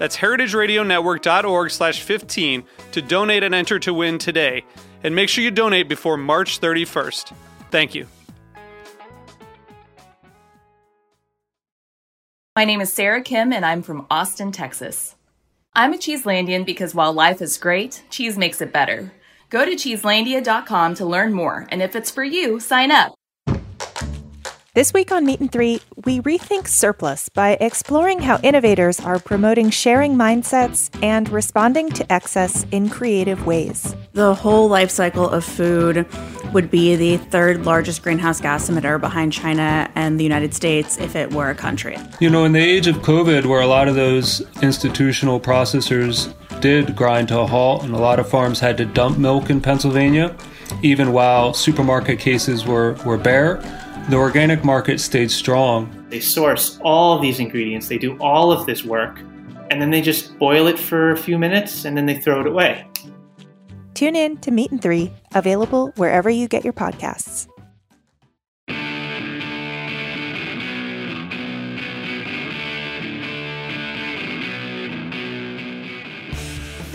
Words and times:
That's 0.00 0.16
heritageradionetwork.org 0.16 1.70
slash 1.70 2.00
15 2.00 2.64
to 2.92 3.02
donate 3.02 3.42
and 3.42 3.54
enter 3.54 3.78
to 3.80 3.92
win 3.92 4.16
today. 4.16 4.64
And 5.04 5.14
make 5.14 5.28
sure 5.28 5.44
you 5.44 5.50
donate 5.50 5.90
before 5.90 6.16
March 6.16 6.58
31st. 6.58 7.34
Thank 7.70 7.94
you. 7.94 8.06
My 12.56 12.64
name 12.64 12.80
is 12.80 12.90
Sarah 12.90 13.22
Kim, 13.22 13.52
and 13.52 13.62
I'm 13.64 13.82
from 13.82 14.06
Austin, 14.10 14.52
Texas. 14.52 15.16
I'm 15.74 15.92
a 15.92 15.98
Cheeselandian 15.98 16.64
because 16.64 16.94
while 16.94 17.12
life 17.12 17.42
is 17.42 17.58
great, 17.58 18.02
cheese 18.08 18.38
makes 18.38 18.62
it 18.62 18.72
better. 18.72 19.12
Go 19.50 19.66
to 19.66 19.72
cheeselandia.com 19.72 20.94
to 20.94 21.04
learn 21.04 21.34
more, 21.34 21.66
and 21.70 21.82
if 21.82 21.94
it's 21.94 22.10
for 22.10 22.24
you, 22.24 22.58
sign 22.58 22.90
up. 22.90 23.19
This 24.80 24.94
week 24.94 25.12
on 25.12 25.26
Meat 25.26 25.40
and 25.40 25.52
Three, 25.52 25.82
we 26.06 26.22
rethink 26.22 26.66
surplus 26.66 27.28
by 27.28 27.58
exploring 27.60 28.20
how 28.20 28.38
innovators 28.38 28.98
are 28.98 29.18
promoting 29.18 29.68
sharing 29.68 30.14
mindsets 30.14 30.88
and 31.02 31.28
responding 31.28 31.90
to 31.90 32.10
excess 32.10 32.64
in 32.70 32.88
creative 32.88 33.44
ways. 33.44 33.94
The 34.14 34.34
whole 34.34 34.70
life 34.70 34.90
cycle 34.90 35.28
of 35.28 35.44
food 35.44 36.06
would 36.54 36.70
be 36.70 36.96
the 36.96 37.18
third 37.18 37.66
largest 37.66 38.02
greenhouse 38.02 38.40
gas 38.40 38.70
emitter 38.70 38.98
behind 38.98 39.34
China 39.34 39.90
and 39.96 40.18
the 40.18 40.24
United 40.24 40.54
States 40.54 40.96
if 40.96 41.14
it 41.14 41.30
were 41.30 41.50
a 41.50 41.54
country. 41.54 41.98
You 42.18 42.30
know, 42.30 42.46
in 42.46 42.52
the 42.52 42.58
age 42.58 42.86
of 42.86 42.96
COVID, 43.02 43.44
where 43.44 43.60
a 43.60 43.66
lot 43.66 43.86
of 43.86 43.96
those 43.96 44.40
institutional 44.62 45.38
processors 45.38 46.32
did 46.62 46.96
grind 46.96 47.28
to 47.28 47.40
a 47.40 47.46
halt 47.46 47.84
and 47.84 47.92
a 47.92 47.98
lot 47.98 48.18
of 48.18 48.30
farms 48.30 48.60
had 48.60 48.78
to 48.78 48.86
dump 48.86 49.18
milk 49.18 49.50
in 49.50 49.60
Pennsylvania, 49.60 50.34
even 50.82 51.12
while 51.12 51.52
supermarket 51.52 52.18
cases 52.18 52.64
were, 52.64 52.94
were 53.04 53.18
bare 53.18 53.62
the 54.08 54.16
organic 54.16 54.64
market 54.64 55.00
stayed 55.00 55.30
strong. 55.30 56.06
They 56.08 56.20
source 56.20 56.78
all 56.82 57.18
these 57.18 57.40
ingredients, 57.40 57.88
they 57.88 57.98
do 57.98 58.16
all 58.18 58.52
of 58.52 58.66
this 58.66 58.84
work, 58.84 59.20
and 59.70 59.80
then 59.80 59.90
they 59.90 60.00
just 60.00 60.38
boil 60.38 60.66
it 60.66 60.78
for 60.78 61.12
a 61.12 61.16
few 61.16 61.38
minutes 61.38 61.84
and 61.84 61.96
then 61.96 62.06
they 62.06 62.18
throw 62.18 62.40
it 62.40 62.46
away. 62.46 62.86
Tune 63.94 64.16
in 64.16 64.38
to 64.38 64.50
Meat 64.50 64.70
and 64.70 64.80
Three, 64.80 65.12
available 65.34 65.92
wherever 65.96 66.30
you 66.30 66.48
get 66.48 66.64
your 66.64 66.72
podcasts. 66.72 67.49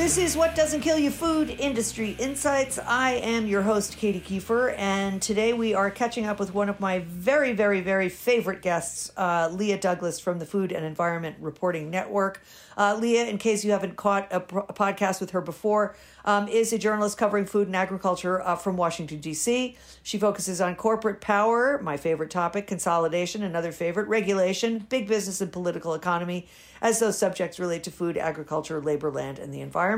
This 0.05 0.19
is 0.19 0.37
What 0.37 0.53
Doesn't 0.53 0.81
Kill 0.81 0.99
You 0.99 1.09
Food 1.09 1.49
Industry 1.49 2.11
Insights. 2.19 2.77
I 2.77 3.13
am 3.13 3.47
your 3.47 3.63
host, 3.63 3.97
Katy 3.97 4.21
Keiffer, 4.21 4.75
and 4.77 5.19
today 5.19 5.51
we 5.51 5.73
are 5.73 5.89
catching 5.89 6.27
up 6.27 6.39
with 6.39 6.53
one 6.53 6.69
of 6.69 6.79
my 6.79 6.99
very, 6.99 7.53
very, 7.53 7.81
very 7.81 8.09
favorite 8.09 8.61
guests, 8.61 9.11
uh, 9.17 9.49
Leah 9.51 9.79
Douglas 9.79 10.19
from 10.19 10.37
the 10.37 10.45
Food 10.45 10.71
and 10.71 10.85
Environment 10.85 11.35
Reporting 11.39 11.89
Network. 11.89 12.43
Uh, 12.77 12.95
Leah, 13.01 13.25
in 13.25 13.39
case 13.39 13.65
you 13.65 13.71
haven't 13.71 13.95
caught 13.95 14.31
a, 14.31 14.37
a 14.37 14.73
podcast 14.73 15.21
with 15.21 15.31
her 15.31 15.41
before, 15.41 15.95
um, 16.23 16.47
is 16.47 16.71
a 16.71 16.77
journalist 16.77 17.17
covering 17.17 17.47
food 17.47 17.65
and 17.65 17.75
agriculture 17.75 18.43
uh, 18.43 18.55
from 18.55 18.77
Washington, 18.77 19.19
D.C. 19.19 19.75
She 20.03 20.19
focuses 20.19 20.61
on 20.61 20.75
corporate 20.75 21.19
power, 21.19 21.79
my 21.81 21.97
favorite 21.97 22.29
topic, 22.29 22.67
consolidation, 22.67 23.41
another 23.41 23.71
favorite, 23.71 24.07
regulation, 24.07 24.85
big 24.87 25.07
business, 25.07 25.41
and 25.41 25.51
political 25.51 25.95
economy, 25.95 26.47
as 26.79 26.99
those 26.99 27.17
subjects 27.17 27.59
relate 27.59 27.83
to 27.83 27.91
food, 27.91 28.17
agriculture, 28.17 28.79
labor, 28.79 29.09
land, 29.09 29.39
and 29.39 29.51
the 29.51 29.61
environment. 29.61 29.94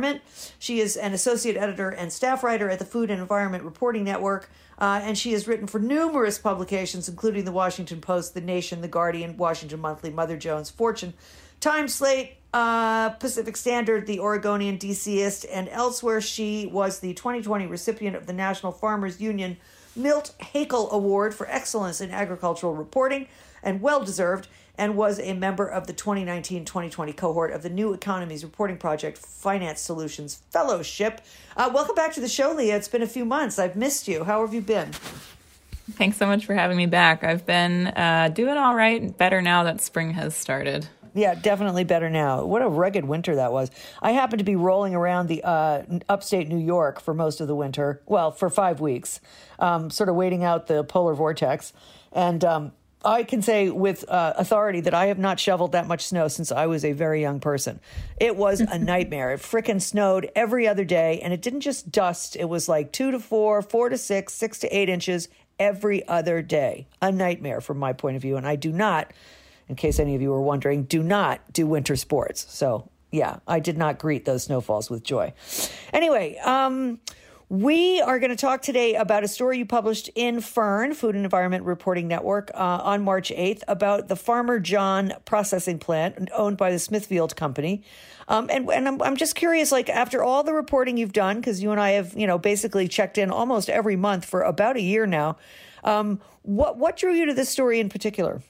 She 0.60 0.80
is 0.80 0.98
an 0.98 1.14
associate 1.14 1.58
editor 1.58 1.90
and 1.90 2.12
staff 2.12 2.44
writer 2.44 2.70
at 2.70 2.80
the 2.80 2.86
Food 2.86 3.10
and 3.10 3.22
Environment 3.22 3.64
Reporting 3.64 4.04
Network. 4.04 4.50
Uh, 4.80 5.00
and 5.04 5.18
she 5.18 5.34
has 5.34 5.48
written 5.48 5.66
for 5.66 5.80
numerous 5.80 6.38
publications, 6.38 7.10
including 7.10 7.46
the 7.46 7.52
Washington 7.52 8.00
Post, 8.00 8.34
The 8.34 8.42
Nation, 8.42 8.82
The 8.82 8.88
Guardian, 8.88 9.36
Washington 9.38 9.80
Monthly, 9.80 10.12
Mother 10.12 10.38
Jones, 10.38 10.70
Fortune, 10.70 11.14
Time 11.60 11.88
Slate, 11.88 12.38
uh, 12.54 13.10
Pacific 13.10 13.58
Standard, 13.58 14.06
The 14.06 14.20
Oregonian, 14.20 14.78
DCist, 14.78 15.46
and 15.52 15.68
elsewhere. 15.70 16.22
She 16.22 16.68
was 16.68 17.00
the 17.00 17.14
2020 17.16 17.66
recipient 17.66 18.16
of 18.16 18.28
the 18.28 18.34
National 18.34 18.72
Farmers 18.72 19.20
Union 19.20 19.58
Milt 19.96 20.36
Hakel 20.40 20.92
Award 20.92 21.34
for 21.34 21.50
Excellence 21.50 22.00
in 22.00 22.12
Agricultural 22.12 22.76
Reporting, 22.76 23.28
and 23.64 23.82
well 23.82 24.04
deserved, 24.04 24.48
and 24.78 24.96
was 24.96 25.20
a 25.20 25.34
member 25.34 25.66
of 25.66 25.88
the 25.88 25.94
2019 25.94 26.66
2020 26.66 27.14
cohort 27.14 27.52
of 27.52 27.64
the 27.64 27.70
New 27.70 27.94
Economies 27.94 28.44
Reporting 28.44 28.78
Project 28.78 29.18
Finance 29.18 29.82
Solutions 29.82 30.42
Fellowship. 30.52 31.22
Uh, 31.56 31.70
welcome 31.74 31.96
back 31.96 32.14
to 32.14 32.22
the 32.22 32.28
show, 32.28 32.54
Leah. 32.54 32.76
It's 32.76 32.88
been 32.88 33.02
a 33.02 33.08
few 33.08 33.26
months. 33.26 33.58
I've 33.58 33.76
missed 33.76 34.08
you. 34.08 34.24
How 34.24 34.42
have 34.42 34.54
you 34.54 34.62
been? 34.62 34.92
Thanks 35.92 36.18
so 36.18 36.28
much 36.28 36.46
for 36.46 36.54
having 36.54 36.78
me 36.78 36.86
back. 36.86 37.24
I've 37.24 37.46
been 37.46 37.88
uh, 37.88 38.30
doing 38.34 38.58
all 38.58 38.76
right, 38.76 39.18
better 39.18 39.42
now 39.42 39.64
that 39.64 39.82
spring 39.82 40.12
has 40.12 40.36
started. 40.36 40.88
Yeah, 41.14 41.34
definitely 41.34 41.84
better 41.84 42.12
now. 42.12 42.46
What 42.46 42.62
a 42.62 42.68
rugged 42.68 43.06
winter 43.06 43.36
that 43.38 43.52
was. 43.52 43.72
I 44.04 44.12
happened 44.12 44.38
to 44.38 44.46
be 44.46 44.56
rolling 44.56 44.94
around 44.94 45.28
the 45.28 45.44
uh, 45.44 45.84
upstate 46.08 46.48
New 46.48 46.60
York 46.60 47.02
for 47.02 47.14
most 47.16 47.42
of 47.42 47.48
the 47.48 47.56
winter. 47.56 48.02
Well, 48.06 48.32
for 48.32 48.52
five 48.52 48.80
weeks, 48.80 49.20
um, 49.58 49.90
sort 49.90 50.10
of 50.10 50.16
waiting 50.16 50.44
out 50.44 50.68
the 50.68 50.84
polar 50.84 51.16
vortex. 51.16 51.74
And 52.12 52.46
um, 52.46 52.72
I 53.08 53.24
can 53.24 53.42
say 53.42 53.70
with 53.70 54.08
uh, 54.10 54.34
authority 54.36 54.82
that 54.82 54.94
I 54.94 55.06
have 55.06 55.18
not 55.18 55.40
shoveled 55.40 55.72
that 55.72 55.88
much 55.88 56.06
snow 56.08 56.28
since 56.28 56.52
I 56.52 56.66
was 56.66 56.84
a 56.84 56.92
very 56.92 57.22
young 57.22 57.40
person. 57.40 57.80
It 58.20 58.36
was 58.36 58.60
a 58.60 58.78
nightmare. 58.94 59.32
It 59.32 59.40
fricking 59.40 59.82
snowed 59.82 60.30
every 60.36 60.68
other 60.68 60.84
day, 60.84 61.22
and 61.22 61.34
it 61.34 61.42
didn't 61.42 61.62
just 61.62 61.90
dust. 61.90 62.36
It 62.36 62.50
was 62.50 62.68
like 62.68 62.92
two 62.92 63.12
to 63.12 63.20
four, 63.20 63.62
four 63.62 63.88
to 63.88 63.98
six, 63.98 64.34
six 64.34 64.60
to 64.60 64.78
eight 64.78 64.90
inches 64.90 65.30
every 65.58 66.06
other 66.08 66.42
day. 66.42 66.88
A 67.02 67.10
nightmare 67.10 67.62
from 67.62 67.78
my 67.78 67.94
point 67.94 68.18
of 68.18 68.22
view, 68.22 68.36
and 68.36 68.46
I 68.46 68.58
do 68.58 68.74
not 68.74 69.14
in 69.70 69.76
case 69.76 70.00
any 70.00 70.16
of 70.16 70.22
you 70.22 70.30
were 70.30 70.42
wondering, 70.42 70.84
do 70.84 71.04
not 71.04 71.42
do 71.52 71.68
winter 71.68 71.96
sports. 71.96 72.46
So, 72.50 72.90
yeah, 73.12 73.40
I 73.48 73.60
did 73.60 73.78
not 73.78 74.00
greet 74.00 74.26
those 74.26 74.44
snowfalls 74.44 74.90
with 74.90 75.04
joy. 75.04 75.34
Anyway, 75.94 76.38
um, 76.38 77.00
we 77.50 78.02
are 78.02 78.20
going 78.20 78.30
to 78.30 78.36
talk 78.36 78.62
today 78.62 78.96
about 78.96 79.24
a 79.24 79.28
story 79.28 79.58
you 79.58 79.66
published 79.66 80.10
in 80.16 80.42
Fern, 80.42 80.94
Food 80.94 81.16
and 81.16 81.24
Environment 81.24 81.64
Reporting 81.64 82.06
Network, 82.06 82.52
uh, 82.54 82.58
on 82.58 83.04
March 83.04 83.30
8th 83.30 83.62
about 83.70 84.10
the 84.10 84.18
Farmer 84.18 84.60
John 84.60 85.14
processing 85.24 85.80
plant 85.80 86.30
owned 86.36 86.58
by 86.58 86.72
the 86.72 86.80
Smithfield 86.80 87.38
Company. 87.38 87.84
Um, 88.28 88.50
and 88.52 88.70
and 88.70 88.86
I'm, 88.86 89.02
I'm 89.02 89.16
just 89.16 89.36
curious, 89.36 89.72
like, 89.72 89.88
after 89.88 90.22
all 90.22 90.44
the 90.44 90.54
reporting 90.54 90.98
you've 90.98 91.14
done, 91.14 91.38
because 91.38 91.64
you 91.64 91.72
and 91.72 91.80
I 91.80 91.92
have, 91.92 92.14
you 92.18 92.28
know, 92.28 92.38
basically 92.38 92.90
checked 92.90 93.18
in 93.18 93.32
almost 93.32 93.70
every 93.70 93.96
month 93.96 94.26
for 94.26 94.42
about 94.42 94.76
a 94.76 94.82
year 94.82 95.06
now, 95.06 95.38
um, 95.86 96.20
what, 96.42 96.78
what 96.78 96.98
drew 96.98 97.14
you 97.14 97.28
to 97.28 97.34
this 97.34 97.48
story 97.48 97.80
in 97.80 97.88
particular? 97.88 98.42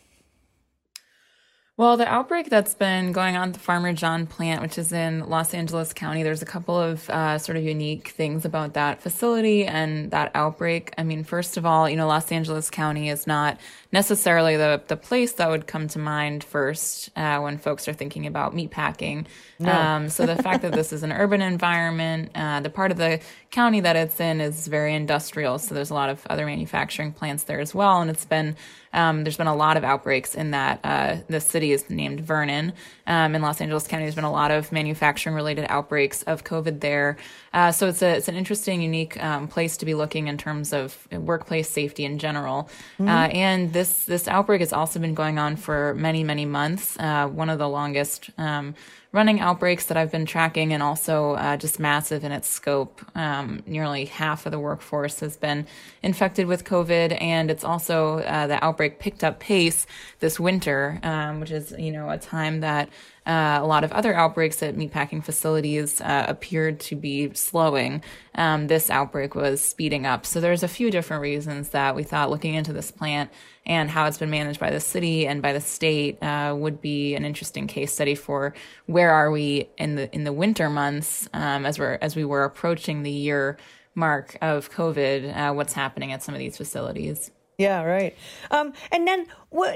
Well, 1.77 1.95
the 1.95 2.07
outbreak 2.07 2.49
that's 2.49 2.73
been 2.73 3.11
going 3.11 3.37
on 3.37 3.49
at 3.49 3.53
the 3.53 3.59
Farmer 3.59 3.93
John 3.93 4.25
plant, 4.25 4.63
which 4.63 4.79
is 4.79 4.91
in 4.91 5.29
Los 5.29 5.53
Angeles 5.53 5.93
County, 5.93 6.23
there's 6.23 6.41
a 6.41 6.45
couple 6.45 6.75
of 6.75 7.07
uh, 7.07 7.37
sort 7.37 7.55
of 7.55 7.63
unique 7.63 8.07
things 8.07 8.45
about 8.45 8.73
that 8.73 8.99
facility 8.99 9.63
and 9.63 10.09
that 10.09 10.31
outbreak. 10.33 10.91
I 10.97 11.03
mean, 11.03 11.23
first 11.23 11.55
of 11.55 11.67
all, 11.67 11.87
you 11.87 11.95
know, 11.95 12.07
Los 12.07 12.31
Angeles 12.31 12.71
County 12.71 13.09
is 13.09 13.27
not 13.27 13.59
necessarily 13.91 14.57
the, 14.57 14.81
the 14.87 14.97
place 14.97 15.33
that 15.33 15.51
would 15.51 15.67
come 15.67 15.87
to 15.89 15.99
mind 15.99 16.43
first 16.43 17.11
uh, 17.15 17.39
when 17.41 17.59
folks 17.59 17.87
are 17.87 17.93
thinking 17.93 18.25
about 18.25 18.55
meat 18.55 18.71
packing. 18.71 19.27
No. 19.59 19.71
Um, 19.71 20.09
so 20.09 20.25
the 20.25 20.35
fact 20.35 20.63
that 20.63 20.71
this 20.71 20.91
is 20.91 21.03
an 21.03 21.11
urban 21.11 21.41
environment, 21.41 22.31
uh, 22.33 22.59
the 22.59 22.71
part 22.71 22.89
of 22.89 22.97
the 22.97 23.19
county 23.51 23.81
that 23.81 23.95
it's 23.95 24.19
in 24.19 24.41
is 24.41 24.67
very 24.67 24.95
industrial. 24.95 25.59
So 25.59 25.75
there's 25.75 25.91
a 25.91 25.93
lot 25.93 26.09
of 26.09 26.25
other 26.27 26.47
manufacturing 26.47 27.13
plants 27.13 27.43
there 27.43 27.59
as 27.59 27.75
well. 27.75 28.01
And 28.01 28.09
it's 28.09 28.25
been 28.25 28.55
um, 28.93 29.23
there's 29.23 29.37
been 29.37 29.47
a 29.47 29.55
lot 29.55 29.77
of 29.77 29.83
outbreaks 29.83 30.33
in 30.33 30.51
that. 30.51 30.79
Uh, 30.83 31.17
the 31.27 31.39
city 31.39 31.66
is 31.71 31.89
named 31.89 32.21
Vernon. 32.21 32.73
Um, 33.05 33.35
in 33.35 33.41
Los 33.41 33.61
Angeles 33.61 33.87
County, 33.87 34.05
there's 34.05 34.15
been 34.15 34.23
a 34.23 34.31
lot 34.31 34.51
of 34.51 34.71
manufacturing 34.71 35.35
related 35.35 35.65
outbreaks 35.69 36.23
of 36.23 36.43
COVID 36.43 36.79
there. 36.79 37.17
Uh, 37.53 37.71
so 37.71 37.87
it's 37.87 38.01
a 38.01 38.17
it's 38.17 38.27
an 38.27 38.35
interesting, 38.35 38.81
unique 38.81 39.21
um, 39.23 39.47
place 39.47 39.77
to 39.77 39.85
be 39.85 39.93
looking 39.93 40.27
in 40.27 40.37
terms 40.37 40.73
of 40.73 41.07
workplace 41.11 41.69
safety 41.69 42.05
in 42.05 42.19
general. 42.19 42.69
Mm-hmm. 42.99 43.07
Uh, 43.07 43.27
and 43.27 43.73
this 43.73 44.05
this 44.05 44.27
outbreak 44.27 44.61
has 44.61 44.73
also 44.73 44.99
been 44.99 45.13
going 45.13 45.39
on 45.39 45.55
for 45.55 45.93
many 45.95 46.23
many 46.23 46.45
months. 46.45 46.97
Uh, 46.99 47.27
one 47.27 47.49
of 47.49 47.59
the 47.59 47.69
longest. 47.69 48.29
Um, 48.37 48.75
running 49.17 49.39
outbreaks 49.39 49.87
that 49.87 49.97
I've 49.97 50.11
been 50.11 50.27
tracking 50.27 50.73
and 50.73 50.83
also 50.83 51.31
uh, 51.31 51.57
just 51.57 51.79
massive 51.79 52.23
in 52.23 52.31
its 52.31 52.47
scope. 52.47 53.01
Um, 53.15 53.63
nearly 53.65 54.05
half 54.05 54.45
of 54.45 54.51
the 54.51 54.59
workforce 54.59 55.21
has 55.21 55.35
been 55.35 55.65
infected 56.03 56.45
with 56.45 56.63
COVID, 56.63 57.19
and 57.19 57.49
it's 57.49 57.63
also 57.63 58.19
uh, 58.19 58.45
the 58.45 58.63
outbreak 58.63 58.99
picked 58.99 59.23
up 59.23 59.39
pace 59.39 59.87
this 60.19 60.39
winter, 60.39 60.99
um, 61.01 61.39
which 61.39 61.49
is 61.49 61.73
you 61.79 61.91
know 61.91 62.11
a 62.11 62.19
time 62.19 62.59
that 62.59 62.89
uh, 63.25 63.57
a 63.59 63.65
lot 63.65 63.83
of 63.83 63.91
other 63.91 64.13
outbreaks 64.13 64.61
at 64.61 64.75
meatpacking 64.75 65.23
facilities 65.23 65.99
uh, 65.99 66.25
appeared 66.29 66.79
to 66.79 66.95
be 66.95 67.33
slowing. 67.33 68.03
Um, 68.35 68.67
this 68.67 68.91
outbreak 68.91 69.33
was 69.33 69.61
speeding 69.61 70.05
up. 70.05 70.27
So 70.27 70.39
there's 70.39 70.61
a 70.61 70.67
few 70.67 70.91
different 70.91 71.23
reasons 71.23 71.69
that 71.69 71.95
we 71.95 72.03
thought 72.03 72.29
looking 72.29 72.53
into 72.53 72.71
this 72.71 72.91
plant 72.91 73.31
and 73.67 73.91
how 73.91 74.07
it's 74.07 74.17
been 74.17 74.31
managed 74.31 74.59
by 74.59 74.71
the 74.71 74.79
city 74.79 75.27
and 75.27 75.41
by 75.41 75.53
the 75.53 75.61
state 75.61 76.21
uh, 76.23 76.55
would 76.57 76.81
be 76.81 77.13
an 77.13 77.25
interesting 77.25 77.67
case 77.67 77.93
study 77.93 78.15
for 78.15 78.55
where 78.87 79.11
are 79.11 79.29
we 79.29 79.69
in 79.77 79.95
the 79.95 80.13
in 80.15 80.23
the 80.23 80.33
winter 80.33 80.69
months 80.69 81.29
um, 81.33 81.65
as 81.65 81.77
we're 81.77 81.99
as 82.01 82.15
we 82.15 82.25
were 82.25 82.43
approaching 82.43 83.03
the 83.03 83.11
year 83.11 83.57
mark 83.93 84.37
of 84.41 84.71
COVID. 84.71 85.35
Uh, 85.35 85.53
what's 85.53 85.73
happening 85.73 86.11
at 86.13 86.23
some 86.23 86.33
of 86.33 86.39
these 86.39 86.57
facilities? 86.57 87.31
Yeah, 87.57 87.81
right. 87.81 88.15
Um, 88.51 88.73
and 88.91 89.07
then, 89.07 89.25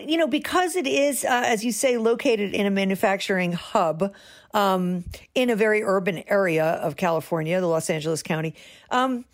you 0.05 0.17
know, 0.17 0.27
because 0.27 0.75
it 0.75 0.85
is, 0.85 1.25
uh, 1.25 1.41
as 1.45 1.65
you 1.65 1.71
say, 1.71 1.97
located 1.97 2.53
in 2.53 2.67
a 2.67 2.69
manufacturing 2.69 3.53
hub 3.53 4.13
um, 4.53 5.03
in 5.33 5.49
a 5.49 5.55
very 5.55 5.81
urban 5.81 6.23
area 6.27 6.63
of 6.63 6.95
California, 6.95 7.59
the 7.59 7.65
Los 7.65 7.89
Angeles 7.89 8.21
County. 8.21 8.53
Um, 8.91 9.25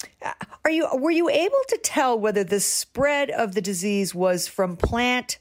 are 0.63 0.71
you 0.71 0.88
were 0.94 1.11
you 1.11 1.29
able 1.29 1.59
to 1.67 1.77
tell 1.79 2.17
whether 2.17 2.45
the 2.45 2.61
spread 2.61 3.31
of 3.31 3.53
the 3.53 3.61
disease 3.61 4.15
was 4.15 4.47
from 4.47 4.77
plant 4.77 5.39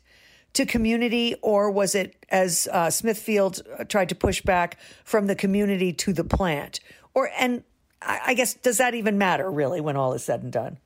to 0.54 0.66
community, 0.66 1.36
or 1.42 1.70
was 1.70 1.94
it, 1.94 2.16
as 2.30 2.66
uh, 2.72 2.90
Smithfield 2.90 3.62
tried 3.88 4.08
to 4.08 4.16
push 4.16 4.42
back, 4.42 4.78
from 5.04 5.28
the 5.28 5.36
community 5.36 5.92
to 5.92 6.12
the 6.12 6.24
plant? 6.24 6.80
Or 7.14 7.30
and 7.38 7.62
I 8.02 8.34
guess 8.34 8.54
does 8.54 8.78
that 8.78 8.94
even 8.94 9.16
matter 9.16 9.48
really 9.48 9.80
when 9.80 9.96
all 9.96 10.12
is 10.14 10.24
said 10.24 10.42
and 10.42 10.50
done? 10.50 10.78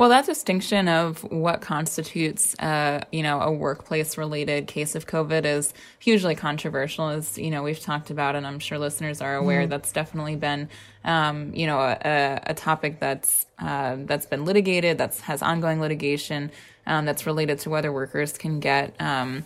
Well, 0.00 0.08
that 0.08 0.24
distinction 0.24 0.88
of 0.88 1.22
what 1.24 1.60
constitutes, 1.60 2.58
uh, 2.58 3.04
you 3.12 3.22
know, 3.22 3.38
a 3.42 3.52
workplace-related 3.52 4.66
case 4.66 4.94
of 4.94 5.06
COVID 5.06 5.44
is 5.44 5.74
hugely 5.98 6.34
controversial. 6.34 7.10
As 7.10 7.36
you 7.36 7.50
know, 7.50 7.62
we've 7.62 7.78
talked 7.78 8.08
about, 8.08 8.34
and 8.34 8.46
I'm 8.46 8.60
sure 8.60 8.78
listeners 8.78 9.20
are 9.20 9.36
aware. 9.36 9.60
Mm-hmm. 9.60 9.68
That's 9.68 9.92
definitely 9.92 10.36
been, 10.36 10.70
um, 11.04 11.52
you 11.54 11.66
know, 11.66 11.78
a, 11.80 12.40
a 12.46 12.54
topic 12.54 12.98
that's 12.98 13.44
uh, 13.58 13.96
that's 13.98 14.24
been 14.24 14.46
litigated, 14.46 14.96
that's 14.96 15.20
has 15.20 15.42
ongoing 15.42 15.82
litigation, 15.82 16.50
um, 16.86 17.04
that's 17.04 17.26
related 17.26 17.58
to 17.58 17.68
whether 17.68 17.92
workers 17.92 18.38
can 18.38 18.58
get. 18.58 18.98
Um, 18.98 19.44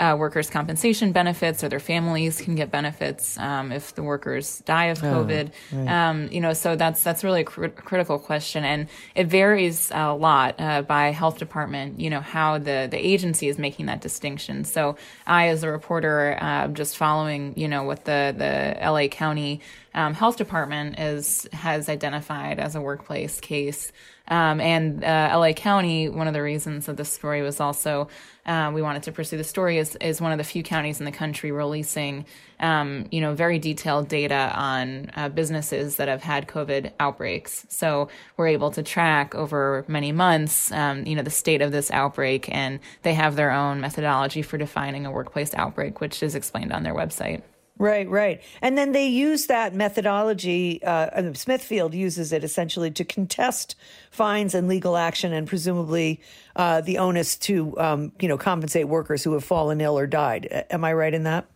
uh, 0.00 0.16
workers' 0.18 0.50
compensation 0.50 1.12
benefits 1.12 1.62
or 1.62 1.68
their 1.68 1.80
families 1.80 2.40
can 2.40 2.54
get 2.54 2.70
benefits 2.70 3.38
um, 3.38 3.70
if 3.72 3.94
the 3.94 4.02
workers 4.02 4.60
die 4.60 4.86
of 4.86 4.98
COVID. 4.98 5.50
Oh, 5.72 5.76
right. 5.76 6.08
um, 6.08 6.28
you 6.32 6.40
know, 6.40 6.54
so 6.54 6.76
that's 6.76 7.02
that's 7.02 7.22
really 7.22 7.42
a 7.42 7.44
cr- 7.44 7.68
critical 7.68 8.18
question, 8.18 8.64
and 8.64 8.88
it 9.14 9.26
varies 9.26 9.90
a 9.92 10.14
lot 10.14 10.56
uh, 10.58 10.82
by 10.82 11.10
health 11.10 11.38
department. 11.38 12.00
You 12.00 12.10
know 12.10 12.20
how 12.20 12.58
the 12.58 12.88
the 12.90 12.98
agency 12.98 13.48
is 13.48 13.58
making 13.58 13.86
that 13.86 14.00
distinction. 14.00 14.64
So 14.64 14.96
I, 15.26 15.48
as 15.48 15.62
a 15.62 15.70
reporter, 15.70 16.38
uh, 16.40 16.68
just 16.68 16.96
following 16.96 17.54
you 17.56 17.68
know 17.68 17.84
what 17.84 18.04
the 18.04 18.34
the 18.36 18.78
LA 18.84 19.08
County 19.08 19.60
um, 19.94 20.14
Health 20.14 20.36
Department 20.36 20.98
is 20.98 21.46
has 21.52 21.88
identified 21.88 22.58
as 22.58 22.74
a 22.74 22.80
workplace 22.80 23.40
case. 23.40 23.92
Um, 24.32 24.62
and 24.62 25.04
uh, 25.04 25.30
LA 25.34 25.52
County, 25.52 26.08
one 26.08 26.26
of 26.26 26.32
the 26.32 26.40
reasons 26.40 26.86
that 26.86 26.96
this 26.96 27.12
story 27.12 27.42
was 27.42 27.60
also 27.60 28.08
uh, 28.46 28.72
we 28.74 28.80
wanted 28.80 29.02
to 29.02 29.12
pursue 29.12 29.36
the 29.36 29.44
story 29.44 29.76
is, 29.76 29.94
is 29.96 30.22
one 30.22 30.32
of 30.32 30.38
the 30.38 30.44
few 30.44 30.62
counties 30.62 31.00
in 31.00 31.04
the 31.04 31.12
country 31.12 31.52
releasing, 31.52 32.24
um, 32.58 33.06
you 33.10 33.20
know, 33.20 33.34
very 33.34 33.58
detailed 33.58 34.08
data 34.08 34.50
on 34.54 35.10
uh, 35.16 35.28
businesses 35.28 35.96
that 35.96 36.08
have 36.08 36.22
had 36.22 36.48
COVID 36.48 36.92
outbreaks. 36.98 37.66
So 37.68 38.08
we're 38.38 38.48
able 38.48 38.70
to 38.70 38.82
track 38.82 39.34
over 39.34 39.84
many 39.86 40.12
months, 40.12 40.72
um, 40.72 41.04
you 41.06 41.14
know, 41.14 41.22
the 41.22 41.30
state 41.30 41.60
of 41.60 41.70
this 41.70 41.90
outbreak, 41.90 42.48
and 42.50 42.80
they 43.02 43.12
have 43.12 43.36
their 43.36 43.50
own 43.50 43.82
methodology 43.82 44.40
for 44.40 44.56
defining 44.56 45.04
a 45.04 45.10
workplace 45.12 45.52
outbreak, 45.54 46.00
which 46.00 46.22
is 46.22 46.34
explained 46.34 46.72
on 46.72 46.84
their 46.84 46.94
website. 46.94 47.42
Right, 47.78 48.08
right. 48.08 48.42
And 48.60 48.76
then 48.76 48.92
they 48.92 49.06
use 49.06 49.46
that 49.46 49.74
methodology, 49.74 50.82
uh, 50.84 51.32
Smithfield 51.32 51.94
uses 51.94 52.32
it 52.32 52.44
essentially 52.44 52.90
to 52.92 53.04
contest 53.04 53.74
fines 54.10 54.54
and 54.54 54.68
legal 54.68 54.96
action 54.96 55.32
and 55.32 55.48
presumably 55.48 56.20
uh, 56.54 56.82
the 56.82 56.98
onus 56.98 57.36
to, 57.38 57.76
um, 57.80 58.12
you 58.20 58.28
know, 58.28 58.36
compensate 58.36 58.88
workers 58.88 59.24
who 59.24 59.32
have 59.32 59.42
fallen 59.42 59.80
ill 59.80 59.98
or 59.98 60.06
died. 60.06 60.66
Am 60.70 60.84
I 60.84 60.92
right 60.92 61.14
in 61.14 61.24
that? 61.24 61.46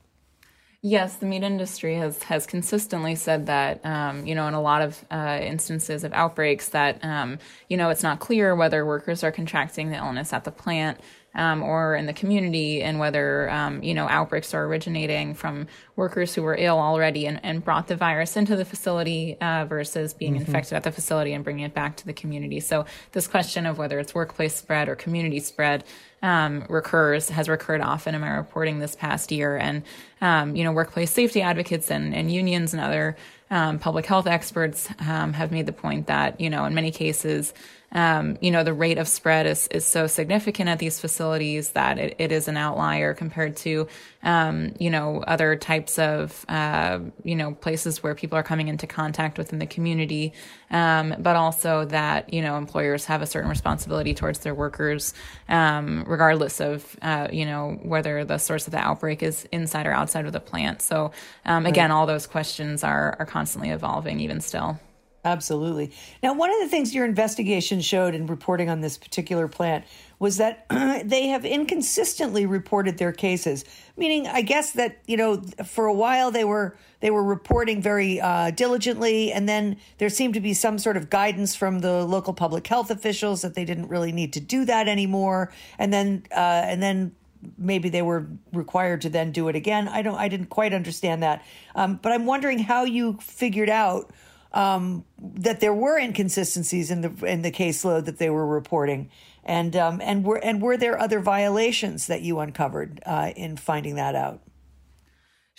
Yes, 0.83 1.17
the 1.17 1.27
meat 1.27 1.43
industry 1.43 1.97
has 1.97 2.23
has 2.25 2.47
consistently 2.47 3.17
said 3.17 3.47
that, 3.47 3.85
um, 3.85 4.25
you 4.25 4.35
know, 4.37 4.47
in 4.47 4.55
a 4.55 4.61
lot 4.61 4.83
of 4.83 5.05
uh, 5.11 5.41
instances 5.43 6.05
of 6.05 6.13
outbreaks, 6.13 6.69
that 6.69 7.05
um, 7.05 7.39
you 7.69 7.77
know 7.77 7.89
it's 7.89 8.05
not 8.05 8.21
clear 8.21 8.55
whether 8.55 8.87
workers 8.87 9.25
are 9.25 9.33
contracting 9.33 9.91
the 9.91 9.97
illness 9.97 10.33
at 10.33 10.45
the 10.45 10.53
plant 10.53 11.01
um, 11.37 11.63
or 11.63 11.95
in 11.95 12.07
the 12.07 12.13
community, 12.13 12.83
and 12.83 12.99
whether 12.99 13.49
um, 13.51 13.83
you 13.83 13.95
know 13.95 14.09
outbreaks 14.09 14.53
are 14.55 14.65
originating 14.65 15.35
from 15.35 15.69
workers 15.95 16.35
who 16.35 16.43
were 16.43 16.57
ill 16.59 16.79
already 16.79 17.27
and, 17.27 17.39
and 17.45 17.65
brought 17.65 17.87
the 17.87 17.97
virus 17.97 18.37
into 18.37 18.57
the 18.57 18.65
facility 18.65 19.37
uh, 19.41 19.65
versus 19.67 20.13
being 20.13 20.35
mm-hmm. 20.35 20.47
infected 20.47 20.73
at 20.73 20.83
the 20.83 20.93
facility 20.93 21.33
and 21.33 21.45
bringing 21.45 21.65
it 21.65 21.75
back 21.75 21.97
to 21.97 22.07
the 22.07 22.13
community. 22.13 22.59
So 22.59 22.87
this 23.13 23.29
question 23.29 23.67
of 23.67 23.79
whether 23.79 23.99
it's 24.01 24.15
workplace 24.15 24.57
spread 24.57 24.89
or 24.89 24.97
community 24.97 25.41
spread 25.41 25.85
um, 26.23 26.65
recurs 26.69 27.29
has 27.29 27.49
recurred 27.49 27.81
often 27.81 28.15
in 28.15 28.21
my 28.21 28.31
reporting 28.31 28.79
this 28.79 28.97
past 28.97 29.31
year, 29.31 29.57
and 29.57 29.83
um, 30.21 30.57
you 30.57 30.65
know 30.65 30.73
workplace 30.73 31.11
safety 31.11 31.43
advocates 31.43 31.91
and, 31.91 32.15
and 32.15 32.33
unions 32.33 32.73
and 32.73 32.83
other 32.83 33.17
um, 33.51 33.79
public 33.79 34.07
health 34.07 34.27
experts 34.27 34.89
um, 35.07 35.33
have 35.35 35.53
made 35.53 35.67
the 35.67 35.73
point 35.73 36.07
that 36.07 36.41
you 36.41 36.51
know 36.51 36.65
in 36.65 36.75
many 36.75 36.91
cases 36.91 37.53
um, 37.97 38.37
you 38.43 38.51
know, 38.51 38.63
the 38.63 38.75
rate 38.75 38.99
of 38.99 39.09
spread 39.09 39.47
is, 39.47 39.69
is 39.69 39.87
so 39.87 40.07
significant 40.07 40.69
at 40.69 40.79
these 40.79 41.01
facilities 41.01 41.71
that 41.71 41.99
it, 41.99 42.15
it 42.19 42.31
is 42.31 42.47
an 42.47 42.59
outlier 42.59 43.15
compared 43.15 43.57
to, 43.57 43.89
um, 44.23 44.75
you 44.79 44.91
know, 44.91 45.23
other 45.27 45.57
types 45.57 45.99
of, 45.99 46.45
uh, 46.47 46.99
you 47.25 47.35
know, 47.35 47.55
places 47.55 48.03
where 48.03 48.15
people 48.15 48.37
are 48.37 48.43
coming 48.43 48.69
into 48.69 48.87
contact 48.87 49.39
within 49.39 49.59
the 49.59 49.67
community. 49.67 50.35
Um, 50.71 51.15
but 51.19 51.37
also 51.37 51.87
that, 51.87 52.35
you 52.35 52.43
know, 52.43 52.59
employers 52.59 53.07
have 53.07 53.23
a 53.23 53.27
certain 53.27 53.49
responsibility 53.49 54.13
towards 54.13 54.41
their 54.41 54.55
workers, 54.55 55.15
um, 55.49 56.05
regardless 56.07 56.61
of, 56.61 56.97
uh, 57.01 57.29
you 57.33 57.47
know, 57.47 57.79
whether 57.83 58.27
the 58.27 58.37
source 58.37 58.67
of 58.67 58.73
the 58.73 58.79
outbreak 58.79 59.23
is 59.23 59.49
inside 59.53 59.87
or 59.87 59.93
outside 59.93 60.27
of 60.27 60.35
the 60.35 60.41
plant. 60.41 60.83
So, 60.83 61.13
um, 61.47 61.65
again, 61.65 61.91
all 61.91 62.05
those 62.05 62.27
questions 62.27 62.85
are, 62.85 63.17
are 63.19 63.27
constantly 63.27 63.71
evolving 63.71 64.21
even 64.21 64.43
still. 64.43 64.79
Absolutely. 65.27 65.91
Now, 66.23 66.35
one 66.35 66.51
of 66.51 66.61
the 66.61 66.69
things 66.69 66.95
your 66.95 67.05
investigation 67.05 67.81
showed 67.81 68.15
in 68.15 68.29
reporting 68.29 68.71
on 68.71 68.81
this 68.81 68.97
particular 68.97 69.49
plant 69.49 69.85
was 70.21 70.37
that 70.37 70.67
they 71.05 71.27
have 71.27 71.45
inconsistently 71.45 72.47
reported 72.47 72.97
their 72.97 73.11
cases. 73.11 73.65
Meaning, 73.97 74.29
I 74.29 74.43
guess 74.43 74.71
that 74.73 74.99
you 75.07 75.17
know, 75.17 75.43
for 75.65 75.87
a 75.87 75.93
while 75.93 76.31
they 76.31 76.45
were 76.45 76.77
they 77.01 77.11
were 77.11 77.25
reporting 77.25 77.83
very 77.83 78.21
uh, 78.21 78.53
diligently, 78.53 79.33
and 79.33 79.49
then 79.49 79.79
there 79.99 80.11
seemed 80.11 80.35
to 80.35 80.41
be 80.41 80.55
some 80.55 80.79
sort 80.79 80.97
of 80.97 81.11
guidance 81.11 81.57
from 81.57 81.81
the 81.81 82.05
local 82.05 82.33
public 82.33 82.65
health 82.65 82.93
officials 82.93 83.43
that 83.43 83.55
they 83.55 83.65
didn't 83.65 83.89
really 83.89 84.13
need 84.13 84.33
to 84.35 84.41
do 84.41 84.65
that 84.65 84.87
anymore. 84.87 85.53
And 85.77 85.93
then 85.93 86.23
uh, 86.31 86.63
and 86.65 86.81
then 86.81 87.17
maybe 87.59 87.89
they 87.89 88.03
were 88.03 88.29
required 88.53 89.01
to 89.03 89.09
then 89.09 89.33
do 89.33 89.49
it 89.49 89.57
again. 89.57 89.89
I 89.89 90.03
don't. 90.03 90.15
I 90.17 90.29
didn't 90.29 90.51
quite 90.51 90.73
understand 90.73 91.25
that. 91.25 91.45
Um, 91.75 91.99
but 92.01 92.13
I'm 92.13 92.27
wondering 92.27 92.61
how 92.61 92.85
you 92.85 93.19
figured 93.21 93.71
out 93.71 94.13
um, 94.57 95.05
that 95.19 95.61
there 95.61 95.75
were 95.75 95.99
inconsistencies 95.99 96.91
in 96.91 97.03
the 97.03 97.27
in 97.27 97.43
the 97.43 97.53
caseload 97.53 98.07
that 98.07 98.19
they 98.19 98.31
were 98.31 98.47
reporting, 98.47 99.11
and 99.45 99.77
um, 99.77 100.01
and 100.03 100.25
were 100.25 100.39
and 100.39 100.63
were 100.63 100.79
there 100.79 100.99
other 100.99 101.21
violations 101.21 102.07
that 102.07 102.23
you 102.23 102.41
uncovered 102.41 103.03
uh, 103.05 103.33
in 103.37 103.59
finding 103.59 103.97
that 103.97 104.15
out? 104.15 104.41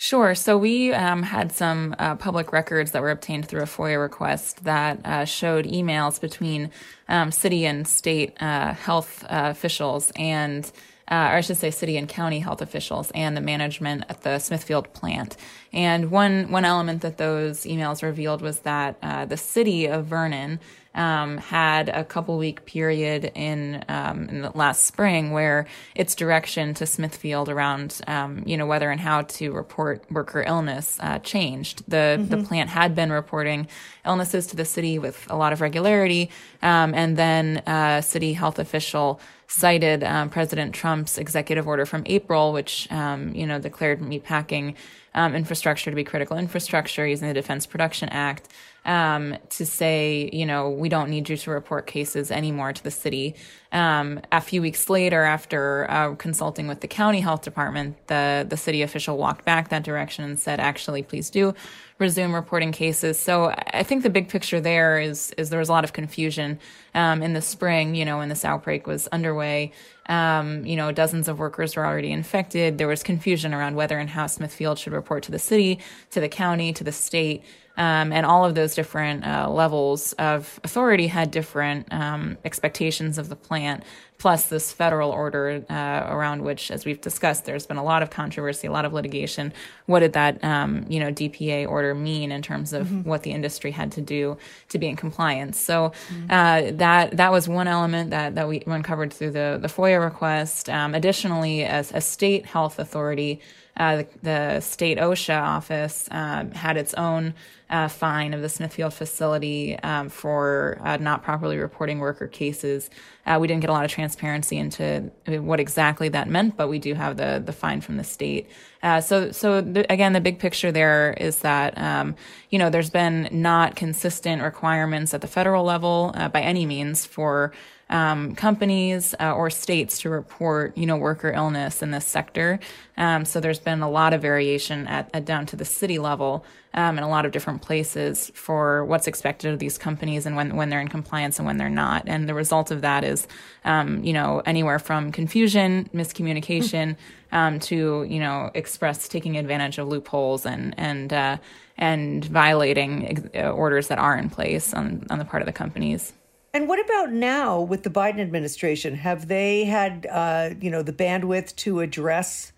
Sure. 0.00 0.34
So 0.34 0.58
we 0.58 0.92
um, 0.92 1.22
had 1.22 1.52
some 1.52 1.94
uh, 1.98 2.16
public 2.16 2.52
records 2.52 2.92
that 2.92 3.02
were 3.02 3.10
obtained 3.10 3.46
through 3.46 3.62
a 3.62 3.66
FOIA 3.66 4.00
request 4.00 4.64
that 4.64 5.04
uh, 5.04 5.24
showed 5.24 5.64
emails 5.64 6.20
between 6.20 6.70
um, 7.08 7.32
city 7.32 7.66
and 7.66 7.86
state 7.86 8.40
uh, 8.40 8.74
health 8.74 9.24
uh, 9.24 9.48
officials 9.50 10.12
and 10.16 10.70
uh, 11.10 11.14
or 11.14 11.36
I 11.36 11.40
should 11.40 11.56
say 11.56 11.70
city 11.70 11.96
and 11.96 12.08
county 12.08 12.40
health 12.40 12.60
officials 12.60 13.10
and 13.14 13.36
the 13.36 13.40
management 13.40 14.04
at 14.08 14.22
the 14.22 14.38
Smithfield 14.38 14.92
plant. 14.92 15.36
And 15.72 16.10
one, 16.10 16.50
one 16.50 16.64
element 16.64 17.02
that 17.02 17.18
those 17.18 17.62
emails 17.62 18.02
revealed 18.02 18.42
was 18.42 18.60
that 18.60 18.96
uh, 19.02 19.24
the 19.24 19.36
city 19.36 19.86
of 19.86 20.06
Vernon 20.06 20.60
um, 20.94 21.36
had 21.38 21.88
a 21.88 22.04
couple 22.04 22.36
week 22.38 22.64
period 22.64 23.30
in, 23.34 23.84
um, 23.88 24.28
in 24.28 24.50
last 24.54 24.84
spring 24.84 25.30
where 25.30 25.66
its 25.94 26.14
direction 26.14 26.74
to 26.74 26.86
Smithfield 26.86 27.48
around, 27.48 28.00
um, 28.06 28.42
you 28.44 28.56
know, 28.56 28.66
whether 28.66 28.90
and 28.90 29.00
how 29.00 29.22
to 29.22 29.52
report 29.52 30.04
worker 30.10 30.42
illness 30.42 30.98
uh, 31.00 31.20
changed. 31.20 31.84
The 31.86 32.18
mm-hmm. 32.18 32.28
the 32.28 32.42
plant 32.42 32.70
had 32.70 32.94
been 32.94 33.12
reporting 33.12 33.68
illnesses 34.04 34.48
to 34.48 34.56
the 34.56 34.64
city 34.64 34.98
with 34.98 35.24
a 35.30 35.36
lot 35.36 35.52
of 35.52 35.60
regularity, 35.60 36.30
um, 36.62 36.94
and 36.94 37.16
then 37.16 37.58
uh, 37.58 38.00
city 38.00 38.32
health 38.32 38.58
official 38.58 39.20
cited 39.48 40.04
um, 40.04 40.28
President 40.28 40.74
Trump's 40.74 41.18
executive 41.18 41.66
order 41.66 41.86
from 41.86 42.02
April, 42.06 42.52
which 42.52 42.90
um, 42.92 43.34
you 43.34 43.46
know 43.46 43.58
declared 43.58 44.00
meatpacking 44.00 44.74
um, 45.14 45.34
infrastructure 45.34 45.90
to 45.90 45.96
be 45.96 46.04
critical 46.04 46.36
infrastructure 46.36 47.06
using 47.06 47.26
the 47.26 47.34
Defense 47.34 47.66
Production 47.66 48.08
Act 48.10 48.48
um, 48.84 49.36
to 49.50 49.66
say, 49.66 50.30
you 50.32 50.46
know, 50.46 50.70
we 50.70 50.88
don't 50.88 51.10
need 51.10 51.28
you 51.28 51.36
to 51.36 51.50
report 51.50 51.86
cases 51.86 52.30
anymore 52.30 52.72
to 52.72 52.82
the 52.82 52.90
city. 52.90 53.34
Um, 53.72 54.20
a 54.30 54.40
few 54.40 54.62
weeks 54.62 54.88
later, 54.88 55.24
after 55.24 55.90
uh, 55.90 56.14
consulting 56.14 56.68
with 56.68 56.80
the 56.80 56.88
county 56.88 57.20
health 57.20 57.42
department, 57.42 57.96
the 58.06 58.46
the 58.48 58.56
city 58.56 58.82
official 58.82 59.18
walked 59.18 59.44
back 59.44 59.70
that 59.70 59.82
direction 59.82 60.24
and 60.24 60.38
said, 60.38 60.60
actually, 60.60 61.02
please 61.02 61.30
do 61.30 61.54
resume 61.98 62.32
reporting 62.32 62.72
cases. 62.72 63.18
So 63.18 63.52
I 63.72 63.82
think 63.82 64.02
the 64.02 64.10
big 64.10 64.28
picture 64.28 64.60
there 64.60 65.00
is 65.00 65.32
is 65.32 65.50
there 65.50 65.58
was 65.58 65.68
a 65.68 65.72
lot 65.72 65.84
of 65.84 65.92
confusion 65.92 66.58
um, 66.94 67.22
in 67.22 67.32
the 67.32 67.42
spring. 67.42 67.94
You 67.94 68.04
know, 68.04 68.18
when 68.18 68.28
this 68.28 68.44
outbreak 68.44 68.86
was 68.86 69.08
underway, 69.08 69.72
um, 70.08 70.64
you 70.64 70.76
know, 70.76 70.92
dozens 70.92 71.28
of 71.28 71.38
workers 71.38 71.76
were 71.76 71.84
already 71.84 72.12
infected. 72.12 72.78
There 72.78 72.88
was 72.88 73.02
confusion 73.02 73.52
around 73.52 73.74
whether 73.74 73.98
and 73.98 74.08
how 74.08 74.26
Smithfield 74.26 74.78
should 74.78 74.92
report 74.92 75.24
to 75.24 75.32
the 75.32 75.38
city, 75.38 75.80
to 76.10 76.20
the 76.20 76.28
county, 76.28 76.72
to 76.72 76.84
the 76.84 76.92
state. 76.92 77.42
Um, 77.76 78.12
and 78.12 78.26
all 78.26 78.44
of 78.44 78.56
those 78.56 78.74
different 78.74 79.24
uh, 79.24 79.48
levels 79.48 80.12
of 80.14 80.58
authority 80.64 81.06
had 81.06 81.30
different 81.30 81.92
um, 81.92 82.36
expectations 82.44 83.18
of 83.18 83.28
the 83.28 83.36
plant, 83.36 83.84
plus 84.18 84.46
this 84.46 84.72
federal 84.72 85.10
order 85.10 85.64
uh, 85.70 86.06
around 86.12 86.42
which, 86.42 86.72
as 86.72 86.84
we've 86.84 87.00
discussed, 87.00 87.44
there's 87.44 87.66
been 87.66 87.76
a 87.76 87.84
lot 87.84 88.02
of 88.02 88.10
controversy, 88.10 88.66
a 88.66 88.72
lot 88.72 88.84
of 88.84 88.92
litigation. 88.92 89.52
What 89.86 90.00
did 90.00 90.12
that, 90.14 90.42
um, 90.42 90.84
you 90.88 90.98
know, 90.98 91.12
DPA 91.12 91.68
order 91.68 91.94
mean 91.94 92.32
in 92.32 92.42
terms 92.42 92.72
of 92.72 92.88
mm-hmm. 92.88 93.08
what 93.08 93.22
the 93.22 93.30
industry 93.30 93.70
had 93.70 93.92
to 93.92 94.00
do 94.00 94.36
to 94.70 94.78
be 94.78 94.88
in 94.88 94.96
compliance? 94.96 95.60
So 95.60 95.92
mm-hmm. 96.08 96.30
uh, 96.30 96.76
that 96.78 97.16
that 97.16 97.30
was 97.30 97.48
one 97.48 97.68
element 97.68 98.10
that 98.10 98.34
that 98.34 98.48
we 98.48 98.62
uncovered 98.66 99.12
through 99.12 99.30
the 99.30 99.58
the 99.62 99.68
FOIA 99.68 100.02
request. 100.02 100.68
Um, 100.68 100.96
additionally, 100.96 101.64
as 101.64 101.92
a 101.92 102.00
state 102.00 102.44
health 102.44 102.78
authority. 102.78 103.40
Uh, 103.78 103.96
the, 103.96 104.06
the, 104.22 104.60
state 104.60 104.98
OSHA 104.98 105.40
office 105.40 106.08
um, 106.10 106.50
had 106.50 106.76
its 106.76 106.94
own 106.94 107.32
uh, 107.70 107.86
fine 107.86 108.34
of 108.34 108.42
the 108.42 108.48
Smithfield 108.48 108.92
facility 108.94 109.78
um, 109.80 110.08
for 110.08 110.78
uh, 110.82 110.96
not 110.96 111.22
properly 111.22 111.58
reporting 111.58 111.98
worker 111.98 112.26
cases. 112.26 112.90
Uh, 113.26 113.38
we 113.40 113.46
didn't 113.46 113.60
get 113.60 113.70
a 113.70 113.72
lot 113.72 113.84
of 113.84 113.90
transparency 113.90 114.56
into 114.56 115.10
what 115.26 115.60
exactly 115.60 116.08
that 116.08 116.28
meant, 116.28 116.56
but 116.56 116.68
we 116.68 116.78
do 116.78 116.94
have 116.94 117.16
the 117.16 117.42
the 117.44 117.52
fine 117.52 117.80
from 117.80 117.98
the 117.98 118.04
state. 118.04 118.48
Uh, 118.82 119.00
so, 119.00 119.30
so 119.32 119.58
again, 119.90 120.12
the 120.12 120.20
big 120.20 120.38
picture 120.38 120.72
there 120.72 121.12
is 121.14 121.40
that 121.40 121.76
um, 121.76 122.16
you 122.50 122.58
know 122.58 122.70
there's 122.70 122.90
been 122.90 123.28
not 123.30 123.76
consistent 123.76 124.42
requirements 124.42 125.12
at 125.12 125.20
the 125.20 125.28
federal 125.28 125.64
level 125.64 126.12
uh, 126.14 126.28
by 126.28 126.40
any 126.40 126.64
means 126.64 127.04
for 127.04 127.52
um, 127.90 128.34
companies 128.34 129.14
uh, 129.18 129.32
or 129.32 129.50
states 129.50 130.00
to 130.00 130.10
report, 130.10 130.76
you 130.76 130.86
know, 130.86 130.96
worker 130.96 131.30
illness 131.30 131.82
in 131.82 131.90
this 131.90 132.06
sector. 132.06 132.58
Um, 132.96 133.24
so 133.24 133.40
there's 133.40 133.60
been 133.60 133.80
a 133.80 133.90
lot 133.90 134.12
of 134.12 134.20
variation 134.20 134.86
at, 134.86 135.10
at 135.14 135.24
down 135.24 135.46
to 135.46 135.56
the 135.56 135.64
city 135.64 135.98
level 135.98 136.44
um, 136.74 136.98
in 136.98 137.04
a 137.04 137.08
lot 137.08 137.24
of 137.24 137.32
different 137.32 137.62
places 137.62 138.30
for 138.34 138.84
what's 138.84 139.06
expected 139.06 139.52
of 139.52 139.58
these 139.58 139.78
companies 139.78 140.26
and 140.26 140.36
when 140.36 140.54
when 140.56 140.68
they're 140.68 140.80
in 140.80 140.88
compliance 140.88 141.38
and 141.38 141.46
when 141.46 141.56
they're 141.56 141.70
not. 141.70 142.04
And 142.06 142.28
the 142.28 142.34
result 142.34 142.70
of 142.70 142.82
that 142.82 143.04
is, 143.04 143.26
um, 143.64 144.04
you 144.04 144.12
know, 144.12 144.42
anywhere 144.44 144.78
from 144.78 145.10
confusion, 145.10 145.88
miscommunication, 145.94 146.96
um, 147.32 147.58
to 147.60 148.04
you 148.08 148.20
know, 148.20 148.50
express 148.54 149.08
taking 149.08 149.36
advantage 149.36 149.78
of 149.78 149.88
loopholes 149.88 150.44
and 150.44 150.74
and 150.76 151.12
uh, 151.12 151.36
and 151.78 152.24
violating 152.24 153.30
uh, 153.34 153.50
orders 153.50 153.88
that 153.88 153.98
are 153.98 154.16
in 154.16 154.28
place 154.28 154.74
on 154.74 155.06
on 155.10 155.18
the 155.18 155.24
part 155.24 155.42
of 155.42 155.46
the 155.46 155.52
companies. 155.52 156.12
And 156.58 156.66
what 156.66 156.84
about 156.84 157.12
now 157.12 157.60
with 157.60 157.84
the 157.84 157.88
Biden 157.88 158.18
administration? 158.18 158.96
Have 158.96 159.28
they 159.28 159.64
had, 159.64 160.08
uh, 160.10 160.50
you 160.60 160.72
know, 160.72 160.82
the 160.82 160.92
bandwidth 160.92 161.54
to 161.54 161.78
address 161.78 162.50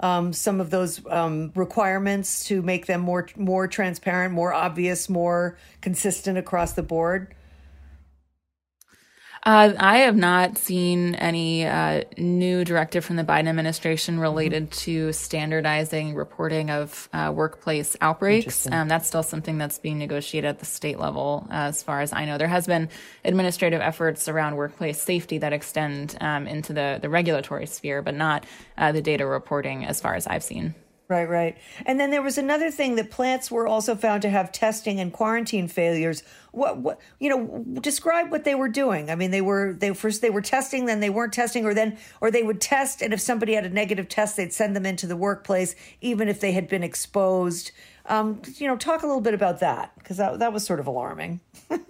um, 0.00 0.32
some 0.32 0.60
of 0.60 0.70
those 0.70 1.00
um, 1.06 1.52
requirements 1.54 2.44
to 2.46 2.60
make 2.60 2.86
them 2.86 3.02
more 3.02 3.28
more 3.36 3.68
transparent, 3.68 4.34
more 4.34 4.52
obvious, 4.52 5.08
more 5.08 5.56
consistent 5.80 6.36
across 6.36 6.72
the 6.72 6.82
board? 6.82 7.36
Uh, 9.46 9.72
I 9.78 9.98
have 9.98 10.16
not 10.16 10.58
seen 10.58 11.14
any 11.14 11.64
uh, 11.64 12.02
new 12.18 12.64
directive 12.64 13.04
from 13.04 13.14
the 13.14 13.22
Biden 13.22 13.46
administration 13.46 14.18
related 14.18 14.64
mm-hmm. 14.64 14.80
to 14.80 15.12
standardizing 15.12 16.16
reporting 16.16 16.68
of 16.68 17.08
uh, 17.12 17.32
workplace 17.32 17.96
outbreaks. 18.00 18.66
Um, 18.66 18.88
that's 18.88 19.06
still 19.06 19.22
something 19.22 19.56
that's 19.56 19.78
being 19.78 19.98
negotiated 19.98 20.48
at 20.48 20.58
the 20.58 20.66
state 20.66 20.98
level, 20.98 21.46
uh, 21.48 21.70
as 21.70 21.80
far 21.80 22.00
as 22.00 22.12
I 22.12 22.24
know. 22.24 22.38
There 22.38 22.48
has 22.48 22.66
been 22.66 22.88
administrative 23.24 23.80
efforts 23.80 24.26
around 24.26 24.56
workplace 24.56 25.00
safety 25.00 25.38
that 25.38 25.52
extend 25.52 26.18
um, 26.20 26.48
into 26.48 26.72
the, 26.72 26.98
the 27.00 27.08
regulatory 27.08 27.66
sphere, 27.66 28.02
but 28.02 28.16
not 28.16 28.44
uh, 28.76 28.90
the 28.90 29.00
data 29.00 29.24
reporting, 29.24 29.84
as 29.84 30.00
far 30.00 30.16
as 30.16 30.26
I've 30.26 30.42
seen. 30.42 30.74
Right, 31.08 31.28
right. 31.28 31.56
And 31.84 32.00
then 32.00 32.10
there 32.10 32.22
was 32.22 32.36
another 32.36 32.68
thing 32.68 32.96
that 32.96 33.12
plants 33.12 33.48
were 33.48 33.68
also 33.68 33.94
found 33.94 34.22
to 34.22 34.30
have 34.30 34.50
testing 34.50 34.98
and 34.98 35.12
quarantine 35.12 35.68
failures. 35.68 36.24
What, 36.50 36.78
what, 36.78 37.00
you 37.20 37.30
know, 37.30 37.64
describe 37.80 38.32
what 38.32 38.42
they 38.42 38.56
were 38.56 38.68
doing. 38.68 39.08
I 39.08 39.14
mean, 39.14 39.30
they 39.30 39.40
were 39.40 39.72
they 39.72 39.94
first 39.94 40.20
they 40.20 40.30
were 40.30 40.40
testing, 40.40 40.86
then 40.86 40.98
they 40.98 41.10
weren't 41.10 41.32
testing, 41.32 41.64
or 41.64 41.74
then 41.74 41.96
or 42.20 42.32
they 42.32 42.42
would 42.42 42.60
test, 42.60 43.02
and 43.02 43.12
if 43.14 43.20
somebody 43.20 43.54
had 43.54 43.64
a 43.64 43.70
negative 43.70 44.08
test, 44.08 44.36
they'd 44.36 44.52
send 44.52 44.74
them 44.74 44.84
into 44.84 45.06
the 45.06 45.16
workplace, 45.16 45.76
even 46.00 46.28
if 46.28 46.40
they 46.40 46.52
had 46.52 46.66
been 46.66 46.82
exposed. 46.82 47.70
Um, 48.06 48.42
you 48.56 48.66
know, 48.66 48.76
talk 48.76 49.02
a 49.02 49.06
little 49.06 49.20
bit 49.20 49.34
about 49.34 49.60
that 49.60 49.92
because 49.98 50.16
that 50.16 50.40
that 50.40 50.52
was 50.52 50.64
sort 50.66 50.80
of 50.80 50.88
alarming. 50.88 51.40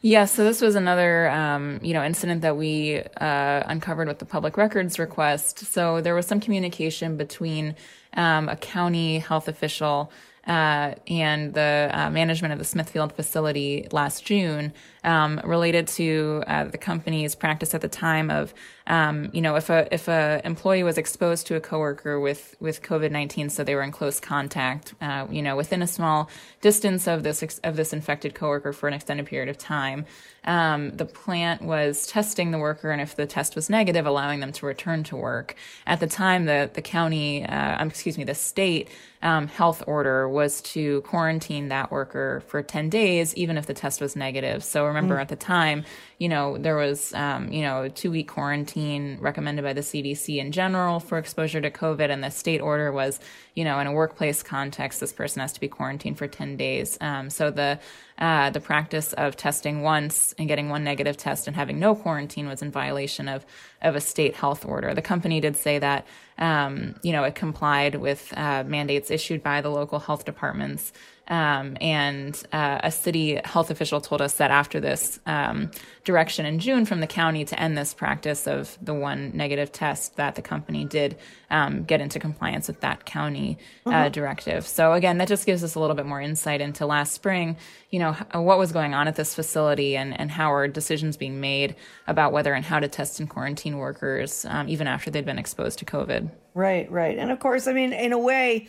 Yeah, 0.00 0.26
so 0.26 0.44
this 0.44 0.60
was 0.60 0.76
another, 0.76 1.28
um, 1.28 1.80
you 1.82 1.92
know, 1.92 2.04
incident 2.04 2.42
that 2.42 2.56
we 2.56 3.02
uh, 3.20 3.62
uncovered 3.66 4.06
with 4.06 4.20
the 4.20 4.24
public 4.24 4.56
records 4.56 4.96
request. 4.96 5.58
So 5.58 6.00
there 6.00 6.14
was 6.14 6.24
some 6.24 6.38
communication 6.38 7.16
between 7.16 7.74
um, 8.14 8.48
a 8.48 8.56
county 8.56 9.18
health 9.18 9.48
official 9.48 10.10
uh, 10.48 10.94
and 11.06 11.52
the 11.52 11.90
uh, 11.92 12.08
management 12.08 12.52
of 12.52 12.58
the 12.58 12.64
Smithfield 12.64 13.12
facility 13.12 13.86
last 13.92 14.24
June 14.24 14.72
um, 15.04 15.38
related 15.44 15.86
to 15.86 16.42
uh, 16.46 16.64
the 16.64 16.78
company's 16.78 17.34
practice 17.34 17.74
at 17.74 17.82
the 17.82 17.88
time 17.88 18.30
of, 18.30 18.54
um, 18.86 19.28
you 19.34 19.42
know, 19.42 19.56
if 19.56 19.68
a 19.68 19.86
if 19.92 20.08
a 20.08 20.40
employee 20.44 20.82
was 20.82 20.96
exposed 20.96 21.46
to 21.48 21.56
a 21.56 21.60
coworker 21.60 22.18
with 22.18 22.56
with 22.60 22.82
COVID 22.82 23.10
nineteen, 23.10 23.50
so 23.50 23.62
they 23.62 23.74
were 23.74 23.82
in 23.82 23.92
close 23.92 24.20
contact, 24.20 24.94
uh, 25.02 25.26
you 25.30 25.42
know, 25.42 25.54
within 25.54 25.82
a 25.82 25.86
small 25.86 26.30
distance 26.62 27.06
of 27.06 27.22
this 27.24 27.60
of 27.62 27.76
this 27.76 27.92
infected 27.92 28.34
coworker 28.34 28.72
for 28.72 28.88
an 28.88 28.94
extended 28.94 29.26
period 29.26 29.50
of 29.50 29.58
time, 29.58 30.06
um, 30.48 30.96
the 30.96 31.04
plant 31.04 31.60
was 31.60 32.06
testing 32.06 32.50
the 32.50 32.58
worker, 32.58 32.90
and 32.90 33.02
if 33.02 33.14
the 33.14 33.26
test 33.26 33.54
was 33.54 33.68
negative, 33.68 34.06
allowing 34.06 34.40
them 34.40 34.50
to 34.52 34.66
return 34.66 35.04
to 35.04 35.16
work. 35.16 35.54
At 35.86 36.00
the 36.00 36.06
time, 36.06 36.46
the 36.46 36.70
the 36.72 36.82
county, 36.82 37.44
uh, 37.44 37.80
um, 37.80 37.88
excuse 37.88 38.16
me, 38.16 38.24
the 38.24 38.34
state 38.34 38.88
um, 39.22 39.48
health 39.48 39.82
order 39.86 40.28
was 40.28 40.60
to 40.62 41.00
quarantine 41.02 41.68
that 41.68 41.90
worker 41.90 42.42
for 42.46 42.62
10 42.62 42.88
days, 42.88 43.34
even 43.34 43.58
if 43.58 43.66
the 43.66 43.74
test 43.74 44.00
was 44.00 44.14
negative. 44.14 44.62
So 44.62 44.86
remember 44.86 45.16
mm. 45.16 45.20
at 45.20 45.28
the 45.28 45.36
time, 45.36 45.84
you 46.18 46.28
know, 46.28 46.56
there 46.56 46.76
was, 46.76 47.12
um, 47.14 47.50
you 47.50 47.62
know, 47.62 47.82
a 47.82 47.90
two 47.90 48.10
week 48.10 48.28
quarantine 48.28 49.18
recommended 49.20 49.62
by 49.62 49.72
the 49.72 49.80
CDC 49.80 50.38
in 50.38 50.52
general 50.52 51.00
for 51.00 51.18
exposure 51.18 51.60
to 51.60 51.70
COVID. 51.70 52.10
And 52.10 52.22
the 52.22 52.30
state 52.30 52.60
order 52.60 52.92
was, 52.92 53.18
you 53.54 53.64
know, 53.64 53.78
in 53.80 53.86
a 53.86 53.92
workplace 53.92 54.42
context, 54.42 55.00
this 55.00 55.12
person 55.12 55.40
has 55.40 55.52
to 55.52 55.60
be 55.60 55.68
quarantined 55.68 56.16
for 56.16 56.28
10 56.28 56.56
days. 56.56 56.96
Um, 57.00 57.28
so 57.28 57.50
the, 57.50 57.80
uh, 58.18 58.50
the 58.50 58.60
practice 58.60 59.12
of 59.12 59.36
testing 59.36 59.82
once 59.82 60.34
and 60.38 60.48
getting 60.48 60.68
one 60.68 60.82
negative 60.82 61.16
test 61.16 61.46
and 61.46 61.54
having 61.54 61.78
no 61.78 61.94
quarantine 61.94 62.48
was 62.48 62.62
in 62.62 62.70
violation 62.70 63.28
of, 63.28 63.46
of 63.80 63.94
a 63.94 64.00
state 64.00 64.34
health 64.34 64.64
order. 64.64 64.92
The 64.92 65.02
company 65.02 65.40
did 65.40 65.56
say 65.56 65.78
that, 65.78 66.06
um, 66.38 66.96
you 67.02 67.12
know, 67.12 67.22
it 67.24 67.36
complied 67.36 67.94
with 67.94 68.32
uh, 68.36 68.64
mandates 68.66 69.10
issued 69.10 69.42
by 69.42 69.60
the 69.60 69.70
local 69.70 70.00
health 70.00 70.24
departments 70.24 70.92
Um, 71.28 71.76
and 71.80 72.42
uh, 72.52 72.80
a 72.82 72.90
city 72.90 73.38
health 73.44 73.70
official 73.70 74.00
told 74.00 74.22
us 74.22 74.34
that 74.34 74.50
after 74.50 74.80
this 74.80 75.20
um, 75.26 75.70
direction 76.04 76.46
in 76.46 76.58
June 76.58 76.86
from 76.86 77.00
the 77.00 77.06
county 77.06 77.44
to 77.44 77.60
end 77.60 77.76
this 77.76 77.92
practice 77.92 78.46
of 78.46 78.78
the 78.80 78.94
one 78.94 79.32
negative 79.34 79.70
test, 79.70 80.16
that 80.16 80.36
the 80.36 80.42
company 80.42 80.86
did 80.86 81.18
um, 81.50 81.84
get 81.84 82.00
into 82.00 82.18
compliance 82.18 82.66
with 82.66 82.80
that 82.80 83.04
county 83.04 83.58
uh, 83.84 83.90
uh-huh. 83.90 84.08
directive. 84.08 84.66
So 84.66 84.94
again, 84.94 85.18
that 85.18 85.28
just 85.28 85.44
gives 85.44 85.62
us 85.62 85.74
a 85.74 85.80
little 85.80 85.96
bit 85.96 86.06
more 86.06 86.20
insight 86.20 86.62
into 86.62 86.86
last 86.86 87.12
spring. 87.12 87.56
You 87.90 87.98
know 88.00 88.12
what 88.32 88.58
was 88.58 88.72
going 88.72 88.94
on 88.94 89.08
at 89.08 89.16
this 89.16 89.34
facility 89.34 89.96
and 89.96 90.18
and 90.18 90.30
how 90.30 90.52
are 90.52 90.68
decisions 90.68 91.16
being 91.16 91.40
made 91.40 91.74
about 92.06 92.32
whether 92.32 92.52
and 92.52 92.64
how 92.64 92.80
to 92.80 92.88
test 92.88 93.20
and 93.20 93.28
quarantine 93.28 93.78
workers 93.78 94.44
um, 94.46 94.68
even 94.68 94.86
after 94.86 95.10
they'd 95.10 95.24
been 95.24 95.38
exposed 95.38 95.78
to 95.78 95.84
COVID. 95.84 96.30
Right, 96.54 96.90
right, 96.90 97.16
and 97.18 97.30
of 97.30 97.38
course, 97.38 97.66
I 97.66 97.72
mean, 97.72 97.92
in 97.92 98.12
a 98.12 98.18
way 98.18 98.68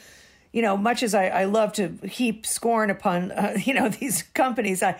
you 0.51 0.63
know, 0.63 0.75
much 0.75 1.03
as 1.03 1.13
I, 1.13 1.27
I 1.27 1.43
love 1.45 1.73
to 1.73 1.89
heap 2.03 2.45
scorn 2.45 2.89
upon, 2.89 3.31
uh, 3.31 3.57
you 3.63 3.73
know, 3.73 3.89
these 3.89 4.23
companies, 4.23 4.81
I, 4.81 4.99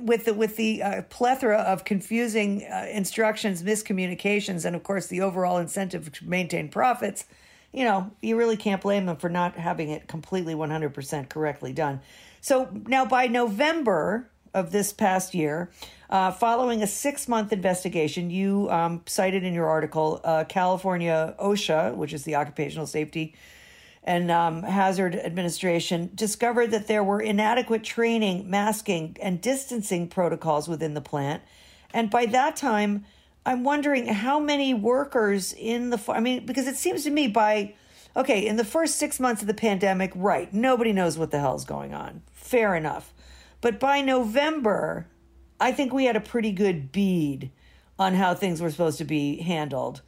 with 0.00 0.24
the 0.24 0.34
with 0.34 0.56
the 0.56 0.82
uh, 0.82 1.02
plethora 1.02 1.58
of 1.58 1.84
confusing 1.84 2.64
uh, 2.64 2.86
instructions, 2.90 3.62
miscommunications, 3.62 4.64
and 4.64 4.74
of 4.74 4.82
course 4.82 5.06
the 5.06 5.20
overall 5.20 5.58
incentive 5.58 6.12
to 6.12 6.28
maintain 6.28 6.68
profits, 6.68 7.26
you 7.72 7.84
know, 7.84 8.10
you 8.20 8.36
really 8.36 8.56
can't 8.56 8.80
blame 8.80 9.06
them 9.06 9.16
for 9.16 9.28
not 9.28 9.54
having 9.56 9.90
it 9.90 10.08
completely 10.08 10.54
100% 10.54 11.28
correctly 11.28 11.72
done. 11.72 12.00
So 12.40 12.68
now 12.86 13.04
by 13.04 13.26
November 13.26 14.28
of 14.54 14.72
this 14.72 14.92
past 14.92 15.34
year, 15.34 15.70
uh, 16.10 16.32
following 16.32 16.82
a 16.82 16.86
six 16.86 17.28
month 17.28 17.52
investigation, 17.52 18.30
you 18.30 18.68
um, 18.70 19.02
cited 19.06 19.44
in 19.44 19.52
your 19.52 19.66
article 19.66 20.20
uh, 20.24 20.44
California 20.48 21.34
OSHA, 21.38 21.94
which 21.94 22.12
is 22.12 22.24
the 22.24 22.34
Occupational 22.34 22.86
Safety 22.86 23.34
and 24.08 24.30
um, 24.30 24.62
Hazard 24.62 25.16
Administration 25.16 26.10
discovered 26.14 26.70
that 26.70 26.86
there 26.86 27.04
were 27.04 27.20
inadequate 27.20 27.84
training, 27.84 28.48
masking, 28.48 29.14
and 29.20 29.38
distancing 29.38 30.08
protocols 30.08 30.66
within 30.66 30.94
the 30.94 31.02
plant. 31.02 31.42
And 31.92 32.08
by 32.08 32.24
that 32.24 32.56
time, 32.56 33.04
I'm 33.44 33.64
wondering 33.64 34.06
how 34.06 34.40
many 34.40 34.72
workers 34.72 35.52
in 35.52 35.90
the, 35.90 36.02
I 36.08 36.20
mean, 36.20 36.46
because 36.46 36.66
it 36.66 36.76
seems 36.76 37.04
to 37.04 37.10
me 37.10 37.28
by, 37.28 37.74
okay, 38.16 38.46
in 38.46 38.56
the 38.56 38.64
first 38.64 38.96
six 38.96 39.20
months 39.20 39.42
of 39.42 39.46
the 39.46 39.52
pandemic, 39.52 40.10
right, 40.14 40.50
nobody 40.54 40.94
knows 40.94 41.18
what 41.18 41.30
the 41.30 41.40
hell's 41.40 41.66
going 41.66 41.92
on. 41.92 42.22
Fair 42.32 42.74
enough. 42.74 43.12
But 43.60 43.78
by 43.78 44.00
November, 44.00 45.06
I 45.60 45.70
think 45.70 45.92
we 45.92 46.06
had 46.06 46.16
a 46.16 46.20
pretty 46.20 46.52
good 46.52 46.92
bead 46.92 47.50
on 47.98 48.14
how 48.14 48.32
things 48.32 48.62
were 48.62 48.70
supposed 48.70 48.96
to 48.98 49.04
be 49.04 49.42
handled. 49.42 50.00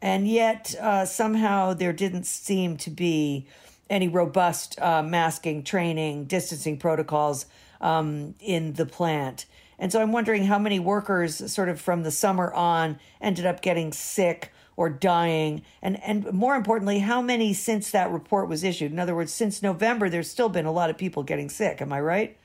And 0.00 0.28
yet, 0.28 0.74
uh, 0.80 1.04
somehow, 1.04 1.74
there 1.74 1.92
didn't 1.92 2.24
seem 2.24 2.76
to 2.78 2.90
be 2.90 3.46
any 3.90 4.08
robust 4.08 4.80
uh, 4.80 5.02
masking, 5.02 5.64
training, 5.64 6.24
distancing 6.24 6.78
protocols 6.78 7.46
um, 7.80 8.34
in 8.40 8.74
the 8.74 8.86
plant. 8.86 9.46
And 9.78 9.92
so 9.92 10.00
I'm 10.00 10.12
wondering 10.12 10.44
how 10.44 10.58
many 10.58 10.78
workers, 10.78 11.52
sort 11.52 11.68
of 11.68 11.80
from 11.80 12.02
the 12.02 12.10
summer 12.10 12.52
on, 12.52 12.98
ended 13.20 13.46
up 13.46 13.62
getting 13.62 13.92
sick 13.92 14.52
or 14.76 14.88
dying. 14.88 15.62
And, 15.82 16.02
and 16.02 16.32
more 16.32 16.54
importantly, 16.54 17.00
how 17.00 17.22
many 17.22 17.52
since 17.54 17.90
that 17.90 18.10
report 18.10 18.48
was 18.48 18.64
issued? 18.64 18.92
In 18.92 18.98
other 18.98 19.14
words, 19.14 19.32
since 19.32 19.62
November, 19.62 20.08
there's 20.08 20.30
still 20.30 20.48
been 20.48 20.66
a 20.66 20.72
lot 20.72 20.90
of 20.90 20.98
people 20.98 21.22
getting 21.22 21.48
sick. 21.48 21.80
Am 21.80 21.92
I 21.92 22.00
right? 22.00 22.36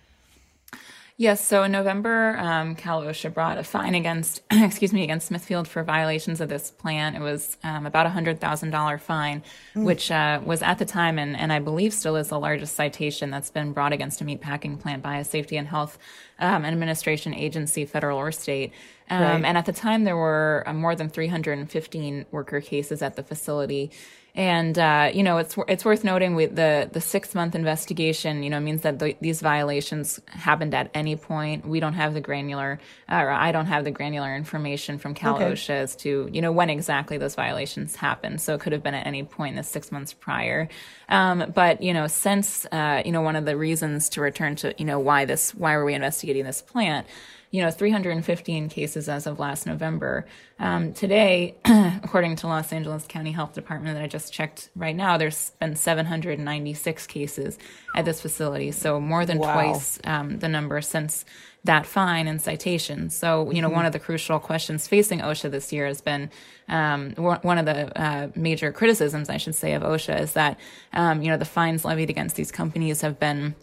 Yes. 1.15 1.45
So 1.45 1.61
in 1.63 1.71
November, 1.71 2.35
um, 2.39 2.75
Cal 2.75 3.03
OSHA 3.03 3.35
brought 3.35 3.59
a 3.59 3.63
fine 3.63 3.93
against, 3.93 4.41
excuse 4.51 4.91
me, 4.91 5.03
against 5.03 5.27
Smithfield 5.27 5.67
for 5.67 5.83
violations 5.83 6.41
of 6.41 6.49
this 6.49 6.71
plan. 6.71 7.15
It 7.15 7.21
was 7.21 7.57
um, 7.63 7.85
about 7.85 8.07
a 8.07 8.09
hundred 8.09 8.41
thousand 8.41 8.71
dollar 8.71 8.97
fine, 8.97 9.43
mm. 9.75 9.83
which 9.83 10.09
uh, 10.09 10.41
was 10.43 10.63
at 10.63 10.79
the 10.79 10.85
time, 10.85 11.19
and, 11.19 11.37
and 11.37 11.53
I 11.53 11.59
believe 11.59 11.93
still 11.93 12.15
is 12.15 12.29
the 12.29 12.39
largest 12.39 12.75
citation 12.75 13.29
that's 13.29 13.51
been 13.51 13.73
brought 13.73 13.93
against 13.93 14.21
a 14.21 14.25
meatpacking 14.25 14.79
plant 14.79 15.03
by 15.03 15.17
a 15.17 15.23
safety 15.23 15.55
and 15.55 15.67
health 15.67 15.99
um, 16.39 16.65
administration 16.65 17.35
agency, 17.35 17.85
federal 17.85 18.17
or 18.17 18.31
state. 18.31 18.73
Um, 19.09 19.21
right. 19.21 19.45
And 19.45 19.57
at 19.57 19.67
the 19.67 19.73
time, 19.73 20.05
there 20.05 20.17
were 20.17 20.63
uh, 20.65 20.73
more 20.73 20.95
than 20.95 21.09
315 21.09 22.25
worker 22.31 22.59
cases 22.59 23.03
at 23.03 23.15
the 23.15 23.23
facility. 23.23 23.91
And 24.35 24.79
uh, 24.79 25.11
you 25.13 25.21
know, 25.21 25.37
it's 25.37 25.55
it's 25.67 25.85
worth 25.85 26.03
noting 26.03 26.33
with 26.33 26.55
the 26.55 26.89
the 26.91 27.01
six 27.01 27.35
month 27.35 27.53
investigation. 27.53 28.41
You 28.41 28.49
know, 28.49 28.59
means 28.59 28.81
that 28.81 28.97
the, 28.97 29.15
these 29.21 29.41
violations 29.41 30.19
happened 30.25 30.73
at 30.73 30.89
any 30.95 31.15
point. 31.15 31.67
We 31.67 31.79
don't 31.79 31.93
have 31.93 32.15
the 32.15 32.21
granular, 32.21 32.79
or 33.07 33.29
I 33.29 33.51
don't 33.51 33.67
have 33.67 33.83
the 33.83 33.91
granular 33.91 34.35
information 34.35 34.97
from 34.97 35.13
Cal 35.13 35.35
okay. 35.35 35.51
OSHA 35.51 35.69
as 35.69 35.95
to 35.97 36.29
you 36.31 36.41
know 36.41 36.51
when 36.51 36.71
exactly 36.71 37.19
those 37.19 37.35
violations 37.35 37.95
happened. 37.95 38.41
So 38.41 38.55
it 38.55 38.61
could 38.61 38.73
have 38.73 38.81
been 38.81 38.95
at 38.95 39.05
any 39.05 39.21
point 39.21 39.51
in 39.51 39.57
the 39.57 39.63
six 39.63 39.91
months 39.91 40.13
prior. 40.13 40.67
Um, 41.09 41.51
but 41.53 41.83
you 41.83 41.93
know, 41.93 42.07
since 42.07 42.65
uh, 42.71 43.03
you 43.05 43.11
know, 43.11 43.21
one 43.21 43.35
of 43.35 43.45
the 43.45 43.55
reasons 43.55 44.09
to 44.09 44.21
return 44.21 44.55
to 44.57 44.73
you 44.79 44.85
know 44.85 44.97
why 44.97 45.25
this 45.25 45.53
why 45.53 45.77
were 45.77 45.85
we 45.85 45.93
investigating 45.93 46.43
this 46.43 46.59
plant 46.59 47.05
you 47.53 47.61
know, 47.61 47.69
315 47.69 48.67
cases 48.67 49.07
as 49.07 49.27
of 49.27 49.37
last 49.37 49.67
November. 49.67 50.25
Um, 50.57 50.91
today, 50.91 51.53
according 52.03 52.35
to 52.37 52.47
Los 52.47 52.73
Angeles 52.73 53.05
County 53.07 53.31
Health 53.31 53.53
Department 53.53 53.93
that 53.95 54.01
I 54.01 54.07
just 54.07 54.33
checked 54.33 54.71
right 54.75 54.95
now, 54.95 55.19
there's 55.19 55.51
been 55.59 55.75
796 55.75 57.05
cases 57.05 57.59
at 57.95 58.05
this 58.05 58.19
facility. 58.19 58.71
So 58.71 58.99
more 58.99 59.23
than 59.23 59.37
wow. 59.37 59.53
twice 59.53 59.99
um, 60.03 60.39
the 60.39 60.49
number 60.49 60.81
since 60.81 61.25
that 61.63 61.85
fine 61.85 62.27
and 62.27 62.41
citation. 62.41 63.11
So, 63.11 63.51
you 63.51 63.61
know, 63.61 63.67
mm-hmm. 63.67 63.75
one 63.75 63.85
of 63.85 63.93
the 63.93 63.99
crucial 63.99 64.39
questions 64.39 64.87
facing 64.87 65.19
OSHA 65.19 65.51
this 65.51 65.71
year 65.71 65.85
has 65.85 66.01
been 66.01 66.31
um, 66.69 67.11
one 67.11 67.59
of 67.59 67.67
the 67.67 67.95
uh, 68.01 68.29
major 68.35 68.71
criticisms, 68.71 69.29
I 69.29 69.37
should 69.37 69.53
say, 69.53 69.73
of 69.73 69.83
OSHA 69.83 70.21
is 70.21 70.33
that, 70.33 70.59
um, 70.91 71.21
you 71.21 71.29
know, 71.29 71.37
the 71.37 71.45
fines 71.45 71.85
levied 71.85 72.09
against 72.09 72.35
these 72.35 72.51
companies 72.51 73.01
have 73.01 73.19
been 73.19 73.53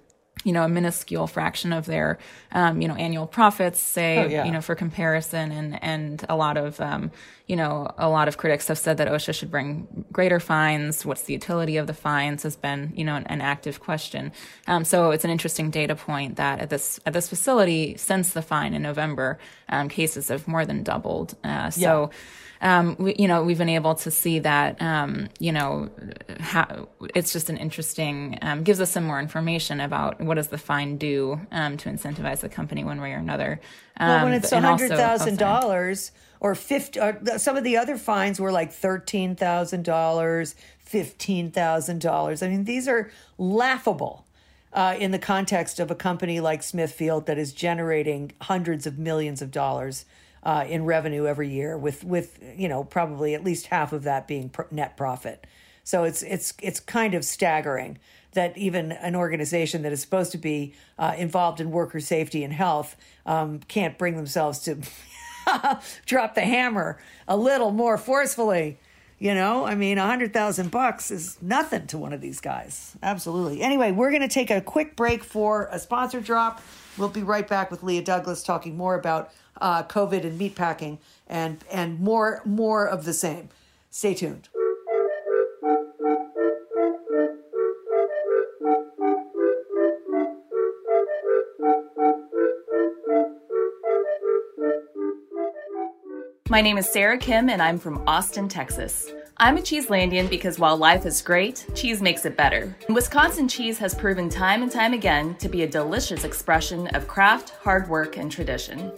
you 0.45 0.53
know, 0.53 0.65
a 0.65 0.69
minuscule 0.69 1.27
fraction 1.27 1.73
of 1.73 1.85
their, 1.85 2.19
um, 2.53 2.81
you 2.81 2.89
know, 2.89 2.95
annual 2.95 3.27
profits, 3.27 3.79
say, 3.79 4.19
oh, 4.19 4.27
yeah. 4.27 4.45
you 4.45 4.53
know, 4.53 4.63
for 4.63 4.75
comparison. 4.75 5.53
And, 5.53 5.83
and 5.83 6.25
a 6.31 6.37
lot 6.37 6.57
of, 6.57 6.81
um, 6.81 7.11
you 7.47 7.57
know, 7.57 7.93
a 7.99 8.09
lot 8.09 8.27
of 8.27 8.39
critics 8.39 8.69
have 8.69 8.79
said 8.79 8.97
that 8.97 9.09
OSHA 9.09 9.35
should 9.35 9.51
bring 9.51 10.07
greater 10.11 10.41
fines. 10.41 11.05
What's 11.05 11.23
the 11.23 11.35
utility 11.35 11.77
of 11.77 11.87
the 11.87 11.95
fines 11.95 12.43
has 12.45 12.57
been, 12.57 12.93
you 12.97 13.05
know, 13.05 13.17
an, 13.17 13.27
an 13.27 13.43
active 13.43 13.81
question. 13.81 14.33
Um, 14.67 14.85
so 14.85 15.11
it's 15.11 15.25
an 15.25 15.31
interesting 15.31 15.71
data 15.71 15.95
point 15.95 16.37
that 16.37 16.61
at 16.61 16.71
this, 16.71 16.99
at 17.05 17.13
this 17.13 17.29
facility, 17.29 17.97
since 17.99 18.33
the 18.33 18.43
fine 18.43 18.73
in 18.73 18.81
November, 18.83 19.39
um, 19.69 19.91
cases 19.91 20.29
have 20.29 20.49
more 20.49 20.65
than 20.65 20.83
doubled. 20.83 21.37
Uh, 21.45 21.71
so, 21.71 22.11
yeah 22.11 22.19
um, 22.63 22.97
we, 22.99 23.15
you 23.19 23.27
know, 23.27 23.43
we've 23.43 23.59
been 23.59 23.71
able 23.71 23.95
to 23.97 24.11
see 24.11 24.39
that, 24.41 24.81
um, 24.83 25.29
you 25.39 25.51
know, 25.51 25.91
how, 26.39 26.89
it's 27.15 27.33
just 27.33 27.49
an 27.49 27.57
interesting, 27.57 28.39
um, 28.43 28.63
gives 28.65 28.81
us 28.81 28.91
some 28.91 29.05
more 29.05 29.19
information 29.19 29.81
about 29.81 30.21
what 30.21 30.35
does 30.35 30.49
the 30.49 30.59
fine 30.59 30.99
do 30.99 31.41
um, 31.53 31.79
to 31.79 31.89
incentivize 31.89 32.41
the 32.41 32.51
company 32.51 32.85
one 32.85 33.01
way 33.01 33.13
or 33.13 33.17
another. 33.17 33.61
well, 33.99 34.25
when 34.25 34.35
um, 34.35 34.39
it's 34.39 34.51
hundred 34.51 34.91
thousand 34.91 35.39
dollars 35.39 36.13
or 36.39 36.55
fifty, 36.55 37.01
or 37.01 37.19
some 37.39 37.57
of 37.57 37.65
the 37.65 37.79
other 37.79 37.97
fines 37.97 38.39
were 38.39 38.53
like 38.53 38.73
thirteen 38.73 39.35
thousand 39.37 39.85
dollars, 39.85 40.55
fifteen 40.79 41.51
thousand 41.51 42.01
dollars. 42.01 42.43
I 42.43 42.49
mean, 42.49 42.65
these 42.65 42.89
are 42.89 43.11
laughable. 43.39 44.27
Uh, 44.73 44.95
in 45.01 45.11
the 45.11 45.19
context 45.19 45.81
of 45.81 45.91
a 45.91 45.97
company 45.97 46.39
like 46.39 46.63
Smithfield 46.63 47.27
that 47.27 47.37
is 47.37 47.53
generating 47.53 48.31
hundreds 48.43 48.87
of 48.87 49.01
millions 49.01 49.43
of 49.43 49.51
dollars 49.51 50.05
uh, 50.43 50.65
in 50.69 50.85
revenue 50.85 51.27
every 51.27 51.49
year, 51.49 51.77
with 51.77 52.05
with 52.05 52.39
you 52.57 52.69
know 52.69 52.85
probably 52.85 53.35
at 53.35 53.45
least 53.45 53.67
half 53.67 53.93
of 53.93 54.03
that 54.05 54.27
being 54.27 54.51
net 54.71 54.97
profit. 54.97 55.47
So 55.85 56.05
it's 56.05 56.23
it's 56.23 56.55
it's 56.63 56.81
kind 56.81 57.15
of 57.15 57.25
staggering 57.25 57.99
that 58.33 58.57
even 58.57 58.93
an 58.93 59.17
organization 59.17 59.83
that 59.83 59.93
is 59.93 60.01
supposed 60.01 60.33
to 60.33 60.39
be 60.39 60.75
uh, 60.99 61.15
involved 61.17 61.61
in 61.61 61.71
worker 61.71 62.01
safety 62.01 62.45
and 62.45 62.53
health 62.53 62.97
um, 63.27 63.61
can't 63.67 63.99
bring 63.99 64.17
themselves 64.17 64.61
to 64.61 64.79
drop 66.07 66.35
the 66.35 66.43
hammer 66.43 66.99
a 67.27 67.37
little 67.37 67.71
more 67.71 67.99
forcefully. 67.99 68.79
You 69.19 69.35
know, 69.35 69.67
I 69.67 69.75
mean, 69.75 69.99
a 69.99 70.07
hundred 70.07 70.33
thousand 70.33 70.71
bucks 70.71 71.11
is 71.11 71.37
nothing 71.43 71.87
to 71.89 71.99
one 71.99 72.15
of 72.15 72.23
these 72.23 72.41
guys. 72.41 72.97
Absolutely. 73.03 73.61
Anyway, 73.61 73.93
we're 73.93 74.11
going 74.11 74.23
to 74.23 74.29
take 74.29 74.51
a 74.51 74.63
quick 74.63 74.97
break 74.97 75.23
for 75.25 75.69
a 75.71 75.79
sponsor 75.79 76.23
drop. 76.23 76.63
We'll 76.97 77.11
be 77.11 77.23
right 77.23 77.47
back 77.47 77.71
with 77.71 77.83
Leah 77.83 78.03
Douglas 78.03 78.43
talking 78.43 78.79
more 78.79 78.95
about 78.95 79.31
uh, 79.61 79.83
COVID 79.85 80.25
and 80.25 80.41
meatpacking 80.41 80.99
and 81.27 81.65
and 81.71 82.01
more 82.01 82.43
more 82.45 82.87
of 82.87 83.05
the 83.05 83.13
same. 83.13 83.49
Stay 83.91 84.15
tuned. 84.15 84.49
My 96.51 96.61
name 96.61 96.79
is 96.79 96.91
Sarah 96.91 97.17
Kim, 97.17 97.49
and 97.49 97.63
I'm 97.63 97.79
from 97.79 98.03
Austin, 98.09 98.49
Texas. 98.49 99.13
I'm 99.37 99.57
a 99.57 99.61
Cheeselandian 99.61 100.29
because 100.29 100.59
while 100.59 100.77
life 100.77 101.07
is 101.07 101.23
great, 101.23 101.65
cheese 101.77 102.03
makes 102.03 102.27
it 102.27 102.37
better. 102.37 102.77
Wisconsin 102.89 103.47
cheese 103.47 103.79
has 103.79 103.95
proven 103.95 104.29
time 104.29 104.63
and 104.63 104.71
time 104.71 104.93
again 104.93 105.37
to 105.37 105.49
be 105.49 105.63
a 105.63 105.67
delicious 105.69 106.25
expression 106.25 106.89
of 106.89 107.07
craft, 107.07 107.51
hard 107.63 107.89
work, 107.89 108.17
and 108.17 108.33
tradition. 108.33 108.93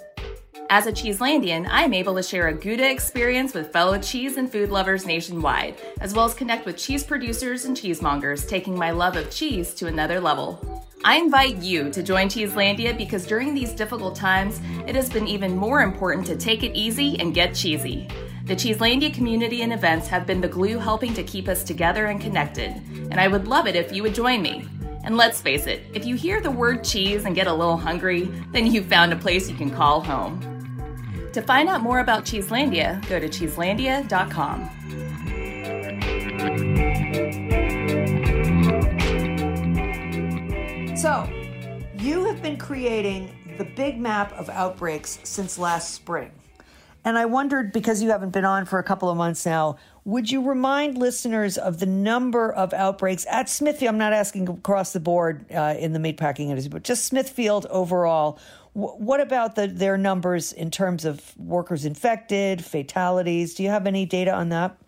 As 0.74 0.86
a 0.86 0.90
Cheeselandian, 0.90 1.68
I 1.68 1.82
am 1.82 1.92
able 1.92 2.14
to 2.14 2.22
share 2.22 2.48
a 2.48 2.54
Gouda 2.54 2.90
experience 2.90 3.52
with 3.52 3.74
fellow 3.74 3.98
cheese 3.98 4.38
and 4.38 4.50
food 4.50 4.70
lovers 4.70 5.04
nationwide, 5.04 5.76
as 6.00 6.14
well 6.14 6.24
as 6.24 6.32
connect 6.32 6.64
with 6.64 6.78
cheese 6.78 7.04
producers 7.04 7.66
and 7.66 7.76
cheesemongers, 7.76 8.48
taking 8.48 8.74
my 8.74 8.90
love 8.90 9.14
of 9.16 9.30
cheese 9.30 9.74
to 9.74 9.86
another 9.86 10.18
level. 10.18 10.82
I 11.04 11.18
invite 11.18 11.58
you 11.58 11.90
to 11.90 12.02
join 12.02 12.28
Cheeselandia 12.28 12.96
because 12.96 13.26
during 13.26 13.52
these 13.52 13.74
difficult 13.74 14.16
times, 14.16 14.62
it 14.86 14.94
has 14.94 15.10
been 15.10 15.28
even 15.28 15.54
more 15.54 15.82
important 15.82 16.26
to 16.28 16.38
take 16.38 16.62
it 16.62 16.74
easy 16.74 17.20
and 17.20 17.34
get 17.34 17.54
cheesy. 17.54 18.08
The 18.46 18.56
Cheeselandia 18.56 19.12
community 19.12 19.60
and 19.60 19.74
events 19.74 20.08
have 20.08 20.26
been 20.26 20.40
the 20.40 20.48
glue 20.48 20.78
helping 20.78 21.12
to 21.12 21.22
keep 21.22 21.48
us 21.48 21.64
together 21.64 22.06
and 22.06 22.18
connected, 22.18 22.70
and 23.10 23.20
I 23.20 23.28
would 23.28 23.46
love 23.46 23.66
it 23.66 23.76
if 23.76 23.92
you 23.92 24.02
would 24.04 24.14
join 24.14 24.40
me. 24.40 24.66
And 25.04 25.18
let's 25.18 25.42
face 25.42 25.66
it, 25.66 25.82
if 25.92 26.06
you 26.06 26.16
hear 26.16 26.40
the 26.40 26.50
word 26.50 26.82
cheese 26.82 27.26
and 27.26 27.34
get 27.34 27.46
a 27.46 27.52
little 27.52 27.76
hungry, 27.76 28.22
then 28.52 28.72
you've 28.72 28.86
found 28.86 29.12
a 29.12 29.16
place 29.16 29.50
you 29.50 29.56
can 29.56 29.68
call 29.70 30.00
home. 30.00 30.51
To 31.32 31.40
find 31.40 31.68
out 31.68 31.80
more 31.80 32.00
about 32.00 32.24
Cheeselandia, 32.24 33.06
go 33.08 33.18
to 33.18 33.26
cheeselandia.com. 33.26 34.68
So, 40.96 41.28
you 41.98 42.24
have 42.24 42.42
been 42.42 42.58
creating 42.58 43.34
the 43.56 43.64
big 43.64 43.98
map 43.98 44.32
of 44.34 44.50
outbreaks 44.50 45.20
since 45.24 45.58
last 45.58 45.94
spring. 45.94 46.30
And 47.04 47.18
I 47.18 47.24
wondered, 47.24 47.72
because 47.72 48.02
you 48.02 48.10
haven't 48.10 48.30
been 48.30 48.44
on 48.44 48.64
for 48.64 48.78
a 48.78 48.84
couple 48.84 49.10
of 49.10 49.16
months 49.16 49.44
now, 49.44 49.78
would 50.04 50.30
you 50.30 50.42
remind 50.42 50.98
listeners 50.98 51.58
of 51.58 51.80
the 51.80 51.86
number 51.86 52.52
of 52.52 52.72
outbreaks 52.72 53.26
at 53.28 53.48
Smithfield? 53.48 53.88
I'm 53.88 53.98
not 53.98 54.12
asking 54.12 54.48
across 54.48 54.92
the 54.92 55.00
board 55.00 55.46
uh, 55.52 55.74
in 55.78 55.92
the 55.92 55.98
meatpacking 55.98 56.50
industry, 56.50 56.70
but 56.70 56.84
just 56.84 57.06
Smithfield 57.06 57.66
overall. 57.70 58.38
What 58.74 59.20
about 59.20 59.54
the, 59.54 59.66
their 59.66 59.98
numbers 59.98 60.52
in 60.52 60.70
terms 60.70 61.04
of 61.04 61.36
workers 61.36 61.84
infected, 61.84 62.64
fatalities? 62.64 63.54
Do 63.54 63.62
you 63.62 63.68
have 63.68 63.86
any 63.86 64.06
data 64.06 64.32
on 64.32 64.48
that? 64.48 64.78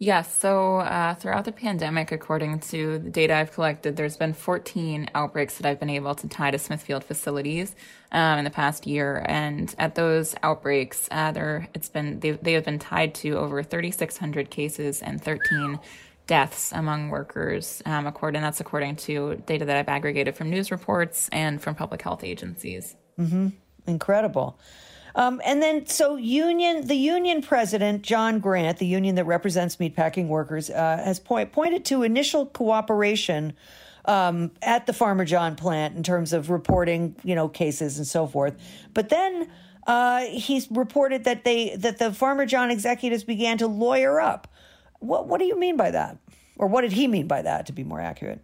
Yes. 0.00 0.36
So 0.36 0.78
uh, 0.78 1.14
throughout 1.14 1.44
the 1.44 1.52
pandemic, 1.52 2.10
according 2.10 2.60
to 2.60 2.98
the 2.98 3.10
data 3.10 3.36
I've 3.36 3.52
collected, 3.52 3.96
there's 3.96 4.16
been 4.16 4.32
14 4.32 5.08
outbreaks 5.14 5.56
that 5.58 5.66
I've 5.66 5.78
been 5.78 5.88
able 5.88 6.16
to 6.16 6.26
tie 6.26 6.50
to 6.50 6.58
Smithfield 6.58 7.04
facilities 7.04 7.76
um, 8.10 8.38
in 8.38 8.44
the 8.44 8.50
past 8.50 8.88
year. 8.88 9.24
And 9.28 9.72
at 9.78 9.94
those 9.94 10.34
outbreaks, 10.42 11.08
uh, 11.12 11.30
there 11.30 11.68
it's 11.74 11.88
been 11.88 12.18
they, 12.18 12.32
they 12.32 12.54
have 12.54 12.64
been 12.64 12.80
tied 12.80 13.14
to 13.16 13.38
over 13.38 13.62
3,600 13.62 14.50
cases 14.50 15.00
and 15.00 15.22
13 15.22 15.78
deaths 16.26 16.72
among 16.72 17.10
workers. 17.10 17.82
Um, 17.86 18.06
according 18.06 18.42
that's 18.42 18.60
according 18.60 18.96
to 18.96 19.42
data 19.46 19.64
that 19.64 19.76
I've 19.76 19.88
aggregated 19.88 20.36
from 20.36 20.50
news 20.50 20.70
reports 20.70 21.28
and 21.32 21.60
from 21.60 21.74
public 21.74 22.02
health 22.02 22.24
agencies. 22.24 22.96
Mm-hmm. 23.18 23.48
Incredible. 23.86 24.58
Um, 25.16 25.40
and 25.44 25.62
then, 25.62 25.86
so 25.86 26.16
union, 26.16 26.86
the 26.86 26.96
union 26.96 27.40
president, 27.40 28.02
John 28.02 28.40
Grant, 28.40 28.78
the 28.78 28.86
union 28.86 29.14
that 29.14 29.24
represents 29.24 29.76
meatpacking 29.76 30.26
workers, 30.26 30.70
uh, 30.70 31.00
has 31.04 31.20
point, 31.20 31.52
pointed 31.52 31.84
to 31.86 32.02
initial 32.02 32.46
cooperation 32.46 33.52
um, 34.06 34.50
at 34.60 34.86
the 34.86 34.92
Farmer 34.92 35.24
John 35.24 35.54
plant 35.54 35.96
in 35.96 36.02
terms 36.02 36.32
of 36.32 36.50
reporting, 36.50 37.14
you 37.22 37.36
know, 37.36 37.48
cases 37.48 37.98
and 37.98 38.06
so 38.06 38.26
forth. 38.26 38.56
But 38.92 39.08
then 39.08 39.50
uh, 39.86 40.24
he's 40.24 40.68
reported 40.70 41.24
that 41.24 41.44
they 41.44 41.76
that 41.76 41.98
the 41.98 42.12
Farmer 42.12 42.44
John 42.44 42.70
executives 42.70 43.24
began 43.24 43.58
to 43.58 43.66
lawyer 43.66 44.20
up. 44.20 44.48
What 45.04 45.26
what 45.26 45.38
do 45.38 45.44
you 45.46 45.58
mean 45.58 45.76
by 45.76 45.90
that? 45.90 46.18
Or 46.56 46.66
what 46.66 46.82
did 46.82 46.92
he 46.92 47.06
mean 47.06 47.26
by 47.26 47.42
that? 47.42 47.66
To 47.66 47.72
be 47.72 47.84
more 47.84 48.00
accurate. 48.00 48.40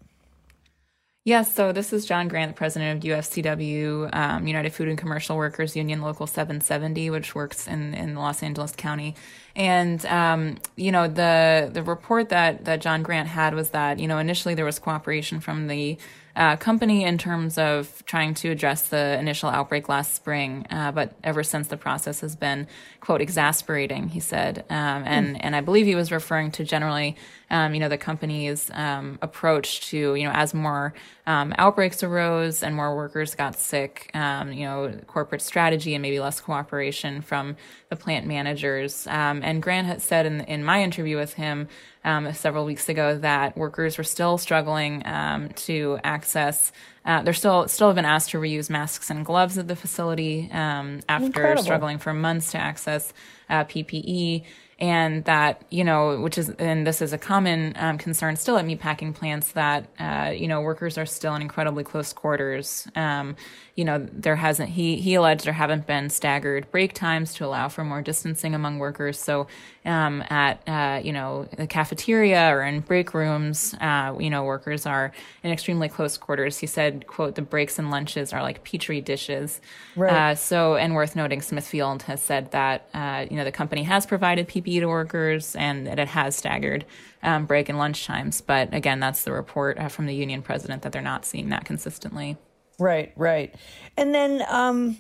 Yes, 1.22 1.54
so 1.54 1.70
this 1.70 1.92
is 1.92 2.06
John 2.06 2.28
Grant, 2.28 2.56
president 2.56 2.96
of 3.04 3.10
UFCW, 3.10 4.14
um, 4.14 4.46
United 4.46 4.72
Food 4.72 4.88
and 4.88 4.96
Commercial 4.96 5.36
Workers 5.36 5.76
Union 5.76 6.00
Local 6.00 6.26
770, 6.26 7.10
which 7.10 7.34
works 7.34 7.68
in, 7.68 7.92
in 7.92 8.14
Los 8.14 8.42
Angeles 8.42 8.72
County. 8.74 9.14
And, 9.54 10.04
um, 10.06 10.56
you 10.76 10.90
know, 10.90 11.08
the, 11.08 11.68
the 11.70 11.82
report 11.82 12.30
that, 12.30 12.64
that 12.64 12.80
John 12.80 13.02
Grant 13.02 13.28
had 13.28 13.54
was 13.54 13.68
that, 13.70 13.98
you 13.98 14.08
know, 14.08 14.16
initially 14.16 14.54
there 14.54 14.64
was 14.64 14.78
cooperation 14.78 15.40
from 15.40 15.66
the 15.66 15.98
uh, 16.36 16.56
company 16.56 17.04
in 17.04 17.18
terms 17.18 17.58
of 17.58 18.04
trying 18.06 18.34
to 18.34 18.50
address 18.50 18.88
the 18.88 19.18
initial 19.18 19.48
outbreak 19.48 19.88
last 19.88 20.14
spring. 20.14 20.66
Uh, 20.70 20.92
but 20.92 21.12
ever 21.24 21.42
since 21.42 21.68
the 21.68 21.76
process 21.76 22.20
has 22.20 22.36
been, 22.36 22.66
quote, 23.00 23.20
exasperating, 23.20 24.08
he 24.08 24.20
said. 24.20 24.64
Um, 24.70 25.02
and, 25.06 25.36
mm. 25.36 25.40
and 25.40 25.56
I 25.56 25.60
believe 25.60 25.86
he 25.86 25.94
was 25.94 26.12
referring 26.12 26.52
to 26.52 26.64
generally, 26.64 27.16
um, 27.50 27.74
you 27.74 27.80
know, 27.80 27.88
the 27.88 27.98
company's 27.98 28.70
um, 28.74 29.18
approach 29.22 29.88
to, 29.88 30.14
you 30.14 30.24
know, 30.24 30.32
as 30.32 30.54
more 30.54 30.94
um, 31.26 31.54
outbreaks 31.58 32.02
arose 32.02 32.62
and 32.62 32.74
more 32.74 32.94
workers 32.94 33.34
got 33.34 33.58
sick, 33.58 34.10
um, 34.14 34.52
you 34.52 34.64
know, 34.66 34.92
corporate 35.06 35.42
strategy 35.42 35.94
and 35.94 36.02
maybe 36.02 36.20
less 36.20 36.40
cooperation 36.40 37.22
from 37.22 37.56
the 37.88 37.96
plant 37.96 38.26
managers. 38.26 39.06
Um, 39.06 39.40
and 39.42 39.62
Grant 39.62 39.86
had 39.86 40.00
said 40.00 40.26
in, 40.26 40.40
in 40.42 40.64
my 40.64 40.82
interview 40.82 41.16
with 41.16 41.34
him 41.34 41.68
um, 42.04 42.32
several 42.32 42.64
weeks 42.64 42.88
ago 42.88 43.18
that 43.18 43.56
workers 43.56 43.98
were 43.98 44.04
still 44.04 44.38
struggling 44.38 45.06
um, 45.06 45.50
to 45.50 45.98
access. 46.02 46.72
Uh, 47.04 47.22
they're 47.22 47.32
still 47.32 47.68
still 47.68 47.88
have 47.88 47.96
been 47.96 48.04
asked 48.04 48.30
to 48.30 48.38
reuse 48.38 48.70
masks 48.70 49.10
and 49.10 49.24
gloves 49.24 49.58
at 49.58 49.68
the 49.68 49.76
facility 49.76 50.48
um, 50.52 51.00
after 51.08 51.26
Incredible. 51.26 51.62
struggling 51.62 51.98
for 51.98 52.12
months 52.12 52.52
to 52.52 52.58
access 52.58 53.12
uh, 53.48 53.64
PPE 53.64 54.44
and 54.80 55.24
that 55.26 55.62
you 55.70 55.84
know 55.84 56.18
which 56.20 56.38
is 56.38 56.48
and 56.50 56.86
this 56.86 57.02
is 57.02 57.12
a 57.12 57.18
common 57.18 57.74
um, 57.76 57.98
concern 57.98 58.34
still 58.36 58.56
at 58.56 58.64
meatpacking 58.64 59.14
plants 59.14 59.52
that 59.52 59.86
uh, 59.98 60.32
you 60.34 60.48
know 60.48 60.60
workers 60.62 60.96
are 60.96 61.06
still 61.06 61.34
in 61.34 61.42
incredibly 61.42 61.84
close 61.84 62.12
quarters. 62.12 62.88
Um, 62.96 63.36
you 63.76 63.84
know 63.84 64.06
there 64.12 64.36
hasn't 64.36 64.70
he 64.70 64.96
he 64.96 65.14
alleged 65.14 65.44
there 65.44 65.52
haven't 65.52 65.86
been 65.86 66.08
staggered 66.10 66.70
break 66.70 66.94
times 66.94 67.34
to 67.34 67.44
allow 67.44 67.68
for 67.68 67.84
more 67.84 68.02
distancing 68.02 68.54
among 68.54 68.78
workers. 68.78 69.18
So 69.18 69.46
um, 69.84 70.22
at 70.28 70.66
uh, 70.66 71.00
you 71.02 71.12
know 71.12 71.46
the 71.56 71.66
cafeteria 71.66 72.48
or 72.48 72.62
in 72.62 72.80
break 72.80 73.12
rooms 73.14 73.74
uh, 73.80 74.14
you 74.18 74.30
know 74.30 74.44
workers 74.44 74.86
are 74.86 75.12
in 75.42 75.50
extremely 75.50 75.88
close 75.88 76.16
quarters. 76.16 76.58
He 76.58 76.66
said 76.66 77.06
quote 77.06 77.34
the 77.34 77.42
breaks 77.42 77.78
and 77.78 77.90
lunches 77.90 78.32
are 78.32 78.42
like 78.42 78.64
petri 78.64 79.00
dishes. 79.00 79.60
Right. 79.94 80.12
Uh, 80.12 80.34
so 80.34 80.76
and 80.76 80.94
worth 80.94 81.16
noting 81.16 81.42
smithfield 81.42 82.02
has 82.04 82.22
said 82.22 82.50
that 82.52 82.88
uh, 82.94 83.26
you 83.30 83.36
know 83.36 83.44
the 83.44 83.52
company 83.52 83.82
has 83.82 84.06
provided 84.06 84.48
ppe 84.48 84.69
to 84.78 84.86
workers 84.86 85.56
and 85.56 85.88
that 85.88 85.98
it 85.98 86.06
has 86.06 86.36
staggered 86.36 86.86
um, 87.24 87.46
break 87.46 87.68
and 87.68 87.78
lunch 87.78 88.06
times. 88.06 88.40
But 88.40 88.72
again, 88.72 89.00
that's 89.00 89.24
the 89.24 89.32
report 89.32 89.78
uh, 89.78 89.88
from 89.88 90.06
the 90.06 90.14
union 90.14 90.42
president 90.42 90.82
that 90.82 90.92
they're 90.92 91.02
not 91.02 91.24
seeing 91.24 91.48
that 91.48 91.64
consistently. 91.64 92.36
Right, 92.78 93.12
right. 93.16 93.54
And 93.96 94.14
then 94.14 94.42
um, 94.48 94.96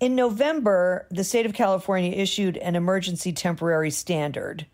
in 0.00 0.16
November, 0.16 1.06
the 1.10 1.24
state 1.24 1.46
of 1.46 1.52
California 1.52 2.12
issued 2.12 2.56
an 2.56 2.76
emergency 2.76 3.32
temporary 3.32 3.90
standard. 3.90 4.66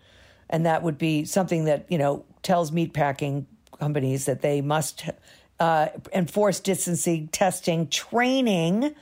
And 0.48 0.66
that 0.66 0.82
would 0.82 0.98
be 0.98 1.24
something 1.24 1.64
that, 1.64 1.86
you 1.90 1.98
know, 1.98 2.24
tells 2.42 2.70
meatpacking 2.70 3.46
companies 3.78 4.26
that 4.26 4.42
they 4.42 4.60
must 4.60 5.08
uh, 5.60 5.88
enforce 6.12 6.60
distancing, 6.60 7.28
testing, 7.28 7.88
training. 7.88 8.94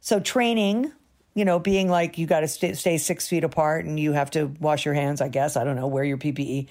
So, 0.00 0.20
training 0.20 0.92
you 1.36 1.44
know, 1.44 1.58
being 1.58 1.90
like 1.90 2.16
you 2.16 2.26
got 2.26 2.40
to 2.40 2.48
stay, 2.48 2.72
stay, 2.72 2.96
six 2.96 3.28
feet 3.28 3.44
apart 3.44 3.84
and 3.84 4.00
you 4.00 4.12
have 4.12 4.30
to 4.30 4.46
wash 4.58 4.86
your 4.86 4.94
hands. 4.94 5.20
I 5.20 5.28
guess 5.28 5.54
I 5.54 5.64
don't 5.64 5.76
know 5.76 5.86
wear 5.86 6.02
your 6.02 6.16
PPE, 6.16 6.66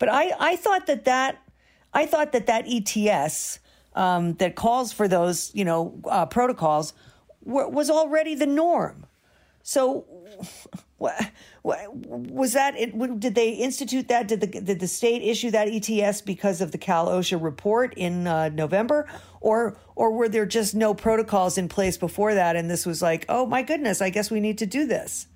but 0.00 0.08
I 0.08 0.32
I 0.40 0.56
thought 0.56 0.88
that 0.88 1.04
that 1.04 1.40
I 1.94 2.04
thought 2.04 2.32
that 2.32 2.46
that 2.48 2.64
ETS 2.66 3.60
um, 3.94 4.34
that 4.34 4.56
calls 4.56 4.92
for 4.92 5.06
those 5.06 5.54
you 5.54 5.64
know 5.64 6.00
uh, 6.04 6.26
protocols 6.26 6.94
w- 7.46 7.68
was 7.68 7.90
already 7.90 8.34
the 8.34 8.46
norm. 8.46 9.06
So 9.62 10.04
was 10.98 12.52
that 12.54 12.76
it? 12.76 13.20
Did 13.20 13.34
they 13.34 13.50
institute 13.50 14.08
that? 14.08 14.26
Did 14.26 14.40
the 14.40 14.46
did 14.46 14.80
the 14.80 14.88
state 14.88 15.22
issue 15.22 15.50
that 15.52 15.68
ETS 15.68 16.22
because 16.22 16.60
of 16.60 16.72
the 16.72 16.78
Cal 16.78 17.06
OSHA 17.06 17.40
report 17.40 17.94
in 17.96 18.26
uh, 18.26 18.48
November, 18.48 19.08
or 19.40 19.78
or 19.94 20.10
were 20.10 20.28
there 20.28 20.46
just 20.46 20.74
no 20.74 20.94
protocols 20.94 21.56
in 21.56 21.68
place 21.68 21.96
before 21.96 22.34
that, 22.34 22.56
and 22.56 22.68
this 22.68 22.84
was 22.84 23.00
like, 23.00 23.24
oh 23.28 23.46
my 23.46 23.62
goodness, 23.62 24.02
I 24.02 24.10
guess 24.10 24.30
we 24.30 24.40
need 24.40 24.58
to 24.58 24.66
do 24.66 24.86
this. 24.86 25.28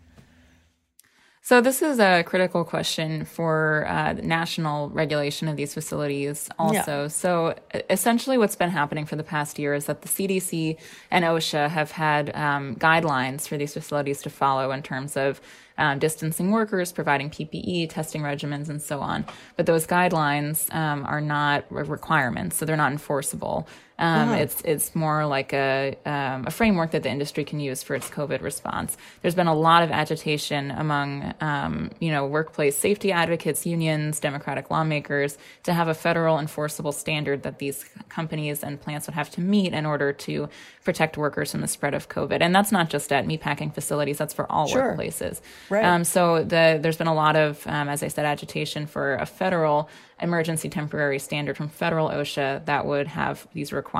So 1.44 1.61
this 1.61 1.83
is 1.83 1.98
a 1.98 2.22
critical 2.22 2.64
question 2.64 3.24
for 3.24 3.85
uh, 3.88 4.12
national 4.12 4.90
regulation 4.90 5.48
of 5.48 5.57
these 5.57 5.74
facilities 5.74 6.48
also. 6.57 7.02
Yeah. 7.02 7.09
So 7.09 7.57
essentially 7.90 8.38
what's 8.38 8.55
been 8.55 8.70
happening 8.70 9.07
for 9.07 9.16
the 9.16 9.24
past 9.24 9.59
year 9.59 9.74
is 9.74 9.87
that 9.87 10.02
the 10.02 10.09
CDC 10.09 10.78
and 11.11 11.24
OSHA 11.24 11.68
have 11.68 11.90
had 11.90 12.33
um, 12.37 12.76
guidelines 12.76 13.48
for 13.48 13.57
these 13.57 13.72
facilities 13.72 14.22
to 14.22 14.31
follow 14.31 14.70
in 14.70 14.85
terms 14.85 15.16
of 15.16 15.40
um, 15.78 15.98
distancing 15.98 16.52
workers, 16.52 16.92
providing 16.92 17.28
PPE, 17.28 17.90
testing 17.90 18.22
regimens, 18.22 18.68
and 18.68 18.81
so 18.81 19.00
on. 19.00 19.24
But 19.57 19.66
those 19.66 19.85
guidelines 19.85 20.72
um, 20.72 21.05
are 21.07 21.20
not 21.20 21.64
requirements, 21.72 22.57
so 22.57 22.64
they're 22.64 22.76
not 22.76 22.92
enforceable. 22.92 23.66
Um. 24.03 24.33
It's 24.33 24.61
it's 24.62 24.95
more 24.95 25.27
like 25.27 25.53
a 25.53 25.97
um, 26.05 26.47
a 26.47 26.51
framework 26.51 26.91
that 26.91 27.03
the 27.03 27.11
industry 27.11 27.45
can 27.45 27.61
use 27.61 27.83
for 27.83 27.95
its 27.95 28.09
COVID 28.11 28.43
response. 28.43 28.97
There's 29.21 29.35
been 29.35 29.47
a 29.47 29.55
lot 29.55 29.83
of 29.83 29.91
agitation 29.91 30.71
among 30.73 31.35
um, 31.41 31.91
you 32.01 32.11
know 32.11 32.27
workplace 32.27 32.77
safety 32.77 33.12
advocates, 33.12 33.65
unions, 33.65 34.19
Democratic 34.19 34.71
lawmakers 34.71 35.38
to 35.62 35.73
have 35.73 35.88
a 35.88 35.95
federal 35.95 36.38
enforceable 36.38 36.93
standard 36.93 37.45
that 37.45 37.59
these 37.59 37.85
companies 38.09 38.65
and 38.65 38.81
plants 38.81 39.07
would 39.07 39.15
have 39.15 39.31
to 39.31 39.41
meet 39.41 39.73
in 39.73 39.87
order 39.87 40.12
to 40.12 40.49
protect 40.85 41.17
workers 41.17 41.53
from 41.53 41.61
the 41.61 41.69
spread 41.69 41.95
of 41.95 42.09
COVID. 42.09 42.38
And 42.41 42.53
that's 42.55 42.73
not 42.73 42.91
just 42.91 43.12
at 43.12 43.25
meatpacking 43.27 43.73
facilities; 43.73 44.19
that's 44.19 44.35
for 44.35 44.51
all 44.51 44.67
sure. 44.67 44.97
workplaces. 44.97 45.41
Right. 45.71 45.85
Um, 45.85 46.03
so 46.03 46.43
the, 46.43 46.81
there's 46.83 46.97
been 46.97 47.07
a 47.07 47.15
lot 47.15 47.37
of, 47.37 47.65
um, 47.69 47.88
as 47.88 48.03
I 48.03 48.09
said, 48.09 48.25
agitation 48.25 48.87
for 48.87 49.15
a 49.15 49.27
federal 49.27 49.88
emergency 50.21 50.69
temporary 50.69 51.19
standard 51.19 51.57
from 51.57 51.69
federal 51.69 52.09
OSHA 52.09 52.65
that 52.67 52.87
would 52.87 53.09
have 53.09 53.47
these 53.53 53.73
requirements. 53.73 53.91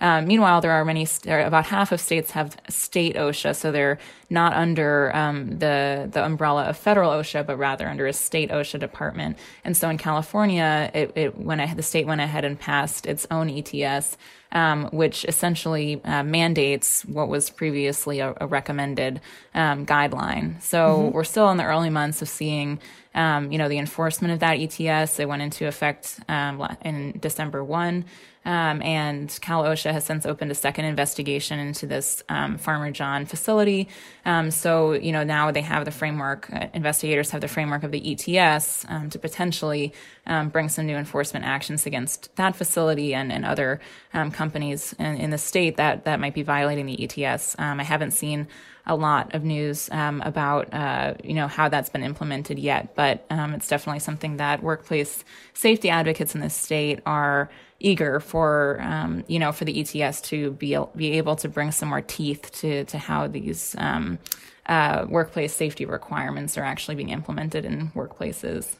Um, 0.00 0.26
meanwhile, 0.26 0.60
there 0.60 0.72
are 0.72 0.84
many, 0.84 1.06
there 1.22 1.40
are 1.40 1.46
about 1.46 1.66
half 1.66 1.92
of 1.92 2.00
states 2.00 2.30
have 2.32 2.56
state 2.68 3.16
OSHA, 3.16 3.54
so 3.56 3.70
they're 3.70 3.98
not 4.30 4.54
under 4.54 5.14
um, 5.14 5.58
the 5.58 6.08
the 6.10 6.24
umbrella 6.24 6.64
of 6.64 6.76
federal 6.76 7.10
OSHA, 7.10 7.46
but 7.46 7.58
rather 7.58 7.88
under 7.88 8.06
a 8.06 8.12
state 8.12 8.50
OSHA 8.50 8.80
department. 8.80 9.38
And 9.64 9.76
so 9.76 9.88
in 9.88 9.98
California, 9.98 10.90
it, 10.94 11.12
it 11.14 11.38
went 11.38 11.60
ahead, 11.60 11.76
the 11.76 11.82
state 11.82 12.06
went 12.06 12.20
ahead 12.20 12.44
and 12.44 12.58
passed 12.58 13.06
its 13.06 13.26
own 13.30 13.50
ETS. 13.50 14.16
Um, 14.54 14.90
which 14.92 15.24
essentially 15.24 15.98
uh, 16.04 16.22
mandates 16.22 17.06
what 17.06 17.28
was 17.28 17.48
previously 17.48 18.20
a, 18.20 18.34
a 18.38 18.46
recommended 18.46 19.22
um, 19.54 19.86
guideline. 19.86 20.60
So 20.60 20.78
mm-hmm. 20.78 21.14
we're 21.14 21.24
still 21.24 21.48
in 21.48 21.56
the 21.56 21.64
early 21.64 21.88
months 21.88 22.20
of 22.20 22.28
seeing 22.28 22.78
um, 23.14 23.52
you 23.52 23.58
know, 23.58 23.68
the 23.68 23.78
enforcement 23.78 24.32
of 24.32 24.40
that 24.40 24.58
ETS. 24.58 25.18
It 25.18 25.28
went 25.28 25.42
into 25.42 25.66
effect 25.66 26.20
um, 26.28 26.66
in 26.82 27.18
December 27.20 27.62
1. 27.62 28.04
Um, 28.44 28.82
and 28.82 29.38
Cal 29.40 29.62
OSHA 29.62 29.92
has 29.92 30.04
since 30.04 30.26
opened 30.26 30.50
a 30.50 30.54
second 30.54 30.84
investigation 30.86 31.58
into 31.58 31.86
this 31.86 32.24
um, 32.28 32.58
Farmer 32.58 32.90
John 32.90 33.24
facility. 33.24 33.88
Um, 34.24 34.50
so, 34.50 34.92
you 34.92 35.12
know, 35.12 35.22
now 35.22 35.50
they 35.52 35.60
have 35.60 35.84
the 35.84 35.92
framework, 35.92 36.52
uh, 36.52 36.66
investigators 36.74 37.30
have 37.30 37.40
the 37.40 37.48
framework 37.48 37.84
of 37.84 37.92
the 37.92 38.12
ETS 38.12 38.84
um, 38.88 39.10
to 39.10 39.18
potentially 39.18 39.92
um, 40.26 40.48
bring 40.48 40.68
some 40.68 40.86
new 40.86 40.96
enforcement 40.96 41.44
actions 41.44 41.86
against 41.86 42.34
that 42.36 42.56
facility 42.56 43.14
and, 43.14 43.32
and 43.32 43.44
other 43.44 43.80
um, 44.12 44.30
companies 44.30 44.92
in, 44.98 45.16
in, 45.16 45.30
the 45.30 45.38
state 45.38 45.76
that, 45.76 46.04
that 46.04 46.20
might 46.20 46.34
be 46.34 46.42
violating 46.42 46.86
the 46.86 47.24
ETS. 47.24 47.56
I 47.58 47.82
haven't 47.82 48.12
seen 48.12 48.48
a 48.86 48.94
lot 48.96 49.34
of 49.34 49.44
news 49.44 49.88
about 49.92 50.72
uh, 50.74 51.14
you 51.22 51.34
know 51.34 51.46
how 51.46 51.68
that's 51.68 51.88
been 51.88 52.02
implemented 52.02 52.58
yet, 52.58 52.94
but 52.96 53.24
it's 53.30 53.68
definitely 53.68 54.00
something 54.00 54.36
that 54.38 54.62
workplace 54.62 55.24
safety 55.54 55.88
advocates 55.88 56.34
in 56.34 56.40
the 56.40 56.50
state 56.50 57.00
are 57.06 57.48
eager 57.82 58.20
for 58.20 58.80
um, 58.80 59.24
you 59.26 59.38
know 59.38 59.52
for 59.52 59.64
the 59.64 59.80
ETS 59.80 60.20
to 60.22 60.52
be 60.52 60.76
be 60.96 61.12
able 61.12 61.36
to 61.36 61.48
bring 61.48 61.70
some 61.70 61.88
more 61.88 62.00
teeth 62.00 62.50
to 62.52 62.84
to 62.84 62.98
how 62.98 63.26
these 63.26 63.74
um, 63.78 64.18
uh, 64.66 65.06
workplace 65.08 65.52
safety 65.52 65.84
requirements 65.84 66.56
are 66.56 66.64
actually 66.64 66.94
being 66.94 67.10
implemented 67.10 67.64
in 67.64 67.88
workplaces. 67.90 68.76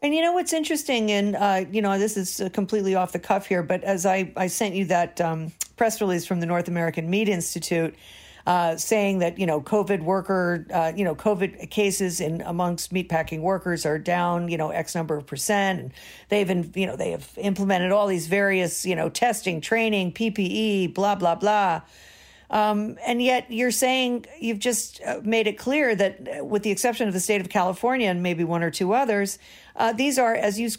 And 0.00 0.14
you 0.14 0.22
know 0.22 0.32
what's 0.32 0.52
interesting, 0.52 1.10
and 1.10 1.36
uh, 1.36 1.64
you 1.70 1.82
know 1.82 1.98
this 1.98 2.16
is 2.16 2.40
uh, 2.40 2.48
completely 2.50 2.94
off 2.94 3.12
the 3.12 3.18
cuff 3.18 3.46
here, 3.46 3.62
but 3.62 3.82
as 3.84 4.06
I 4.06 4.32
I 4.36 4.46
sent 4.46 4.74
you 4.74 4.84
that 4.86 5.20
um, 5.20 5.52
press 5.76 6.00
release 6.00 6.26
from 6.26 6.40
the 6.40 6.46
North 6.46 6.68
American 6.68 7.10
Meat 7.10 7.28
Institute 7.28 7.94
uh, 8.48 8.78
saying 8.78 9.18
that 9.18 9.38
you 9.38 9.44
know 9.44 9.60
COVID 9.60 10.02
worker, 10.02 10.66
uh, 10.72 10.90
you 10.96 11.04
know 11.04 11.14
COVID 11.14 11.68
cases 11.68 12.18
in 12.18 12.40
amongst 12.40 12.94
meatpacking 12.94 13.42
workers 13.42 13.84
are 13.84 13.98
down, 13.98 14.48
you 14.48 14.56
know 14.56 14.70
X 14.70 14.94
number 14.94 15.18
of 15.18 15.26
percent, 15.26 15.80
and 15.80 15.92
they've 16.30 16.48
in, 16.48 16.72
you 16.74 16.86
know 16.86 16.96
they 16.96 17.10
have 17.10 17.30
implemented 17.36 17.92
all 17.92 18.06
these 18.06 18.26
various 18.26 18.86
you 18.86 18.96
know 18.96 19.10
testing, 19.10 19.60
training, 19.60 20.12
PPE, 20.12 20.94
blah 20.94 21.14
blah 21.14 21.34
blah. 21.34 21.82
Um, 22.48 22.96
and 23.06 23.20
yet 23.20 23.50
you're 23.50 23.70
saying 23.70 24.24
you've 24.40 24.60
just 24.60 25.02
uh, 25.02 25.20
made 25.22 25.46
it 25.46 25.58
clear 25.58 25.94
that, 25.94 26.40
uh, 26.40 26.42
with 26.42 26.62
the 26.62 26.70
exception 26.70 27.06
of 27.06 27.12
the 27.12 27.20
state 27.20 27.42
of 27.42 27.50
California 27.50 28.08
and 28.08 28.22
maybe 28.22 28.44
one 28.44 28.62
or 28.62 28.70
two 28.70 28.94
others, 28.94 29.38
uh, 29.76 29.92
these 29.92 30.18
are, 30.18 30.34
as 30.34 30.58
you 30.58 30.70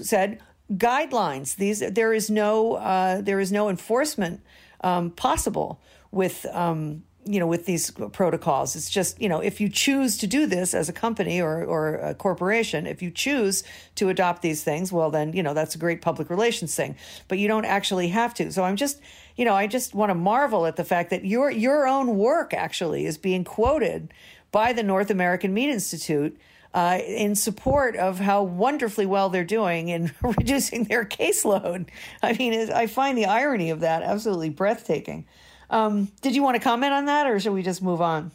said, 0.00 0.40
guidelines. 0.72 1.56
These 1.56 1.80
there 1.80 2.14
is 2.14 2.30
no 2.30 2.76
uh, 2.76 3.20
there 3.20 3.38
is 3.38 3.52
no 3.52 3.68
enforcement 3.68 4.40
um, 4.80 5.10
possible 5.10 5.78
with 6.10 6.46
um, 6.54 7.02
you 7.28 7.38
know, 7.38 7.46
with 7.46 7.66
these 7.66 7.90
protocols. 7.90 8.74
It's 8.74 8.88
just, 8.88 9.20
you 9.20 9.28
know, 9.28 9.40
if 9.40 9.60
you 9.60 9.68
choose 9.68 10.16
to 10.18 10.26
do 10.26 10.46
this 10.46 10.72
as 10.72 10.88
a 10.88 10.94
company 10.94 11.42
or, 11.42 11.62
or 11.62 11.96
a 11.96 12.14
corporation, 12.14 12.86
if 12.86 13.02
you 13.02 13.10
choose 13.10 13.64
to 13.96 14.08
adopt 14.08 14.40
these 14.40 14.64
things, 14.64 14.90
well, 14.90 15.10
then, 15.10 15.34
you 15.34 15.42
know, 15.42 15.52
that's 15.52 15.74
a 15.74 15.78
great 15.78 16.00
public 16.00 16.30
relations 16.30 16.74
thing. 16.74 16.96
But 17.28 17.38
you 17.38 17.46
don't 17.46 17.66
actually 17.66 18.08
have 18.08 18.32
to. 18.34 18.50
So 18.50 18.64
I'm 18.64 18.76
just, 18.76 18.98
you 19.36 19.44
know, 19.44 19.54
I 19.54 19.66
just 19.66 19.94
want 19.94 20.08
to 20.08 20.14
marvel 20.14 20.64
at 20.64 20.76
the 20.76 20.84
fact 20.84 21.10
that 21.10 21.26
your 21.26 21.50
your 21.50 21.86
own 21.86 22.16
work 22.16 22.54
actually 22.54 23.04
is 23.04 23.18
being 23.18 23.44
quoted 23.44 24.14
by 24.50 24.72
the 24.72 24.82
North 24.82 25.10
American 25.10 25.52
Meat 25.52 25.70
Institute. 25.70 26.38
Uh, 26.74 27.00
in 27.06 27.34
support 27.34 27.96
of 27.96 28.18
how 28.18 28.42
wonderfully 28.42 29.06
well 29.06 29.30
they're 29.30 29.42
doing 29.42 29.88
in 29.88 30.12
reducing 30.22 30.84
their 30.84 31.02
caseload. 31.02 31.88
I 32.22 32.34
mean, 32.34 32.70
I 32.70 32.86
find 32.86 33.16
the 33.16 33.24
irony 33.24 33.70
of 33.70 33.80
that 33.80 34.02
absolutely 34.02 34.50
breathtaking. 34.50 35.24
Um, 35.70 36.10
did 36.22 36.34
you 36.34 36.42
want 36.42 36.56
to 36.56 36.62
comment 36.62 36.92
on 36.92 37.06
that, 37.06 37.26
or 37.26 37.38
should 37.38 37.52
we 37.52 37.62
just 37.62 37.82
move 37.82 38.00
on? 38.00 38.32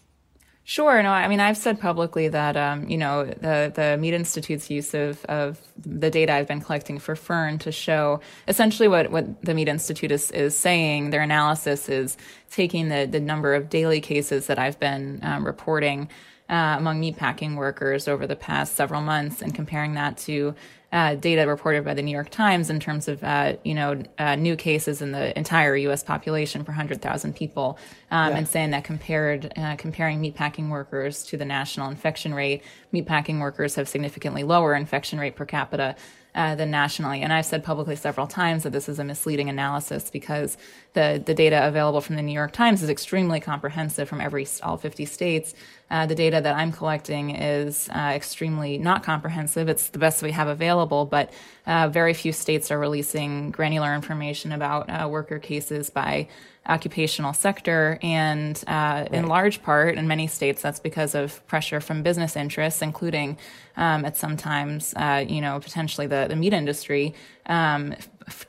Sure. 0.65 1.03
No, 1.03 1.09
I 1.09 1.27
mean, 1.27 1.41
I've 1.41 1.57
said 1.57 1.81
publicly 1.81 2.29
that, 2.29 2.55
um, 2.55 2.87
you 2.87 2.97
know, 2.97 3.25
the, 3.25 3.71
the 3.75 3.97
Meat 3.99 4.13
Institute's 4.13 4.69
use 4.69 4.93
of, 4.93 5.23
of 5.25 5.59
the 5.77 6.09
data 6.09 6.33
I've 6.33 6.47
been 6.47 6.61
collecting 6.61 6.99
for 6.99 7.17
Fern 7.17 7.57
to 7.59 7.71
show 7.71 8.21
essentially 8.47 8.87
what, 8.87 9.11
what 9.11 9.43
the 9.43 9.53
Meat 9.53 9.67
Institute 9.67 10.09
is, 10.09 10.31
is 10.31 10.55
saying. 10.55 11.09
Their 11.09 11.21
analysis 11.21 11.89
is 11.89 12.15
taking 12.49 12.87
the, 12.87 13.05
the 13.05 13.19
number 13.19 13.53
of 13.55 13.69
daily 13.69 13.99
cases 13.99 14.47
that 14.47 14.57
I've 14.57 14.79
been 14.79 15.19
um, 15.21 15.45
reporting 15.45 16.07
uh, 16.49 16.75
among 16.77 17.01
meatpacking 17.01 17.57
workers 17.57 18.07
over 18.07 18.25
the 18.25 18.35
past 18.35 18.75
several 18.75 19.01
months 19.01 19.41
and 19.41 19.53
comparing 19.53 19.95
that 19.95 20.17
to 20.19 20.55
uh, 20.93 21.15
data 21.15 21.47
reported 21.47 21.83
by 21.83 21.95
the 21.95 22.03
New 22.03 22.11
York 22.11 22.29
Times 22.29 22.69
in 22.69 22.79
terms 22.79 23.07
of 23.07 23.21
uh, 23.23 23.55
you 23.63 23.73
know 23.73 24.01
uh, 24.19 24.35
new 24.35 24.55
cases 24.55 25.01
in 25.01 25.11
the 25.11 25.37
entire 25.37 25.75
U.S. 25.75 26.03
population 26.03 26.63
per 26.63 26.71
100,000 26.71 27.35
people, 27.35 27.79
um, 28.11 28.31
yeah. 28.31 28.37
and 28.37 28.47
saying 28.47 28.69
that 28.71 28.83
compared 28.83 29.51
uh, 29.57 29.75
comparing 29.75 30.21
meatpacking 30.21 30.69
workers 30.69 31.23
to 31.25 31.35
the 31.35 31.45
national 31.45 31.89
infection 31.89 32.33
rate, 32.33 32.63
meatpacking 32.93 33.39
workers 33.39 33.73
have 33.75 33.89
significantly 33.89 34.43
lower 34.43 34.75
infection 34.75 35.19
rate 35.19 35.35
per 35.35 35.45
capita 35.45 35.95
uh, 36.35 36.55
than 36.55 36.71
nationally. 36.71 37.21
And 37.21 37.31
I've 37.31 37.45
said 37.45 37.63
publicly 37.63 37.95
several 37.95 38.27
times 38.27 38.63
that 38.63 38.71
this 38.71 38.89
is 38.89 38.99
a 38.99 39.03
misleading 39.03 39.49
analysis 39.49 40.09
because 40.09 40.57
the, 40.93 41.21
the 41.23 41.33
data 41.33 41.67
available 41.67 42.01
from 42.01 42.15
the 42.15 42.21
New 42.21 42.33
York 42.33 42.51
Times 42.51 42.81
is 42.81 42.89
extremely 42.89 43.39
comprehensive 43.39 44.09
from 44.09 44.21
every 44.21 44.47
all 44.61 44.77
50 44.77 45.05
states. 45.05 45.53
Uh, 45.91 46.05
the 46.05 46.15
data 46.15 46.41
that 46.41 46.55
I'm 46.55 46.71
collecting 46.71 47.35
is 47.35 47.87
uh, 47.89 48.13
extremely 48.15 48.77
not 48.77 49.03
comprehensive. 49.03 49.69
It's 49.69 49.89
the 49.89 49.99
best 49.99 50.23
we 50.23 50.31
have 50.31 50.47
available, 50.47 51.05
but 51.05 51.31
uh, 51.67 51.89
very 51.89 52.13
few 52.13 52.31
states 52.31 52.71
are 52.71 52.79
releasing 52.79 53.51
granular 53.51 53.93
information 53.93 54.51
about 54.51 54.89
uh, 54.89 55.07
worker 55.07 55.37
cases 55.39 55.89
by 55.89 56.27
occupational 56.67 57.33
sector. 57.33 57.99
And 58.01 58.61
uh, 58.67 58.71
right. 58.71 59.13
in 59.13 59.27
large 59.27 59.61
part, 59.63 59.97
in 59.97 60.07
many 60.07 60.27
states, 60.27 60.61
that's 60.61 60.79
because 60.79 61.15
of 61.15 61.45
pressure 61.47 61.81
from 61.81 62.03
business 62.03 62.35
interests, 62.35 62.81
including 62.81 63.37
um, 63.75 64.05
at 64.05 64.15
sometimes, 64.15 64.93
uh, 64.95 65.25
you 65.27 65.41
know, 65.41 65.59
potentially 65.59 66.07
the, 66.07 66.27
the 66.29 66.35
meat 66.35 66.53
industry, 66.53 67.13
um, 67.47 67.95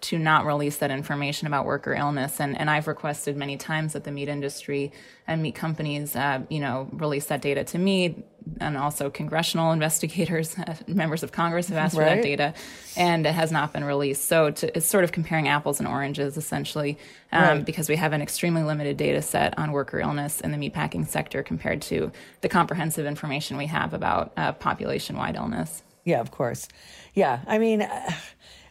to 0.03 0.19
not 0.19 0.45
release 0.45 0.79
that 0.79 0.91
information 0.91 1.47
about 1.47 1.65
worker 1.65 1.95
illness. 1.95 2.41
And, 2.41 2.59
and 2.59 2.71
I've 2.71 2.87
requested 2.87 3.37
many 3.37 3.57
times 3.57 3.95
that 3.95 4.05
the 4.05 4.11
meat 4.11 4.29
industry 4.29 4.93
and 5.27 5.43
meat 5.43 5.55
companies, 5.55 6.15
uh, 6.15 6.41
you 6.49 6.61
know, 6.61 6.89
release 6.93 7.27
that 7.27 7.41
data 7.41 7.65
to 7.65 7.79
me 7.79 8.25
and 8.61 8.77
also 8.77 9.11
congressional 9.11 9.73
investigators, 9.79 10.55
members 10.87 11.23
of 11.23 11.33
Congress 11.33 11.69
have 11.69 11.79
asked 11.79 11.97
right. 11.97 12.09
for 12.09 12.15
that 12.17 12.23
data, 12.23 12.55
and 12.97 13.27
it 13.27 13.33
has 13.33 13.51
not 13.51 13.73
been 13.73 13.85
released. 13.85 14.25
So 14.25 14.51
to, 14.51 14.77
it's 14.77 14.87
sort 14.87 15.05
of 15.05 15.13
comparing 15.13 15.49
apples 15.49 15.79
and 15.79 15.89
oranges, 15.89 16.37
essentially, 16.37 16.99
um, 17.33 17.43
right. 17.43 17.65
because 17.65 17.89
we 17.89 17.97
have 17.97 18.13
an 18.13 18.23
extremely 18.23 18.63
limited 18.63 18.97
data 18.97 19.23
set 19.23 19.59
on 19.59 19.73
worker 19.73 19.99
illness 19.99 20.41
in 20.41 20.53
the 20.53 20.59
meatpacking 20.59 21.07
sector 21.07 21.43
compared 21.43 21.83
to 21.83 22.13
the 22.43 22.49
comprehensive 22.49 23.07
information 23.07 23.57
we 23.57 23.67
have 23.67 23.95
about 23.95 24.33
uh, 24.37 24.53
population-wide 24.53 25.37
illness. 25.37 25.83
Yeah, 26.05 26.21
of 26.21 26.31
course. 26.31 26.69
Yeah, 27.15 27.41
I 27.47 27.59
mean. 27.59 27.89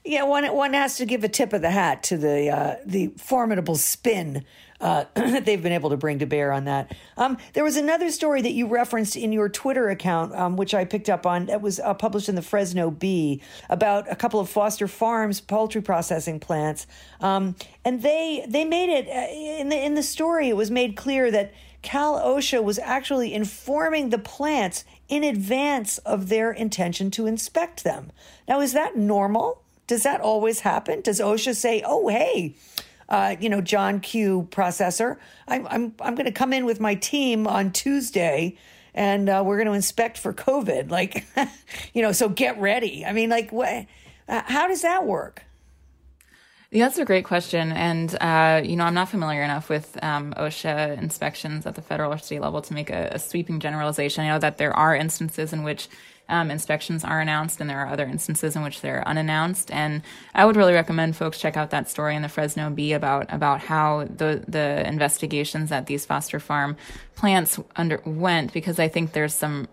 Yeah, 0.06 0.24
one 0.24 0.46
one 0.54 0.74
has 0.74 0.98
to 0.98 1.06
give 1.06 1.24
a 1.24 1.30
tip 1.30 1.54
of 1.54 1.62
the 1.62 1.70
hat 1.70 2.04
to 2.04 2.18
the 2.18 2.50
uh, 2.50 2.76
the 2.86 3.14
formidable 3.18 3.76
spin 3.76 4.44
uh, 4.82 5.06
that 5.14 5.46
they've 5.46 5.64
been 5.64 5.72
able 5.72 5.92
to 5.92 5.98
bring 5.98 6.20
to 6.20 6.26
bear 6.26 6.52
on 6.52 6.66
that. 6.66 6.94
Um, 7.16 7.38
there 7.54 7.64
was 7.64 7.78
another 7.78 8.12
story 8.12 8.42
that 8.42 8.52
you 8.52 8.68
referenced 8.68 9.16
in 9.16 9.32
your 9.32 9.48
Twitter 9.48 9.90
account, 9.90 10.36
um, 10.36 10.58
which 10.58 10.74
I 10.74 10.84
picked 10.84 11.10
up 11.10 11.26
on, 11.26 11.46
that 11.46 11.62
was 11.62 11.80
uh, 11.80 11.94
published 11.94 12.28
in 12.28 12.36
the 12.36 12.42
Fresno 12.42 12.92
Bee 12.92 13.42
about 13.70 14.12
a 14.12 14.16
couple 14.16 14.42
of 14.42 14.50
Foster 14.50 14.90
Farms 14.90 15.40
poultry 15.40 15.82
processing 15.82 16.38
plants, 16.38 16.86
um, 17.22 17.56
and 17.86 18.02
they 18.02 18.46
they 18.48 18.66
made 18.66 18.90
it 18.90 19.08
uh, 19.08 19.62
in 19.62 19.70
the 19.70 19.82
in 19.82 19.96
the 19.96 20.04
story. 20.04 20.50
It 20.50 20.58
was 20.58 20.70
made 20.70 20.98
clear 20.98 21.32
that 21.32 21.54
Cal 21.82 22.20
OSHA 22.20 22.62
was 22.62 22.78
actually 22.80 23.34
informing 23.34 24.10
the 24.10 24.18
plants 24.18 24.84
in 25.08 25.24
advance 25.24 25.98
of 26.00 26.28
their 26.28 26.52
intention 26.52 27.10
to 27.12 27.26
inspect 27.26 27.86
them. 27.86 28.12
Now, 28.50 28.60
is 28.60 28.74
that 28.74 28.98
normal? 28.98 29.63
Does 29.94 30.04
that 30.04 30.22
always 30.22 30.62
happen? 30.62 31.02
Does 31.02 31.20
OSHA 31.20 31.56
say, 31.56 31.84
"Oh, 31.86 32.08
hey"? 32.08 32.56
uh, 33.10 33.36
you 33.40 33.48
know, 33.48 33.62
John 33.62 34.00
Q 34.00 34.48
processor. 34.50 35.18
I'm 35.48 35.68
I'm 35.68 35.94
I'm 36.00 36.16
going 36.16 36.26
to 36.26 36.32
come 36.32 36.52
in 36.52 36.66
with 36.66 36.80
my 36.80 36.96
team 36.96 37.46
on 37.46 37.72
Tuesday, 37.72 38.58
and 38.96 39.30
uh, 39.30 39.44
we're 39.46 39.58
going 39.58 39.68
to 39.68 39.74
inspect 39.74 40.18
for 40.18 40.34
COVID. 40.34 40.90
Like, 40.90 41.26
you 41.94 42.02
know, 42.02 42.12
so 42.12 42.28
get 42.28 42.60
ready. 42.60 43.06
I 43.06 43.14
mean, 43.14 43.30
like, 43.30 43.52
what? 43.52 43.86
Uh, 44.28 44.42
how 44.46 44.68
does 44.68 44.82
that 44.82 45.06
work? 45.06 45.44
Yeah, 46.72 46.86
that's 46.86 46.98
a 46.98 47.06
great 47.06 47.24
question. 47.24 47.72
And, 47.72 48.16
uh, 48.20 48.64
you 48.66 48.76
know, 48.76 48.86
I'm 48.86 48.96
not 48.96 49.10
familiar 49.10 49.44
enough 49.44 49.70
with 49.70 50.04
um, 50.04 50.34
OSHA 50.34 50.98
inspections 50.98 51.68
at 51.68 51.76
the 51.76 51.84
federal 51.84 52.12
or 52.12 52.18
state 52.18 52.42
level 52.42 52.64
to 52.64 52.74
make 52.74 52.90
a, 52.90 53.10
a 53.12 53.20
sweeping 53.20 53.60
generalization. 53.60 54.24
I 54.24 54.30
know 54.30 54.40
that 54.40 54.58
there 54.58 54.76
are 54.76 54.96
instances 54.96 55.54
in 55.54 55.62
which 55.62 55.88
um, 56.34 56.50
inspections 56.50 57.04
are 57.04 57.22
announced, 57.22 57.62
and 57.62 57.70
there 57.70 57.80
are 57.80 57.88
other 57.88 58.06
instances 58.06 58.56
in 58.56 58.64
which 58.64 58.82
they're 58.82 59.08
unannounced. 59.08 59.70
And 59.70 60.02
I 60.34 60.46
would 60.46 60.56
really 60.56 60.74
recommend 60.74 61.16
folks 61.16 61.40
check 61.40 61.56
out 61.56 61.70
that 61.70 61.88
story 61.88 62.16
in 62.16 62.24
the 62.24 62.30
Fresno 62.30 62.72
Bee 62.72 62.94
about 62.94 63.32
about 63.32 63.60
how 63.62 64.06
the 64.06 64.44
the 64.48 64.86
investigations 64.88 65.72
at 65.72 65.86
these 65.86 66.06
Foster 66.06 66.40
Farm 66.40 66.76
plants 67.16 67.60
underwent 67.76 68.54
because 68.54 68.80
I 68.80 68.88
think 68.88 69.14
there's 69.14 69.34
some 69.34 69.68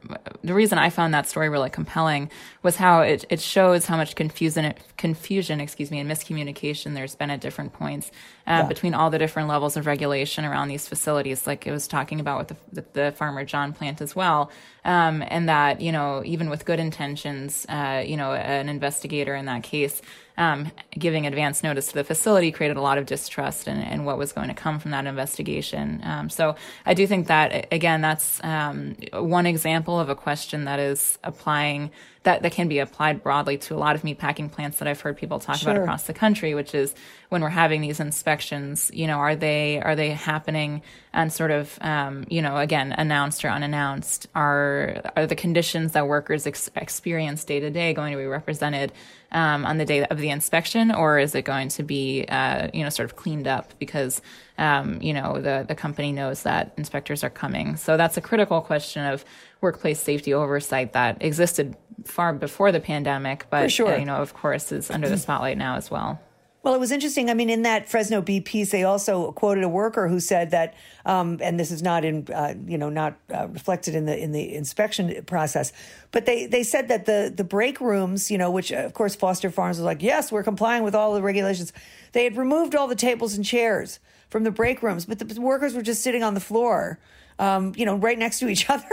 the 0.45 0.53
reason 0.53 0.79
I 0.79 0.91
found 0.91 1.15
that 1.15 1.29
story 1.29 1.49
really 1.49 1.71
compelling 1.71 2.31
was 2.63 2.77
how 2.77 3.01
it, 3.01 3.25
it 3.31 3.41
shows 3.41 3.87
how 3.87 3.97
much 3.97 4.15
confusion 4.15 4.75
confusion 4.99 5.61
excuse 5.61 5.91
me 5.91 5.99
and 6.01 6.11
miscommunication 6.11 6.95
there's 6.95 7.15
been 7.15 7.31
at 7.31 7.41
different 7.41 7.73
points 7.73 8.11
uh, 8.47 8.51
yeah. 8.51 8.63
between 8.65 8.93
all 8.93 9.09
the 9.09 9.19
different 9.19 9.49
levels 9.49 9.77
of 9.77 9.87
regulation 9.87 10.45
around 10.45 10.69
these 10.69 10.87
facilities 10.87 11.47
like 11.47 11.67
it 11.67 11.73
was 11.73 11.89
talking 11.89 12.21
about 12.21 12.39
with 12.39 12.49
the, 12.49 12.57
the, 12.81 12.85
the 12.93 13.13
farmer 13.13 13.45
John 13.45 13.73
plant 13.73 14.03
as 14.03 14.15
well 14.15 14.51
um, 14.85 15.25
and 15.27 15.49
that 15.49 15.81
you 15.81 15.93
know 15.93 16.23
even 16.27 16.51
with 16.51 16.67
good 16.67 16.79
intentions 16.79 17.65
uh, 17.69 18.03
you 18.07 18.17
know 18.17 18.35
an 18.35 18.69
investigator 18.69 19.35
in 19.35 19.47
that 19.47 19.63
case 19.63 20.03
um, 20.37 20.71
giving 20.93 21.27
advance 21.27 21.63
notice 21.63 21.89
to 21.89 21.95
the 21.95 22.05
facility 22.05 22.51
created 22.53 22.77
a 22.77 22.81
lot 22.81 22.99
of 22.99 23.07
distrust 23.07 23.69
in, 23.69 23.79
in 23.79 24.05
what 24.05 24.19
was 24.19 24.33
going 24.33 24.49
to 24.49 24.55
come 24.55 24.79
from 24.79 24.91
that 24.93 25.07
investigation. 25.07 26.01
Um, 26.05 26.31
so 26.31 26.57
I 26.87 26.95
do 26.95 27.07
think 27.07 27.27
that, 27.27 27.69
again, 27.73 28.01
that's 28.01 28.43
um, 28.45 28.97
one 29.13 29.47
example 29.47 30.01
of 30.01 30.09
a 30.09 30.15
question 30.15 30.65
that 30.65 30.79
is 30.79 31.19
applying 31.25 31.91
that, 32.23 32.43
that 32.43 32.53
can 32.53 32.69
be 32.69 32.79
applied 32.79 33.23
broadly 33.23 33.57
to 33.57 33.75
a 33.75 33.79
lot 33.79 33.97
of 33.97 34.03
meatpacking 34.03 34.53
plants 34.53 34.79
that 34.79 34.87
I've 34.87 35.01
heard 35.01 35.17
people 35.17 35.39
talk 35.39 35.57
sure. 35.57 35.71
about 35.71 35.83
across 35.83 36.03
the 36.03 36.13
country, 36.13 36.55
which 36.55 36.75
is 36.75 36.95
when 37.31 37.41
we're 37.41 37.49
having 37.49 37.81
these 37.81 37.99
inspections, 37.99 38.91
you 38.93 39.07
know, 39.07 39.17
are 39.19 39.37
they 39.37 39.81
are 39.81 39.97
they 39.97 40.11
happening 40.11 40.83
and 41.13 41.33
sort 41.33 41.51
of, 41.51 41.79
um, 41.81 42.27
you 42.29 42.43
know, 42.43 42.59
again, 42.59 42.93
announced 42.93 43.45
or 43.45 43.49
unannounced? 43.49 44.27
Are 44.35 45.01
are 45.17 45.27
the 45.27 45.35
conditions 45.35 45.93
that 45.93 46.09
workers 46.09 46.47
ex- 46.47 46.71
experience 46.77 47.45
day 47.45 47.61
to 47.61 47.71
day 47.71 47.95
going 47.95 48.13
to 48.13 48.19
be 48.19 48.27
represented 48.27 48.93
um, 49.33 49.65
on 49.65 49.79
the 49.79 49.85
day 49.85 50.05
of 50.05 50.19
the 50.19 50.29
inspection, 50.29 50.91
or 50.91 51.19
is 51.19 51.35
it 51.35 51.43
going 51.43 51.69
to 51.69 51.83
be, 51.83 52.27
uh, 52.29 52.69
you 52.75 52.83
know, 52.83 52.91
sort 52.91 53.09
of 53.09 53.17
cleaned 53.17 53.47
up 53.47 53.73
because, 53.79 54.21
um, 54.59 55.01
you 55.01 55.15
know, 55.15 55.41
the 55.41 55.65
the 55.67 55.75
company 55.75 56.13
knows 56.13 56.43
that 56.43 56.75
inspectors 56.77 57.25
are 57.25 57.31
coming? 57.31 57.77
So 57.77 57.97
that's 57.97 58.19
a 58.19 58.21
critical 58.21 58.61
question 58.61 59.07
of 59.07 59.25
workplace 59.61 60.01
safety 60.01 60.35
oversight 60.35 60.93
that 60.93 61.23
existed 61.23 61.77
far 62.05 62.33
before 62.33 62.73
the 62.73 62.81
pandemic, 62.81 63.47
but 63.51 63.71
sure. 63.71 63.95
uh, 63.95 63.97
you 63.97 64.05
know, 64.05 64.17
of 64.17 64.35
course, 64.35 64.73
is 64.73 64.91
under 64.91 65.09
the 65.09 65.19
spotlight 65.19 65.59
now 65.59 65.77
as 65.77 65.91
well. 65.91 66.21
Well, 66.63 66.75
it 66.75 66.79
was 66.79 66.93
interesting. 66.93 67.31
I 67.31 67.35
mean, 67.35 67.49
in 67.49 67.63
that 67.63 67.89
Fresno 67.89 68.21
Bee 68.21 68.43
piece, 68.43 68.71
they 68.71 68.85
also 68.85 69.33
quoted 69.33 69.65
a 69.65 69.69
worker 69.69 70.09
who 70.09 70.21
said 70.21 70.51
that, 70.51 70.75
um, 71.07 71.39
and 71.41 71.59
this 71.59 71.71
is 71.71 71.83
not 71.83 72.05
in, 72.05 72.27
uh, 72.35 72.53
you 72.67 72.77
know, 72.77 72.91
not 72.91 73.17
uh, 73.35 73.49
reflected 73.49 73.95
in 73.95 74.05
the 74.05 74.19
in 74.19 74.33
the 74.33 74.55
inspection 74.55 75.25
process, 75.25 75.73
but 76.11 76.27
they 76.27 76.45
they 76.45 76.63
said 76.63 76.89
that 76.89 77.07
the 77.07 77.33
the 77.35 77.45
break 77.45 77.81
rooms, 77.81 78.31
you 78.31 78.37
know, 78.37 78.51
which 78.51 78.73
of 78.73 78.93
course 78.93 79.15
Foster 79.15 79.51
Farms 79.51 79.79
was 79.79 79.87
like, 79.87 80.03
yes, 80.03 80.31
we're 80.31 80.43
complying 80.43 80.83
with 80.83 80.95
all 80.95 81.15
the 81.15 81.23
regulations. 81.23 81.73
They 82.13 82.25
had 82.25 82.37
removed 82.37 82.75
all 82.75 82.89
the 82.89 82.95
tables 82.95 83.35
and 83.35 83.45
chairs 83.45 83.99
from 84.29 84.45
the 84.45 84.51
break 84.51 84.83
rooms, 84.83 85.07
but 85.07 85.19
the 85.19 85.41
workers 85.41 85.75
were 85.75 85.83
just 85.83 86.03
sitting 86.03 86.23
on 86.23 86.35
the 86.35 86.41
floor, 86.41 86.99
um, 87.39 87.73
you 87.75 87.87
know, 87.87 87.97
right 87.97 88.19
next 88.19 88.39
to 88.41 88.49
each 88.49 88.69
other. 88.71 88.85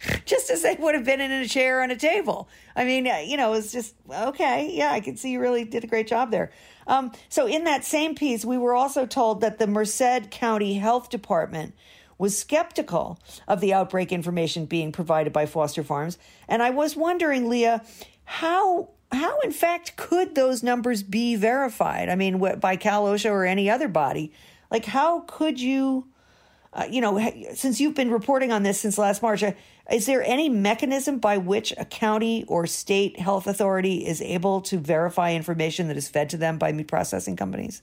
just 0.24 0.50
as 0.50 0.62
they 0.62 0.76
would 0.78 0.94
have 0.94 1.04
been 1.04 1.20
in 1.20 1.30
a 1.30 1.48
chair 1.48 1.82
on 1.82 1.90
a 1.90 1.96
table. 1.96 2.48
I 2.76 2.84
mean, 2.84 3.06
you 3.26 3.36
know, 3.36 3.54
it's 3.54 3.72
just 3.72 3.94
okay. 4.10 4.70
Yeah, 4.72 4.92
I 4.92 5.00
can 5.00 5.16
see 5.16 5.32
you 5.32 5.40
really 5.40 5.64
did 5.64 5.84
a 5.84 5.86
great 5.86 6.06
job 6.06 6.30
there. 6.30 6.50
Um, 6.86 7.12
so, 7.28 7.46
in 7.46 7.64
that 7.64 7.84
same 7.84 8.14
piece, 8.14 8.44
we 8.44 8.56
were 8.58 8.74
also 8.74 9.06
told 9.06 9.40
that 9.40 9.58
the 9.58 9.66
Merced 9.66 10.30
County 10.30 10.74
Health 10.74 11.10
Department 11.10 11.74
was 12.16 12.36
skeptical 12.36 13.20
of 13.46 13.60
the 13.60 13.72
outbreak 13.72 14.12
information 14.12 14.66
being 14.66 14.90
provided 14.90 15.32
by 15.32 15.46
Foster 15.46 15.84
Farms. 15.84 16.18
And 16.48 16.62
I 16.62 16.70
was 16.70 16.96
wondering, 16.96 17.48
Leah, 17.48 17.84
how 18.24 18.90
how 19.10 19.38
in 19.40 19.52
fact 19.52 19.96
could 19.96 20.34
those 20.34 20.62
numbers 20.62 21.02
be 21.02 21.36
verified? 21.36 22.08
I 22.08 22.14
mean, 22.14 22.38
by 22.60 22.76
Cal 22.76 23.04
OSHA 23.04 23.30
or 23.30 23.44
any 23.44 23.70
other 23.70 23.88
body? 23.88 24.32
Like, 24.70 24.84
how 24.84 25.20
could 25.20 25.60
you? 25.60 26.08
Uh, 26.72 26.86
you 26.90 27.00
know, 27.00 27.18
since 27.54 27.80
you've 27.80 27.94
been 27.94 28.10
reporting 28.10 28.52
on 28.52 28.62
this 28.62 28.80
since 28.80 28.98
last 28.98 29.22
March, 29.22 29.42
uh, 29.42 29.52
is 29.90 30.06
there 30.06 30.22
any 30.22 30.48
mechanism 30.48 31.18
by 31.18 31.38
which 31.38 31.72
a 31.78 31.84
county 31.84 32.44
or 32.46 32.66
state 32.66 33.18
health 33.18 33.46
authority 33.46 34.06
is 34.06 34.20
able 34.20 34.60
to 34.60 34.78
verify 34.78 35.32
information 35.32 35.88
that 35.88 35.96
is 35.96 36.08
fed 36.08 36.28
to 36.30 36.36
them 36.36 36.58
by 36.58 36.72
meat 36.72 36.88
processing 36.88 37.36
companies? 37.36 37.82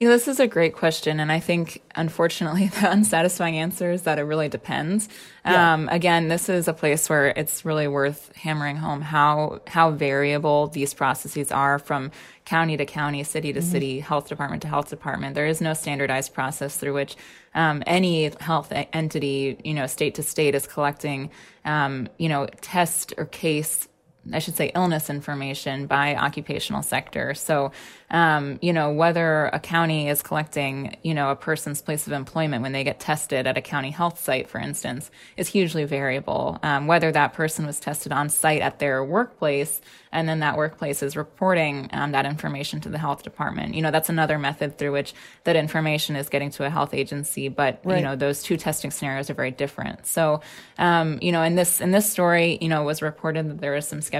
You 0.00 0.06
know, 0.06 0.14
this 0.14 0.28
is 0.28 0.38
a 0.38 0.46
great 0.46 0.74
question. 0.74 1.18
And 1.18 1.32
I 1.32 1.40
think, 1.40 1.82
unfortunately, 1.96 2.68
the 2.80 2.88
unsatisfying 2.88 3.56
answer 3.56 3.90
is 3.90 4.02
that 4.02 4.20
it 4.20 4.22
really 4.22 4.48
depends. 4.48 5.08
Yeah. 5.44 5.74
Um, 5.74 5.88
again, 5.88 6.28
this 6.28 6.48
is 6.48 6.68
a 6.68 6.72
place 6.72 7.10
where 7.10 7.28
it's 7.28 7.64
really 7.64 7.88
worth 7.88 8.30
hammering 8.36 8.76
home 8.76 9.00
how, 9.00 9.60
how 9.66 9.90
variable 9.90 10.68
these 10.68 10.94
processes 10.94 11.50
are 11.50 11.80
from 11.80 12.12
county 12.44 12.76
to 12.76 12.86
county, 12.86 13.24
city 13.24 13.52
to 13.52 13.58
mm-hmm. 13.58 13.68
city, 13.68 14.00
health 14.00 14.28
department 14.28 14.62
to 14.62 14.68
health 14.68 14.88
department. 14.88 15.34
There 15.34 15.46
is 15.46 15.60
no 15.60 15.74
standardized 15.74 16.32
process 16.32 16.76
through 16.76 16.94
which 16.94 17.16
um, 17.56 17.82
any 17.84 18.30
health 18.40 18.72
entity, 18.92 19.58
you 19.64 19.74
know, 19.74 19.88
state 19.88 20.14
to 20.14 20.22
state 20.22 20.54
is 20.54 20.68
collecting, 20.68 21.30
um, 21.64 22.08
you 22.18 22.28
know, 22.28 22.46
test 22.60 23.14
or 23.18 23.24
case 23.24 23.88
I 24.32 24.38
should 24.38 24.56
say 24.56 24.70
illness 24.74 25.10
information 25.10 25.86
by 25.86 26.14
occupational 26.16 26.82
sector. 26.82 27.34
So 27.34 27.72
um, 28.10 28.58
you 28.62 28.72
know, 28.72 28.90
whether 28.90 29.46
a 29.46 29.60
county 29.60 30.08
is 30.08 30.22
collecting, 30.22 30.96
you 31.02 31.12
know, 31.12 31.30
a 31.30 31.36
person's 31.36 31.82
place 31.82 32.06
of 32.06 32.12
employment 32.14 32.62
when 32.62 32.72
they 32.72 32.82
get 32.82 33.00
tested 33.00 33.46
at 33.46 33.58
a 33.58 33.60
county 33.60 33.90
health 33.90 34.18
site, 34.18 34.48
for 34.48 34.58
instance, 34.58 35.10
is 35.36 35.48
hugely 35.48 35.84
variable. 35.84 36.58
Um, 36.62 36.86
whether 36.86 37.12
that 37.12 37.34
person 37.34 37.66
was 37.66 37.78
tested 37.78 38.12
on 38.12 38.30
site 38.30 38.62
at 38.62 38.78
their 38.78 39.04
workplace 39.04 39.80
and 40.10 40.26
then 40.26 40.40
that 40.40 40.56
workplace 40.56 41.02
is 41.02 41.16
reporting 41.16 41.90
um, 41.92 42.12
that 42.12 42.24
information 42.24 42.80
to 42.80 42.88
the 42.88 42.96
health 42.96 43.22
department, 43.22 43.74
you 43.74 43.82
know, 43.82 43.90
that's 43.90 44.08
another 44.08 44.38
method 44.38 44.78
through 44.78 44.92
which 44.92 45.12
that 45.44 45.54
information 45.54 46.16
is 46.16 46.30
getting 46.30 46.50
to 46.52 46.64
a 46.64 46.70
health 46.70 46.94
agency. 46.94 47.48
But 47.48 47.80
right. 47.84 47.98
you 47.98 48.02
know, 48.02 48.16
those 48.16 48.42
two 48.42 48.56
testing 48.56 48.90
scenarios 48.90 49.28
are 49.28 49.34
very 49.34 49.50
different. 49.50 50.06
So, 50.06 50.40
um, 50.78 51.18
you 51.20 51.30
know, 51.30 51.42
in 51.42 51.56
this 51.56 51.82
in 51.82 51.90
this 51.90 52.10
story, 52.10 52.56
you 52.62 52.68
know, 52.68 52.80
it 52.80 52.86
was 52.86 53.02
reported 53.02 53.50
that 53.50 53.60
there 53.60 53.72
was 53.72 53.86
some 53.86 54.00
skepticism 54.00 54.17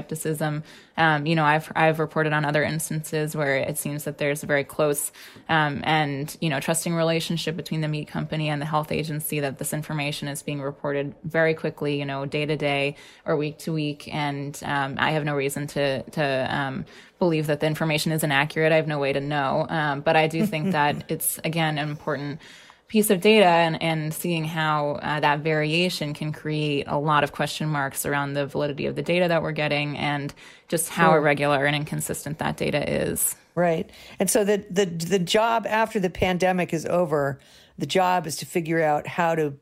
um, 0.97 1.25
you 1.25 1.35
know, 1.35 1.45
I've 1.45 1.71
I've 1.75 1.99
reported 1.99 2.33
on 2.33 2.45
other 2.45 2.63
instances 2.63 3.35
where 3.35 3.55
it 3.55 3.77
seems 3.77 4.03
that 4.03 4.17
there's 4.17 4.43
a 4.43 4.45
very 4.45 4.63
close 4.63 5.11
um, 5.47 5.81
and 5.83 6.35
you 6.41 6.49
know 6.49 6.59
trusting 6.59 6.93
relationship 6.93 7.55
between 7.55 7.81
the 7.81 7.87
meat 7.87 8.07
company 8.07 8.49
and 8.49 8.61
the 8.61 8.65
health 8.65 8.91
agency. 8.91 9.39
That 9.39 9.57
this 9.57 9.73
information 9.73 10.27
is 10.27 10.43
being 10.43 10.61
reported 10.61 11.15
very 11.23 11.53
quickly, 11.53 11.99
you 11.99 12.05
know, 12.05 12.25
day 12.25 12.45
to 12.45 12.57
day 12.57 12.95
or 13.25 13.35
week 13.35 13.57
to 13.59 13.73
week, 13.73 14.13
and 14.13 14.59
um, 14.65 14.95
I 14.97 15.11
have 15.11 15.23
no 15.23 15.35
reason 15.35 15.67
to 15.67 16.03
to 16.03 16.47
um, 16.49 16.85
believe 17.17 17.47
that 17.47 17.59
the 17.59 17.67
information 17.67 18.11
is 18.11 18.23
inaccurate. 18.23 18.71
I 18.71 18.77
have 18.77 18.87
no 18.87 18.99
way 18.99 19.13
to 19.13 19.21
know, 19.21 19.65
um, 19.69 20.01
but 20.01 20.15
I 20.15 20.27
do 20.27 20.45
think 20.45 20.71
that 20.71 21.05
it's 21.09 21.39
again 21.43 21.77
important 21.77 22.39
piece 22.89 23.11
of 23.11 23.21
data 23.21 23.45
and, 23.45 23.81
and 23.81 24.13
seeing 24.13 24.43
how 24.43 24.93
uh, 24.93 25.19
that 25.19 25.39
variation 25.41 26.13
can 26.13 26.33
create 26.33 26.85
a 26.87 26.97
lot 26.97 27.23
of 27.23 27.31
question 27.31 27.69
marks 27.69 28.03
around 28.03 28.33
the 28.33 28.47
validity 28.47 28.87
of 28.87 28.95
the 28.95 29.03
data 29.03 29.27
that 29.27 29.43
we're 29.43 29.51
getting 29.51 29.95
and 29.95 30.33
just 30.67 30.89
how 30.89 31.11
sure. 31.11 31.19
irregular 31.19 31.65
and 31.65 31.75
inconsistent 31.75 32.39
that 32.39 32.57
data 32.57 32.91
is. 32.91 33.35
Right. 33.53 33.89
And 34.19 34.29
so 34.29 34.43
the, 34.43 34.65
the 34.69 34.85
the 34.85 35.19
job 35.19 35.67
after 35.67 35.99
the 35.99 36.09
pandemic 36.09 36.73
is 36.73 36.85
over, 36.85 37.39
the 37.77 37.85
job 37.85 38.25
is 38.25 38.37
to 38.37 38.45
figure 38.45 38.81
out 38.81 39.05
how 39.05 39.35
to 39.35 39.53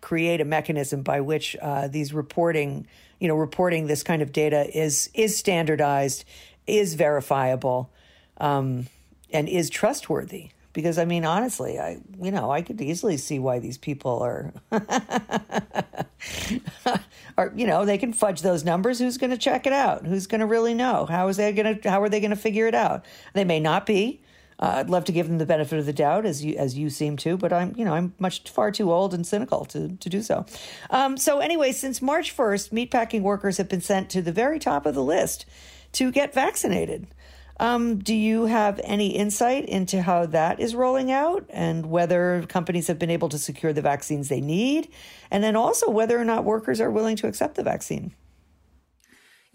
create 0.00 0.40
a 0.40 0.44
mechanism 0.44 1.02
by 1.02 1.20
which 1.22 1.56
uh, 1.60 1.88
these 1.88 2.12
reporting, 2.12 2.86
you 3.18 3.26
know, 3.26 3.34
reporting 3.34 3.86
this 3.86 4.02
kind 4.02 4.22
of 4.22 4.30
data 4.30 4.68
is 4.78 5.10
is 5.14 5.36
standardized, 5.36 6.24
is 6.66 6.94
verifiable, 6.94 7.90
um, 8.38 8.86
and 9.32 9.48
is 9.48 9.70
trustworthy 9.70 10.50
because 10.76 10.98
I 10.98 11.06
mean, 11.06 11.24
honestly, 11.24 11.80
I 11.80 11.98
you 12.22 12.30
know 12.30 12.52
I 12.52 12.60
could 12.60 12.78
easily 12.82 13.16
see 13.16 13.38
why 13.38 13.58
these 13.58 13.78
people 13.78 14.22
are, 14.22 14.52
are 17.38 17.50
you 17.56 17.66
know 17.66 17.86
they 17.86 17.96
can 17.96 18.12
fudge 18.12 18.42
those 18.42 18.62
numbers. 18.62 18.98
Who's 18.98 19.16
going 19.16 19.30
to 19.30 19.38
check 19.38 19.66
it 19.66 19.72
out? 19.72 20.04
Who's 20.04 20.26
going 20.26 20.42
to 20.42 20.46
really 20.46 20.74
know? 20.74 21.06
How 21.06 21.28
is 21.28 21.38
they 21.38 21.50
going 21.54 21.80
to 21.80 21.90
how 21.90 22.02
are 22.02 22.10
they 22.10 22.20
going 22.20 22.30
to 22.30 22.36
figure 22.36 22.66
it 22.66 22.74
out? 22.74 23.06
They 23.32 23.44
may 23.44 23.58
not 23.58 23.86
be. 23.86 24.20
Uh, 24.58 24.74
I'd 24.76 24.90
love 24.90 25.04
to 25.06 25.12
give 25.12 25.28
them 25.28 25.38
the 25.38 25.46
benefit 25.46 25.78
of 25.78 25.86
the 25.86 25.94
doubt, 25.94 26.26
as 26.26 26.44
you 26.44 26.56
as 26.56 26.76
you 26.76 26.90
seem 26.90 27.16
to, 27.18 27.38
but 27.38 27.54
I'm 27.54 27.72
you 27.74 27.86
know 27.86 27.94
I'm 27.94 28.12
much 28.18 28.48
far 28.50 28.70
too 28.70 28.92
old 28.92 29.14
and 29.14 29.26
cynical 29.26 29.64
to 29.66 29.96
to 29.96 30.08
do 30.10 30.20
so. 30.20 30.44
Um, 30.90 31.16
so 31.16 31.38
anyway, 31.38 31.72
since 31.72 32.02
March 32.02 32.32
first, 32.32 32.74
meatpacking 32.74 33.22
workers 33.22 33.56
have 33.56 33.70
been 33.70 33.80
sent 33.80 34.10
to 34.10 34.20
the 34.20 34.32
very 34.32 34.58
top 34.58 34.84
of 34.84 34.94
the 34.94 35.02
list 35.02 35.46
to 35.92 36.12
get 36.12 36.34
vaccinated. 36.34 37.06
Um, 37.58 37.98
do 37.98 38.14
you 38.14 38.46
have 38.46 38.80
any 38.84 39.16
insight 39.16 39.64
into 39.66 40.02
how 40.02 40.26
that 40.26 40.60
is 40.60 40.74
rolling 40.74 41.10
out 41.10 41.46
and 41.48 41.86
whether 41.86 42.44
companies 42.48 42.86
have 42.88 42.98
been 42.98 43.10
able 43.10 43.30
to 43.30 43.38
secure 43.38 43.72
the 43.72 43.82
vaccines 43.82 44.28
they 44.28 44.40
need? 44.40 44.88
And 45.30 45.42
then 45.42 45.56
also 45.56 45.90
whether 45.90 46.18
or 46.20 46.24
not 46.24 46.44
workers 46.44 46.80
are 46.80 46.90
willing 46.90 47.16
to 47.16 47.26
accept 47.26 47.54
the 47.54 47.62
vaccine? 47.62 48.12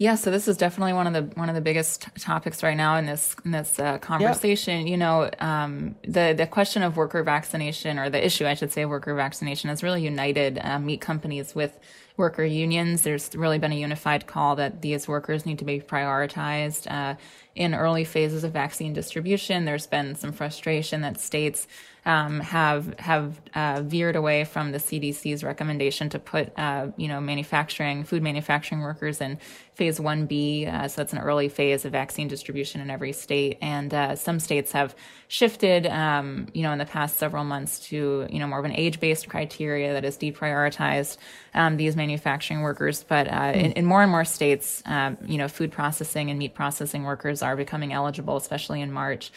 Yeah, 0.02 0.16
so 0.16 0.32
this 0.32 0.48
is 0.48 0.56
definitely 0.56 0.94
one 0.94 1.06
of 1.06 1.12
the 1.12 1.22
one 1.38 1.48
of 1.48 1.54
the 1.54 1.60
biggest 1.60 2.08
topics 2.18 2.64
right 2.64 2.76
now 2.76 2.96
in 2.96 3.06
this 3.06 3.36
in 3.44 3.52
this 3.52 3.78
uh, 3.78 3.98
conversation. 3.98 4.80
Yep. 4.80 4.88
You 4.88 4.96
know, 4.96 5.30
um, 5.38 5.94
the 6.02 6.34
the 6.36 6.48
question 6.48 6.82
of 6.82 6.96
worker 6.96 7.22
vaccination, 7.22 8.00
or 8.00 8.10
the 8.10 8.26
issue, 8.26 8.44
I 8.44 8.54
should 8.54 8.72
say, 8.72 8.84
worker 8.84 9.14
vaccination, 9.14 9.70
has 9.70 9.80
really 9.84 10.02
united 10.02 10.58
uh, 10.60 10.80
meat 10.80 11.00
companies 11.00 11.54
with 11.54 11.78
worker 12.16 12.44
unions. 12.44 13.02
There's 13.02 13.36
really 13.36 13.60
been 13.60 13.70
a 13.70 13.76
unified 13.76 14.26
call 14.26 14.56
that 14.56 14.82
these 14.82 15.06
workers 15.06 15.46
need 15.46 15.60
to 15.60 15.64
be 15.64 15.78
prioritized. 15.78 16.90
Uh, 16.90 17.14
in 17.54 17.72
early 17.72 18.02
phases 18.02 18.42
of 18.42 18.50
vaccine 18.50 18.92
distribution, 18.92 19.66
there's 19.66 19.86
been 19.86 20.16
some 20.16 20.32
frustration 20.32 21.02
that 21.02 21.20
states 21.20 21.68
um, 22.04 22.40
have 22.40 22.98
have 22.98 23.40
uh, 23.54 23.80
veered 23.82 24.16
away 24.16 24.44
from 24.44 24.72
the 24.72 24.78
CDC's 24.78 25.44
recommendation 25.44 26.08
to 26.08 26.18
put 26.18 26.52
uh, 26.58 26.88
you 26.96 27.06
know 27.06 27.20
manufacturing 27.20 28.02
food 28.02 28.22
manufacturing 28.22 28.80
workers 28.80 29.20
in 29.20 29.38
phase 29.74 29.98
1B. 30.00 30.66
Uh, 30.66 30.88
so 30.88 31.00
that's 31.00 31.12
an 31.12 31.20
early 31.20 31.48
phase 31.48 31.84
of 31.84 31.92
vaccine 31.92 32.28
distribution 32.28 32.80
in 32.80 32.90
every 32.90 33.12
state, 33.12 33.56
and 33.62 33.94
uh, 33.94 34.16
some 34.16 34.40
states 34.40 34.72
have 34.72 34.96
shifted 35.28 35.86
um, 35.86 36.48
you 36.52 36.62
know 36.62 36.72
in 36.72 36.78
the 36.78 36.86
past 36.86 37.18
several 37.18 37.44
months 37.44 37.78
to 37.78 38.26
you 38.28 38.40
know 38.40 38.48
more 38.48 38.58
of 38.58 38.64
an 38.64 38.74
age 38.74 38.98
based 38.98 39.28
criteria 39.28 39.92
that 39.92 40.02
has 40.02 40.18
deprioritized 40.18 41.18
um, 41.54 41.76
these 41.76 41.94
manufacturing 41.94 42.62
workers. 42.62 43.04
But 43.04 43.28
mm. 43.28 43.54
in, 43.54 43.72
in, 43.72 43.86
more 43.86 44.02
and 44.02 44.10
more 44.10 44.24
states, 44.24 44.82
um, 44.86 45.18
you 45.24 45.38
know 45.38 45.46
food 45.46 45.70
processing 45.70 46.30
and 46.30 46.38
meat 46.38 46.54
processing 46.54 47.04
workers 47.04 47.42
are 47.42 47.54
becoming 47.54 47.92
eligible, 47.92 48.36
especially 48.36 48.80
in 48.80 48.90
March. 48.90 49.30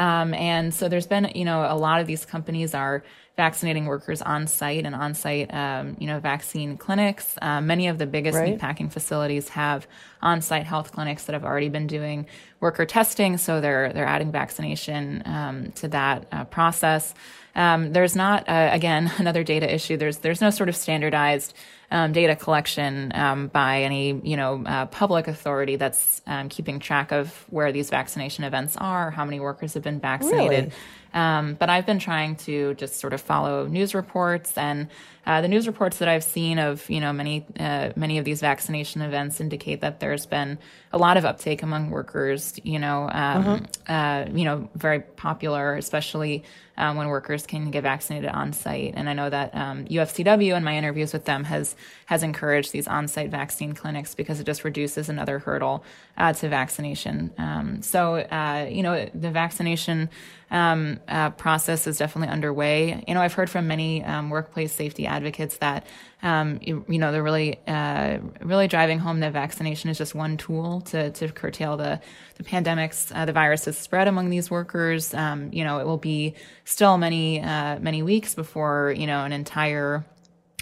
Um, 0.00 0.32
and 0.32 0.72
so 0.72 0.88
there's 0.88 1.06
been, 1.06 1.30
you 1.34 1.44
know, 1.44 1.66
a 1.68 1.76
lot 1.76 2.00
of 2.00 2.06
these 2.06 2.24
companies 2.24 2.74
are 2.74 3.04
vaccinating 3.40 3.86
workers 3.86 4.20
on 4.20 4.46
site 4.46 4.84
and 4.84 4.94
on 4.94 5.14
site, 5.14 5.52
um, 5.54 5.96
you 5.98 6.06
know, 6.06 6.20
vaccine 6.20 6.76
clinics. 6.76 7.38
Uh, 7.40 7.58
many 7.58 7.88
of 7.88 7.96
the 7.96 8.06
biggest 8.06 8.36
right. 8.36 8.58
meatpacking 8.58 8.92
facilities 8.92 9.48
have 9.48 9.86
on 10.20 10.42
site 10.42 10.66
health 10.66 10.92
clinics 10.92 11.24
that 11.24 11.32
have 11.32 11.42
already 11.42 11.70
been 11.70 11.86
doing 11.86 12.26
worker 12.60 12.84
testing. 12.84 13.38
So 13.38 13.62
they're, 13.62 13.94
they're 13.94 14.04
adding 14.04 14.30
vaccination 14.30 15.22
um, 15.24 15.72
to 15.76 15.88
that 15.88 16.26
uh, 16.30 16.44
process. 16.44 17.14
Um, 17.56 17.94
there's 17.94 18.14
not, 18.14 18.46
uh, 18.46 18.68
again, 18.72 19.10
another 19.18 19.42
data 19.42 19.74
issue. 19.74 19.96
There's, 19.96 20.18
there's 20.18 20.42
no 20.42 20.50
sort 20.50 20.68
of 20.68 20.76
standardized 20.76 21.54
um, 21.90 22.12
data 22.12 22.36
collection 22.36 23.10
um, 23.14 23.48
by 23.48 23.82
any 23.82 24.20
you 24.22 24.36
know 24.36 24.62
uh, 24.64 24.86
public 24.86 25.26
authority 25.26 25.74
that's 25.74 26.22
um, 26.26 26.48
keeping 26.48 26.78
track 26.78 27.10
of 27.10 27.44
where 27.50 27.72
these 27.72 27.90
vaccination 27.90 28.44
events 28.44 28.76
are, 28.76 29.10
how 29.10 29.24
many 29.24 29.40
workers 29.40 29.74
have 29.74 29.82
been 29.82 29.98
vaccinated. 29.98 30.66
Really? 30.66 30.72
Um, 31.12 31.54
but 31.54 31.68
I've 31.68 31.86
been 31.86 31.98
trying 31.98 32.36
to 32.36 32.74
just 32.74 33.00
sort 33.00 33.12
of 33.12 33.20
follow 33.20 33.66
news 33.66 33.94
reports 33.94 34.56
and 34.56 34.88
uh, 35.26 35.40
the 35.42 35.48
news 35.48 35.66
reports 35.66 35.98
that 35.98 36.08
I've 36.08 36.24
seen 36.24 36.58
of 36.58 36.88
you 36.88 37.00
know 37.00 37.12
many 37.12 37.44
uh, 37.58 37.90
many 37.94 38.18
of 38.18 38.24
these 38.24 38.40
vaccination 38.40 39.02
events 39.02 39.40
indicate 39.40 39.82
that 39.82 40.00
there's 40.00 40.26
been 40.26 40.58
a 40.92 40.98
lot 40.98 41.16
of 41.16 41.24
uptake 41.24 41.62
among 41.62 41.90
workers. 41.90 42.58
You 42.62 42.78
know, 42.78 43.02
um, 43.02 43.68
uh-huh. 43.86 43.92
uh, 43.92 44.28
you 44.32 44.44
know, 44.44 44.68
very 44.74 45.00
popular, 45.00 45.74
especially 45.74 46.44
um, 46.76 46.96
when 46.96 47.08
workers 47.08 47.46
can 47.46 47.70
get 47.70 47.82
vaccinated 47.82 48.30
on 48.30 48.52
site. 48.52 48.94
And 48.96 49.08
I 49.08 49.12
know 49.12 49.30
that 49.30 49.54
um, 49.54 49.84
UFCW 49.86 50.56
in 50.56 50.64
my 50.64 50.76
interviews 50.76 51.12
with 51.12 51.24
them 51.24 51.44
has 51.44 51.76
has 52.06 52.22
encouraged 52.22 52.72
these 52.72 52.88
on 52.88 53.08
site 53.08 53.30
vaccine 53.30 53.72
clinics 53.72 54.14
because 54.14 54.40
it 54.40 54.44
just 54.44 54.64
reduces 54.64 55.08
another 55.08 55.38
hurdle 55.38 55.84
uh, 56.16 56.32
to 56.32 56.48
vaccination. 56.48 57.32
Um, 57.38 57.82
so 57.82 58.16
uh, 58.16 58.66
you 58.70 58.82
know, 58.82 59.08
the 59.14 59.30
vaccination 59.30 60.10
um, 60.50 60.98
uh, 61.08 61.30
process 61.30 61.86
is 61.86 61.98
definitely 61.98 62.32
underway. 62.32 63.04
You 63.06 63.14
know, 63.14 63.20
I've 63.20 63.34
heard 63.34 63.50
from 63.50 63.66
many 63.68 64.04
um, 64.04 64.30
workplace 64.30 64.72
safety 64.72 65.06
advocates 65.06 65.58
that 65.58 65.86
um, 66.22 66.58
you, 66.62 66.84
you, 66.88 66.98
know 66.98 67.12
they're 67.12 67.22
really 67.22 67.58
uh, 67.66 68.18
really 68.42 68.68
driving 68.68 68.98
home 68.98 69.20
that 69.20 69.32
vaccination 69.32 69.90
is 69.90 69.98
just 69.98 70.14
one 70.14 70.36
tool 70.36 70.82
to 70.82 71.10
to 71.10 71.28
curtail 71.28 71.76
the 71.76 72.00
the 72.36 72.44
pandemics, 72.44 73.10
uh, 73.14 73.24
the 73.24 73.32
virus's 73.32 73.78
spread 73.78 74.08
among 74.08 74.30
these 74.30 74.50
workers. 74.50 75.14
Um, 75.14 75.52
you 75.52 75.64
know, 75.64 75.80
it 75.80 75.86
will 75.86 75.98
be 75.98 76.34
still 76.64 76.98
many 76.98 77.40
uh, 77.40 77.78
many 77.80 78.02
weeks 78.02 78.34
before 78.34 78.94
you 78.96 79.06
know 79.06 79.24
an 79.24 79.32
entire 79.32 80.04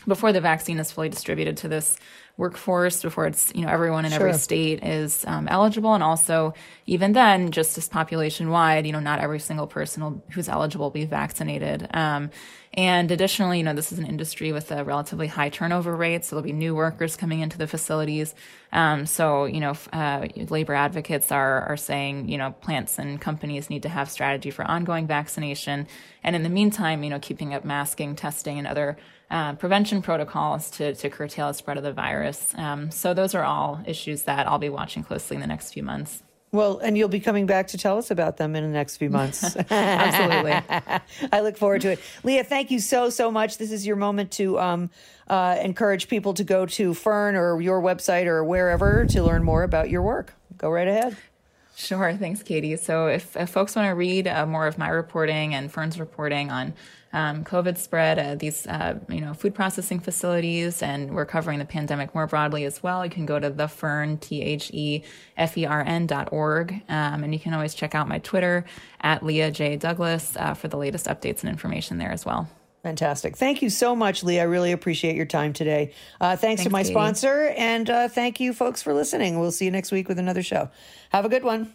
before 0.06 0.32
the 0.32 0.40
vaccine 0.40 0.78
is 0.78 0.90
fully 0.92 1.08
distributed 1.08 1.56
to 1.58 1.68
this 1.68 1.98
workforce 2.38 3.02
before 3.02 3.26
it's 3.26 3.52
you 3.52 3.62
know 3.62 3.68
everyone 3.68 4.04
in 4.04 4.12
sure. 4.12 4.28
every 4.28 4.38
state 4.38 4.82
is 4.82 5.24
um, 5.26 5.48
eligible. 5.48 5.92
And 5.92 6.04
also 6.04 6.54
even 6.86 7.12
then 7.12 7.50
just 7.50 7.76
as 7.76 7.88
population 7.88 8.48
wide 8.48 8.86
you 8.86 8.92
know 8.92 9.00
not 9.00 9.18
every 9.18 9.40
single 9.40 9.66
person 9.66 10.02
will, 10.02 10.24
who's 10.30 10.48
eligible 10.48 10.86
will 10.86 10.90
be 10.90 11.04
vaccinated. 11.04 11.86
Um, 11.92 12.30
and 12.74 13.10
additionally 13.10 13.58
you 13.58 13.64
know 13.64 13.74
this 13.74 13.90
is 13.90 13.98
an 13.98 14.06
industry 14.06 14.52
with 14.52 14.70
a 14.70 14.84
relatively 14.84 15.26
high 15.26 15.48
turnover 15.48 15.96
rate 15.96 16.24
so 16.24 16.36
there'll 16.36 16.44
be 16.44 16.52
new 16.52 16.76
workers 16.76 17.16
coming 17.16 17.40
into 17.40 17.58
the 17.58 17.66
facilities. 17.66 18.36
Um, 18.72 19.04
so 19.04 19.46
you 19.46 19.58
know 19.58 19.74
uh, 19.92 20.28
labor 20.48 20.74
advocates 20.74 21.32
are 21.32 21.62
are 21.62 21.76
saying 21.76 22.28
you 22.28 22.38
know 22.38 22.52
plants 22.52 23.00
and 23.00 23.20
companies 23.20 23.68
need 23.68 23.82
to 23.82 23.88
have 23.88 24.08
strategy 24.08 24.52
for 24.52 24.64
ongoing 24.64 25.08
vaccination. 25.08 25.88
And 26.22 26.36
in 26.36 26.44
the 26.44 26.50
meantime 26.50 27.02
you 27.02 27.10
know 27.10 27.18
keeping 27.18 27.52
up 27.52 27.64
masking 27.64 28.14
testing 28.14 28.58
and 28.58 28.66
other 28.68 28.96
uh, 29.30 29.54
prevention 29.54 30.02
protocols 30.02 30.70
to, 30.70 30.94
to 30.94 31.10
curtail 31.10 31.48
the 31.48 31.54
spread 31.54 31.76
of 31.76 31.82
the 31.82 31.92
virus. 31.92 32.52
Um, 32.56 32.90
so 32.90 33.14
those 33.14 33.34
are 33.34 33.44
all 33.44 33.80
issues 33.86 34.22
that 34.22 34.46
I'll 34.46 34.58
be 34.58 34.68
watching 34.68 35.04
closely 35.04 35.36
in 35.36 35.40
the 35.40 35.46
next 35.46 35.72
few 35.72 35.82
months. 35.82 36.22
Well, 36.50 36.78
and 36.78 36.96
you'll 36.96 37.08
be 37.08 37.20
coming 37.20 37.44
back 37.44 37.68
to 37.68 37.78
tell 37.78 37.98
us 37.98 38.10
about 38.10 38.38
them 38.38 38.56
in 38.56 38.64
the 38.64 38.70
next 38.70 38.96
few 38.96 39.10
months. 39.10 39.54
Absolutely. 39.70 40.52
I 41.32 41.40
look 41.40 41.58
forward 41.58 41.82
to 41.82 41.90
it. 41.90 42.00
Leah, 42.24 42.42
thank 42.42 42.70
you 42.70 42.78
so, 42.80 43.10
so 43.10 43.30
much. 43.30 43.58
This 43.58 43.70
is 43.70 43.86
your 43.86 43.96
moment 43.96 44.30
to 44.32 44.58
um, 44.58 44.90
uh, 45.28 45.58
encourage 45.62 46.08
people 46.08 46.32
to 46.34 46.44
go 46.44 46.64
to 46.64 46.94
Fern 46.94 47.36
or 47.36 47.60
your 47.60 47.82
website 47.82 48.26
or 48.26 48.42
wherever 48.44 49.04
to 49.06 49.22
learn 49.22 49.44
more 49.44 49.62
about 49.62 49.90
your 49.90 50.00
work. 50.00 50.32
Go 50.56 50.70
right 50.70 50.88
ahead. 50.88 51.18
Sure. 51.76 52.14
Thanks, 52.14 52.42
Katie. 52.42 52.76
So 52.76 53.08
if, 53.08 53.36
if 53.36 53.50
folks 53.50 53.76
want 53.76 53.86
to 53.86 53.94
read 53.94 54.26
uh, 54.26 54.46
more 54.46 54.66
of 54.66 54.78
my 54.78 54.88
reporting 54.88 55.54
and 55.54 55.70
Fern's 55.70 56.00
reporting 56.00 56.50
on 56.50 56.72
um, 57.12 57.44
COVID 57.44 57.78
spread 57.78 58.18
at 58.18 58.38
these, 58.38 58.66
uh, 58.66 58.98
you 59.08 59.20
know, 59.20 59.34
food 59.34 59.54
processing 59.54 60.00
facilities, 60.00 60.82
and 60.82 61.14
we're 61.14 61.24
covering 61.24 61.58
the 61.58 61.64
pandemic 61.64 62.14
more 62.14 62.26
broadly 62.26 62.64
as 62.64 62.82
well. 62.82 63.04
You 63.04 63.10
can 63.10 63.26
go 63.26 63.38
to 63.38 63.50
the 63.50 63.68
Fern, 63.68 64.18
T 64.18 64.42
H 64.42 64.70
E 64.74 65.02
F 65.36 65.56
E 65.56 65.64
R 65.64 65.80
N 65.80 66.06
dot 66.06 66.28
org, 66.32 66.72
um, 66.88 67.24
and 67.24 67.32
you 67.32 67.40
can 67.40 67.54
always 67.54 67.74
check 67.74 67.94
out 67.94 68.08
my 68.08 68.18
Twitter 68.18 68.64
at 69.00 69.24
Leah 69.24 69.50
J 69.50 69.76
Douglas 69.76 70.36
uh, 70.36 70.54
for 70.54 70.68
the 70.68 70.76
latest 70.76 71.06
updates 71.06 71.40
and 71.40 71.48
information 71.48 71.98
there 71.98 72.12
as 72.12 72.26
well. 72.26 72.48
Fantastic. 72.82 73.36
Thank 73.36 73.60
you 73.60 73.70
so 73.70 73.96
much, 73.96 74.22
Lee. 74.22 74.38
I 74.38 74.44
really 74.44 74.72
appreciate 74.72 75.16
your 75.16 75.26
time 75.26 75.52
today. 75.52 75.92
Uh, 76.20 76.36
thanks, 76.36 76.40
thanks, 76.40 76.62
to 76.64 76.70
my 76.70 76.82
Katie. 76.82 76.92
sponsor, 76.92 77.54
and 77.56 77.90
uh, 77.90 78.08
thank 78.08 78.38
you, 78.38 78.52
folks, 78.52 78.82
for 78.82 78.94
listening. 78.94 79.40
We'll 79.40 79.50
see 79.50 79.64
you 79.64 79.70
next 79.70 79.90
week 79.90 80.08
with 80.08 80.18
another 80.18 80.42
show. 80.42 80.70
Have 81.10 81.24
a 81.24 81.28
good 81.28 81.42
one. 81.42 81.74